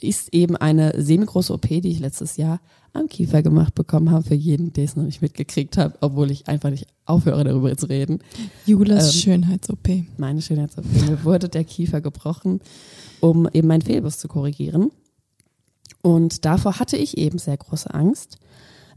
ist 0.00 0.34
eben 0.34 0.56
eine 0.56 1.00
semi-große 1.02 1.52
OP, 1.52 1.68
die 1.68 1.88
ich 1.88 2.00
letztes 2.00 2.36
Jahr 2.36 2.60
am 2.92 3.08
Kiefer 3.08 3.42
gemacht 3.42 3.74
bekommen 3.74 4.10
habe, 4.10 4.24
für 4.24 4.34
jeden, 4.34 4.72
der 4.72 4.84
es 4.84 4.96
noch 4.96 5.04
nicht 5.04 5.22
mitgekriegt 5.22 5.76
hat, 5.76 5.98
obwohl 6.00 6.30
ich 6.30 6.48
einfach 6.48 6.70
nicht 6.70 6.86
aufhöre, 7.04 7.44
darüber 7.44 7.76
zu 7.76 7.86
reden. 7.86 8.18
Julas 8.66 9.14
ähm, 9.14 9.20
Schönheits-OP. 9.20 9.88
Meine 10.18 10.42
Schönheits-OP. 10.42 10.84
Mir 11.08 11.24
wurde 11.24 11.48
der 11.48 11.64
Kiefer 11.64 12.00
gebrochen, 12.00 12.60
um 13.20 13.48
eben 13.52 13.68
meinen 13.68 13.82
Fehlbus 13.82 14.18
zu 14.18 14.28
korrigieren. 14.28 14.90
Und 16.02 16.44
davor 16.44 16.78
hatte 16.78 16.96
ich 16.96 17.18
eben 17.18 17.38
sehr 17.38 17.56
große 17.56 17.92
Angst 17.92 18.38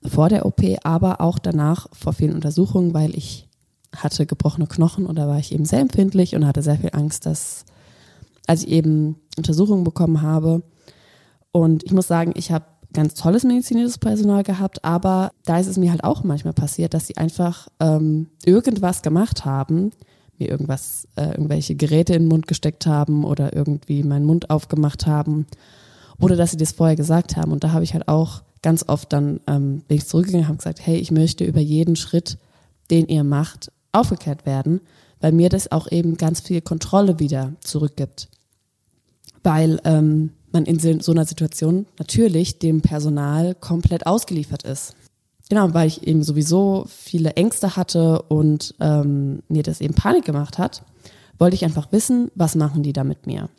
vor 0.05 0.29
der 0.29 0.45
OP, 0.45 0.61
aber 0.83 1.21
auch 1.21 1.39
danach 1.39 1.87
vor 1.91 2.13
vielen 2.13 2.35
Untersuchungen, 2.35 2.93
weil 2.93 3.15
ich 3.17 3.47
hatte 3.95 4.25
gebrochene 4.25 4.67
Knochen 4.67 5.05
und 5.05 5.15
da 5.15 5.27
war 5.27 5.39
ich 5.39 5.51
eben 5.51 5.65
sehr 5.65 5.79
empfindlich 5.79 6.35
und 6.35 6.45
hatte 6.45 6.61
sehr 6.61 6.77
viel 6.77 6.91
Angst, 6.93 7.25
dass, 7.25 7.65
als 8.47 8.63
ich 8.63 8.69
eben 8.69 9.15
Untersuchungen 9.37 9.83
bekommen 9.83 10.21
habe. 10.21 10.61
Und 11.51 11.83
ich 11.83 11.91
muss 11.91 12.07
sagen, 12.07 12.33
ich 12.35 12.51
habe 12.51 12.65
ganz 12.93 13.13
tolles 13.13 13.43
medizinisches 13.43 13.97
Personal 13.97 14.43
gehabt, 14.43 14.83
aber 14.83 15.31
da 15.45 15.59
ist 15.59 15.67
es 15.67 15.77
mir 15.77 15.91
halt 15.91 16.03
auch 16.03 16.23
manchmal 16.23 16.53
passiert, 16.53 16.93
dass 16.93 17.07
sie 17.07 17.17
einfach 17.17 17.67
ähm, 17.79 18.27
irgendwas 18.45 19.01
gemacht 19.01 19.45
haben, 19.45 19.91
mir 20.39 20.49
irgendwas, 20.49 21.07
äh, 21.15 21.29
irgendwelche 21.31 21.75
Geräte 21.75 22.13
in 22.13 22.23
den 22.23 22.29
Mund 22.29 22.47
gesteckt 22.47 22.85
haben 22.85 23.25
oder 23.25 23.55
irgendwie 23.55 24.03
meinen 24.03 24.25
Mund 24.25 24.49
aufgemacht 24.49 25.05
haben 25.05 25.45
oder 26.19 26.35
dass 26.35 26.51
sie 26.51 26.57
das 26.57 26.71
vorher 26.71 26.95
gesagt 26.95 27.37
haben. 27.37 27.51
Und 27.51 27.63
da 27.63 27.71
habe 27.71 27.83
ich 27.83 27.93
halt 27.93 28.07
auch 28.07 28.41
ganz 28.61 28.85
oft 28.87 29.13
dann 29.13 29.39
ähm, 29.47 29.81
bin 29.87 29.97
ich 29.97 30.07
zurückgegangen 30.07 30.45
und 30.45 30.49
habe 30.49 30.57
gesagt, 30.57 30.85
hey, 30.85 30.97
ich 30.97 31.11
möchte 31.11 31.43
über 31.43 31.61
jeden 31.61 31.95
Schritt, 31.95 32.37
den 32.89 33.07
ihr 33.07 33.23
macht, 33.23 33.71
aufgeklärt 33.91 34.45
werden, 34.45 34.81
weil 35.21 35.31
mir 35.31 35.49
das 35.49 35.71
auch 35.71 35.91
eben 35.91 36.17
ganz 36.17 36.41
viel 36.41 36.61
Kontrolle 36.61 37.19
wieder 37.19 37.53
zurückgibt. 37.61 38.29
Weil 39.43 39.79
ähm, 39.85 40.31
man 40.51 40.65
in 40.65 41.01
so 41.01 41.11
einer 41.11 41.25
Situation 41.25 41.85
natürlich 41.97 42.59
dem 42.59 42.81
Personal 42.81 43.55
komplett 43.55 44.05
ausgeliefert 44.05 44.63
ist. 44.63 44.95
Genau, 45.49 45.73
weil 45.73 45.87
ich 45.87 46.05
eben 46.05 46.23
sowieso 46.23 46.85
viele 46.87 47.33
Ängste 47.33 47.75
hatte 47.75 48.21
und 48.23 48.75
ähm, 48.79 49.41
mir 49.47 49.63
das 49.63 49.81
eben 49.81 49.95
Panik 49.95 50.25
gemacht 50.25 50.59
hat, 50.59 50.83
wollte 51.39 51.55
ich 51.55 51.65
einfach 51.65 51.91
wissen, 51.91 52.29
was 52.35 52.55
machen 52.55 52.83
die 52.83 52.93
da 52.93 53.03
mit 53.03 53.25
mir. 53.25 53.49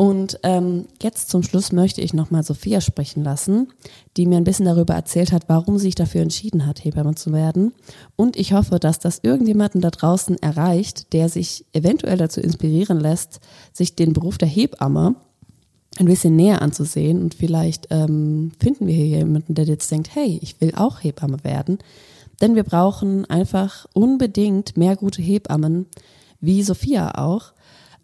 Und 0.00 0.38
ähm, 0.44 0.86
jetzt 1.02 1.28
zum 1.28 1.42
Schluss 1.42 1.72
möchte 1.72 2.00
ich 2.00 2.14
nochmal 2.14 2.44
Sophia 2.44 2.80
sprechen 2.80 3.24
lassen, 3.24 3.72
die 4.16 4.26
mir 4.26 4.36
ein 4.36 4.44
bisschen 4.44 4.66
darüber 4.66 4.94
erzählt 4.94 5.32
hat, 5.32 5.48
warum 5.48 5.76
sie 5.76 5.86
sich 5.86 5.96
dafür 5.96 6.22
entschieden 6.22 6.66
hat, 6.66 6.84
Hebamme 6.84 7.16
zu 7.16 7.32
werden. 7.32 7.72
Und 8.14 8.36
ich 8.36 8.52
hoffe, 8.52 8.78
dass 8.78 9.00
das 9.00 9.18
irgendjemanden 9.24 9.80
da 9.80 9.90
draußen 9.90 10.40
erreicht, 10.40 11.12
der 11.12 11.28
sich 11.28 11.66
eventuell 11.72 12.16
dazu 12.16 12.40
inspirieren 12.40 13.00
lässt, 13.00 13.40
sich 13.72 13.96
den 13.96 14.12
Beruf 14.12 14.38
der 14.38 14.46
Hebamme 14.46 15.16
ein 15.98 16.06
bisschen 16.06 16.36
näher 16.36 16.62
anzusehen. 16.62 17.22
Und 17.22 17.34
vielleicht 17.34 17.88
ähm, 17.90 18.52
finden 18.60 18.86
wir 18.86 18.94
hier 18.94 19.06
jemanden, 19.06 19.54
der 19.54 19.64
jetzt 19.64 19.90
denkt, 19.90 20.14
hey, 20.14 20.38
ich 20.42 20.60
will 20.60 20.72
auch 20.76 21.02
Hebamme 21.02 21.42
werden. 21.44 21.78
Denn 22.40 22.54
wir 22.54 22.64
brauchen 22.64 23.24
einfach 23.24 23.86
unbedingt 23.94 24.76
mehr 24.76 24.96
gute 24.96 25.22
Hebammen, 25.22 25.86
wie 26.40 26.62
Sophia 26.62 27.18
auch, 27.18 27.52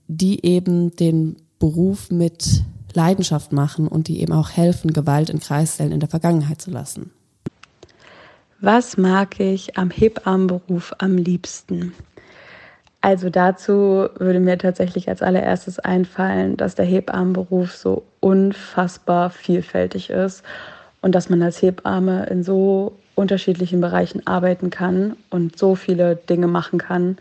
die 0.08 0.44
eben 0.44 0.94
den 0.96 1.36
Beruf 1.58 2.10
mit 2.10 2.64
Leidenschaft 2.94 3.52
machen 3.52 3.88
und 3.88 4.08
die 4.08 4.20
eben 4.20 4.32
auch 4.32 4.50
helfen, 4.50 4.92
Gewalt 4.92 5.30
in 5.30 5.40
Kreissälen 5.40 5.92
in 5.92 6.00
der 6.00 6.08
Vergangenheit 6.08 6.60
zu 6.60 6.70
lassen. 6.70 7.10
Was 8.60 8.96
mag 8.96 9.40
ich 9.40 9.76
am 9.76 9.90
Hebammenberuf 9.90 10.94
am 10.98 11.16
liebsten? 11.16 11.92
Also 13.04 13.28
dazu 13.28 14.08
würde 14.18 14.40
mir 14.40 14.56
tatsächlich 14.56 15.10
als 15.10 15.20
allererstes 15.20 15.78
einfallen, 15.78 16.56
dass 16.56 16.74
der 16.74 16.86
Hebammenberuf 16.86 17.72
so 17.72 18.02
unfassbar 18.20 19.28
vielfältig 19.28 20.08
ist 20.08 20.42
und 21.02 21.14
dass 21.14 21.28
man 21.28 21.42
als 21.42 21.60
Hebamme 21.60 22.24
in 22.30 22.42
so 22.42 22.96
unterschiedlichen 23.14 23.82
Bereichen 23.82 24.26
arbeiten 24.26 24.70
kann 24.70 25.16
und 25.28 25.58
so 25.58 25.74
viele 25.74 26.16
Dinge 26.16 26.46
machen 26.46 26.78
kann, 26.78 27.18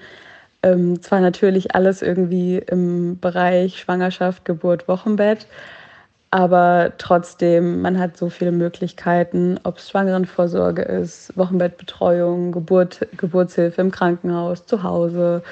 ähm, 0.63 1.01
zwar 1.01 1.19
natürlich 1.19 1.75
alles 1.75 2.01
irgendwie 2.01 2.59
im 2.59 3.19
Bereich 3.19 3.77
Schwangerschaft, 3.77 4.45
Geburt, 4.45 4.87
Wochenbett, 4.87 5.47
aber 6.33 6.93
trotzdem, 6.97 7.83
man 7.83 7.99
hat 7.99 8.17
so 8.17 8.27
viele 8.27 8.51
Möglichkeiten, 8.51 9.59
ob 9.61 9.77
es 9.77 9.91
Schwangerenvorsorge 9.91 10.81
ist, 10.81 11.37
Wochenbettbetreuung, 11.37 12.51
Geburt, 12.51 13.05
Geburtshilfe 13.17 13.79
im 13.79 13.91
Krankenhaus, 13.91 14.65
zu 14.65 14.81
Hause, 14.81 15.43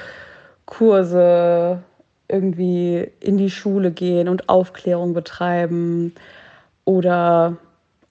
Kurse, 0.65 1.83
irgendwie 2.27 3.11
in 3.19 3.37
die 3.37 3.51
Schule 3.51 3.91
gehen 3.91 4.27
und 4.27 4.49
Aufklärung 4.49 5.13
betreiben 5.13 6.15
oder, 6.83 7.57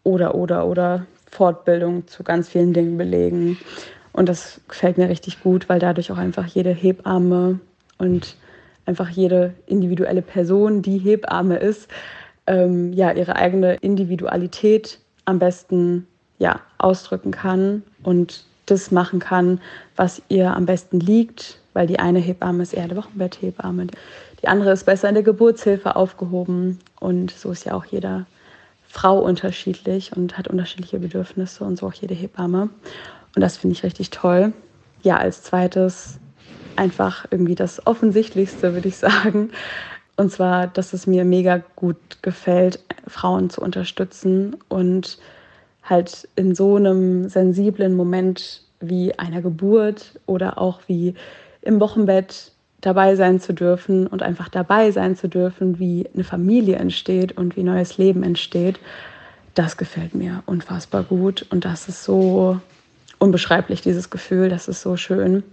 oder, 0.05 0.37
oder, 0.37 0.64
oder 0.64 1.07
Fortbildung 1.29 2.07
zu 2.07 2.23
ganz 2.23 2.51
vielen 2.51 2.73
Dingen 2.73 2.97
belegen. 2.97 3.59
Und 4.12 4.29
das 4.29 4.61
gefällt 4.68 4.97
mir 4.97 5.09
richtig 5.09 5.43
gut, 5.43 5.68
weil 5.68 5.81
dadurch 5.81 6.12
auch 6.12 6.18
einfach 6.18 6.47
jede 6.47 6.71
Hebamme 6.71 7.59
und 7.99 8.37
einfach 8.87 9.09
jede 9.09 9.55
individuelle 9.66 10.23
Person, 10.23 10.83
die 10.83 10.99
Hebamme 10.99 11.57
ist, 11.57 11.89
ähm, 12.51 12.92
ja, 12.92 13.12
ihre 13.12 13.36
eigene 13.36 13.76
Individualität 13.76 14.98
am 15.24 15.38
besten 15.38 16.07
ja, 16.38 16.61
ausdrücken 16.78 17.30
kann 17.30 17.82
und 18.03 18.44
das 18.66 18.90
machen 18.90 19.20
kann, 19.20 19.61
was 19.96 20.20
ihr 20.28 20.55
am 20.55 20.66
besten 20.66 21.01
liegt, 21.01 21.61
weil 21.74 21.86
die 21.86 21.98
eine 21.98 22.18
Hebamme 22.18 22.62
ist 22.62 22.72
eher 22.72 22.88
der 22.88 22.96
Wochenbetthebamme, 22.96 23.86
die 24.42 24.48
andere 24.48 24.72
ist 24.72 24.84
besser 24.84 25.09
in 25.09 25.14
der 25.14 25.22
Geburtshilfe 25.22 25.94
aufgehoben 25.94 26.80
und 26.98 27.30
so 27.30 27.53
ist 27.53 27.64
ja 27.64 27.74
auch 27.74 27.84
jeder 27.84 28.26
Frau 28.88 29.20
unterschiedlich 29.20 30.16
und 30.16 30.36
hat 30.36 30.48
unterschiedliche 30.48 30.98
Bedürfnisse 30.98 31.62
und 31.62 31.78
so 31.78 31.86
auch 31.86 31.92
jede 31.92 32.14
Hebamme. 32.14 32.70
Und 33.36 33.40
das 33.40 33.57
finde 33.57 33.74
ich 33.74 33.84
richtig 33.84 34.11
toll. 34.11 34.53
Ja, 35.03 35.18
als 35.18 35.44
zweites 35.44 36.18
einfach 36.74 37.26
irgendwie 37.30 37.55
das 37.55 37.86
Offensichtlichste, 37.86 38.74
würde 38.74 38.88
ich 38.88 38.96
sagen. 38.96 39.51
Und 40.21 40.31
zwar, 40.31 40.66
dass 40.66 40.93
es 40.93 41.07
mir 41.07 41.25
mega 41.25 41.62
gut 41.77 41.97
gefällt, 42.21 42.79
Frauen 43.07 43.49
zu 43.49 43.62
unterstützen 43.62 44.55
und 44.68 45.16
halt 45.83 46.29
in 46.37 46.55
so 46.55 46.77
einem 46.77 47.31
sensiblen 47.31 47.97
Moment 47.97 48.61
wie 48.81 49.18
einer 49.18 49.41
Geburt 49.41 50.21
oder 50.27 50.59
auch 50.59 50.81
wie 50.89 51.14
im 51.62 51.81
Wochenbett 51.81 52.53
dabei 52.83 53.16
sein 53.16 53.41
zu 53.41 53.55
dürfen 53.55 54.07
und 54.07 54.23
einfach 54.23 54.51
dabei 54.51 54.91
sein 54.91 55.16
zu 55.16 55.27
dürfen, 55.27 55.79
wie 55.79 56.07
eine 56.12 56.25
Familie 56.25 56.77
entsteht 56.77 57.39
und 57.39 57.57
wie 57.57 57.62
neues 57.62 57.97
Leben 57.97 58.23
entsteht, 58.23 58.79
das 59.55 59.79
gefällt 59.79 60.14
mir 60.14 60.43
unfassbar 60.45 61.03
gut. 61.03 61.47
Und 61.49 61.64
das 61.64 61.89
ist 61.89 62.05
so 62.05 62.61
unbeschreiblich, 63.18 63.81
dieses 63.81 64.11
Gefühl. 64.11 64.51
Das 64.51 64.68
ist 64.68 64.83
so 64.83 64.99
schön. 64.99 65.45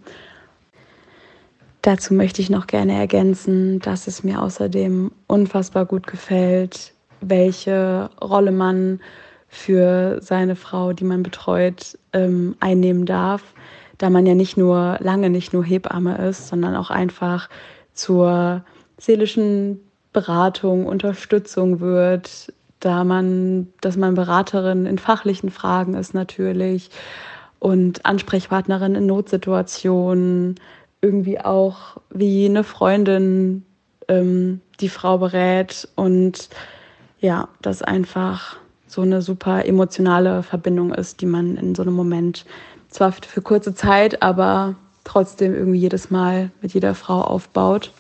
Dazu 1.88 2.14
möchte 2.14 2.42
ich 2.42 2.50
noch 2.50 2.68
gerne 2.68 2.98
ergänzen, 2.98 3.80
dass 3.80 4.08
es 4.08 4.22
mir 4.22 4.42
außerdem 4.42 5.10
unfassbar 5.26 5.86
gut 5.86 6.06
gefällt, 6.06 6.94
welche 7.22 8.10
Rolle 8.22 8.52
man 8.52 9.00
für 9.48 10.20
seine 10.22 10.58
Frau, 10.58 10.92
die 10.92 11.06
man 11.06 11.24
betreut, 11.24 11.98
ähm, 12.12 12.58
einnehmen 12.60 13.06
darf, 13.06 13.42
da 14.00 14.10
man 14.10 14.26
ja 14.26 14.36
nicht 14.36 14.58
nur 14.58 14.98
lange 15.00 15.30
nicht 15.30 15.54
nur 15.54 15.64
Hebamme 15.64 16.18
ist, 16.28 16.50
sondern 16.50 16.76
auch 16.76 16.90
einfach 16.90 17.48
zur 17.94 18.66
seelischen 18.98 19.80
Beratung, 20.12 20.88
Unterstützung 20.88 21.80
wird, 21.80 22.52
da 22.82 23.06
man, 23.06 23.72
dass 23.80 23.96
man 23.96 24.14
Beraterin 24.14 24.88
in 24.88 24.98
fachlichen 24.98 25.52
Fragen 25.52 25.94
ist 25.94 26.14
natürlich, 26.14 26.90
und 27.60 28.06
Ansprechpartnerin 28.06 28.94
in 28.96 29.06
Notsituationen, 29.06 30.56
irgendwie 31.02 31.40
auch 31.40 31.98
wie 32.10 32.46
eine 32.46 32.64
Freundin 32.64 33.66
ähm, 34.08 34.62
die 34.80 34.90
Frau 34.90 35.18
berät 35.18 35.88
und 35.96 36.50
ja, 37.20 37.50
das 37.62 37.82
einfach 37.82 38.58
so 38.88 39.02
eine 39.02 39.22
super 39.22 39.66
emotionale 39.66 40.44
Verbindung 40.44 40.94
ist, 40.94 41.22
die 41.22 41.26
man 41.26 41.58
in 41.58 41.76
so 41.76 41.82
einem 41.82 41.94
Moment 41.94 42.46
zwar 42.90 43.12
für 43.12 43.42
kurze 43.42 43.76
Zeit, 43.76 44.22
aber 44.22 44.76
trotzdem 45.04 45.54
irgendwie 45.54 45.80
jedes 45.80 46.10
Mal 46.10 46.52
mit 46.62 46.74
jeder 46.74 46.96
Frau 46.96 47.22
aufbaut. 47.22 47.92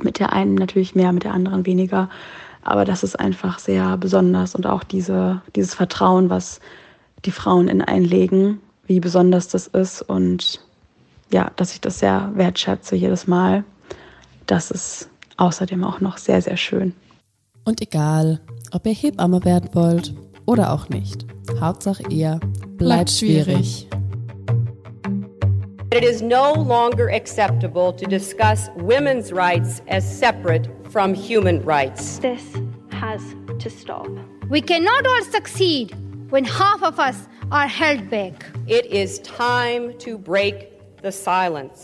Mit 0.00 0.18
der 0.18 0.32
einen 0.32 0.54
natürlich 0.54 0.94
mehr, 0.94 1.12
mit 1.12 1.24
der 1.24 1.34
anderen 1.34 1.66
weniger. 1.66 2.08
Aber 2.62 2.84
das 2.84 3.02
ist 3.02 3.18
einfach 3.18 3.58
sehr 3.58 3.96
besonders 3.96 4.54
und 4.54 4.66
auch 4.66 4.84
diese, 4.84 5.42
dieses 5.56 5.74
Vertrauen, 5.74 6.28
was 6.30 6.60
die 7.24 7.30
Frauen 7.30 7.68
in 7.68 7.82
einlegen, 7.82 8.60
wie 8.86 9.00
besonders 9.00 9.48
das 9.48 9.66
ist 9.66 10.02
und 10.02 10.60
ja, 11.30 11.50
dass 11.56 11.72
ich 11.72 11.80
das 11.80 11.98
sehr 11.98 12.30
wertschätze 12.34 12.96
jedes 12.96 13.26
Mal. 13.26 13.64
Das 14.46 14.70
ist 14.70 15.08
außerdem 15.36 15.84
auch 15.84 16.00
noch 16.00 16.18
sehr, 16.18 16.42
sehr 16.42 16.56
schön. 16.56 16.94
Und 17.64 17.80
egal, 17.82 18.40
ob 18.72 18.86
ihr 18.86 18.94
Hebamme 18.94 19.44
werden 19.44 19.70
wollt 19.74 20.14
oder 20.46 20.72
auch 20.72 20.88
nicht, 20.88 21.26
Hauptsache 21.60 22.02
ihr 22.08 22.40
bleibt, 22.40 22.78
bleibt 22.78 23.10
schwierig. 23.10 23.88
It 25.90 26.04
is 26.04 26.20
no 26.20 26.52
longer 26.54 27.08
acceptable 27.08 27.92
to 27.94 28.06
discuss 28.06 28.70
women's 28.76 29.32
rights 29.32 29.82
as 29.88 30.04
separate 30.04 30.68
from 30.90 31.14
human 31.14 31.62
rights. 31.64 32.18
This 32.20 32.42
has 32.90 33.22
to 33.58 33.70
stop. 33.70 34.06
We 34.50 34.60
cannot 34.60 35.06
all 35.06 35.24
succeed 35.24 35.94
when 36.30 36.44
half 36.44 36.82
of 36.82 36.98
us 36.98 37.28
are 37.50 37.66
held 37.66 38.10
back. 38.10 38.44
It 38.66 38.86
is 38.86 39.18
time 39.20 39.96
to 39.98 40.18
break 40.18 40.77
the 41.02 41.12
silence. 41.12 41.80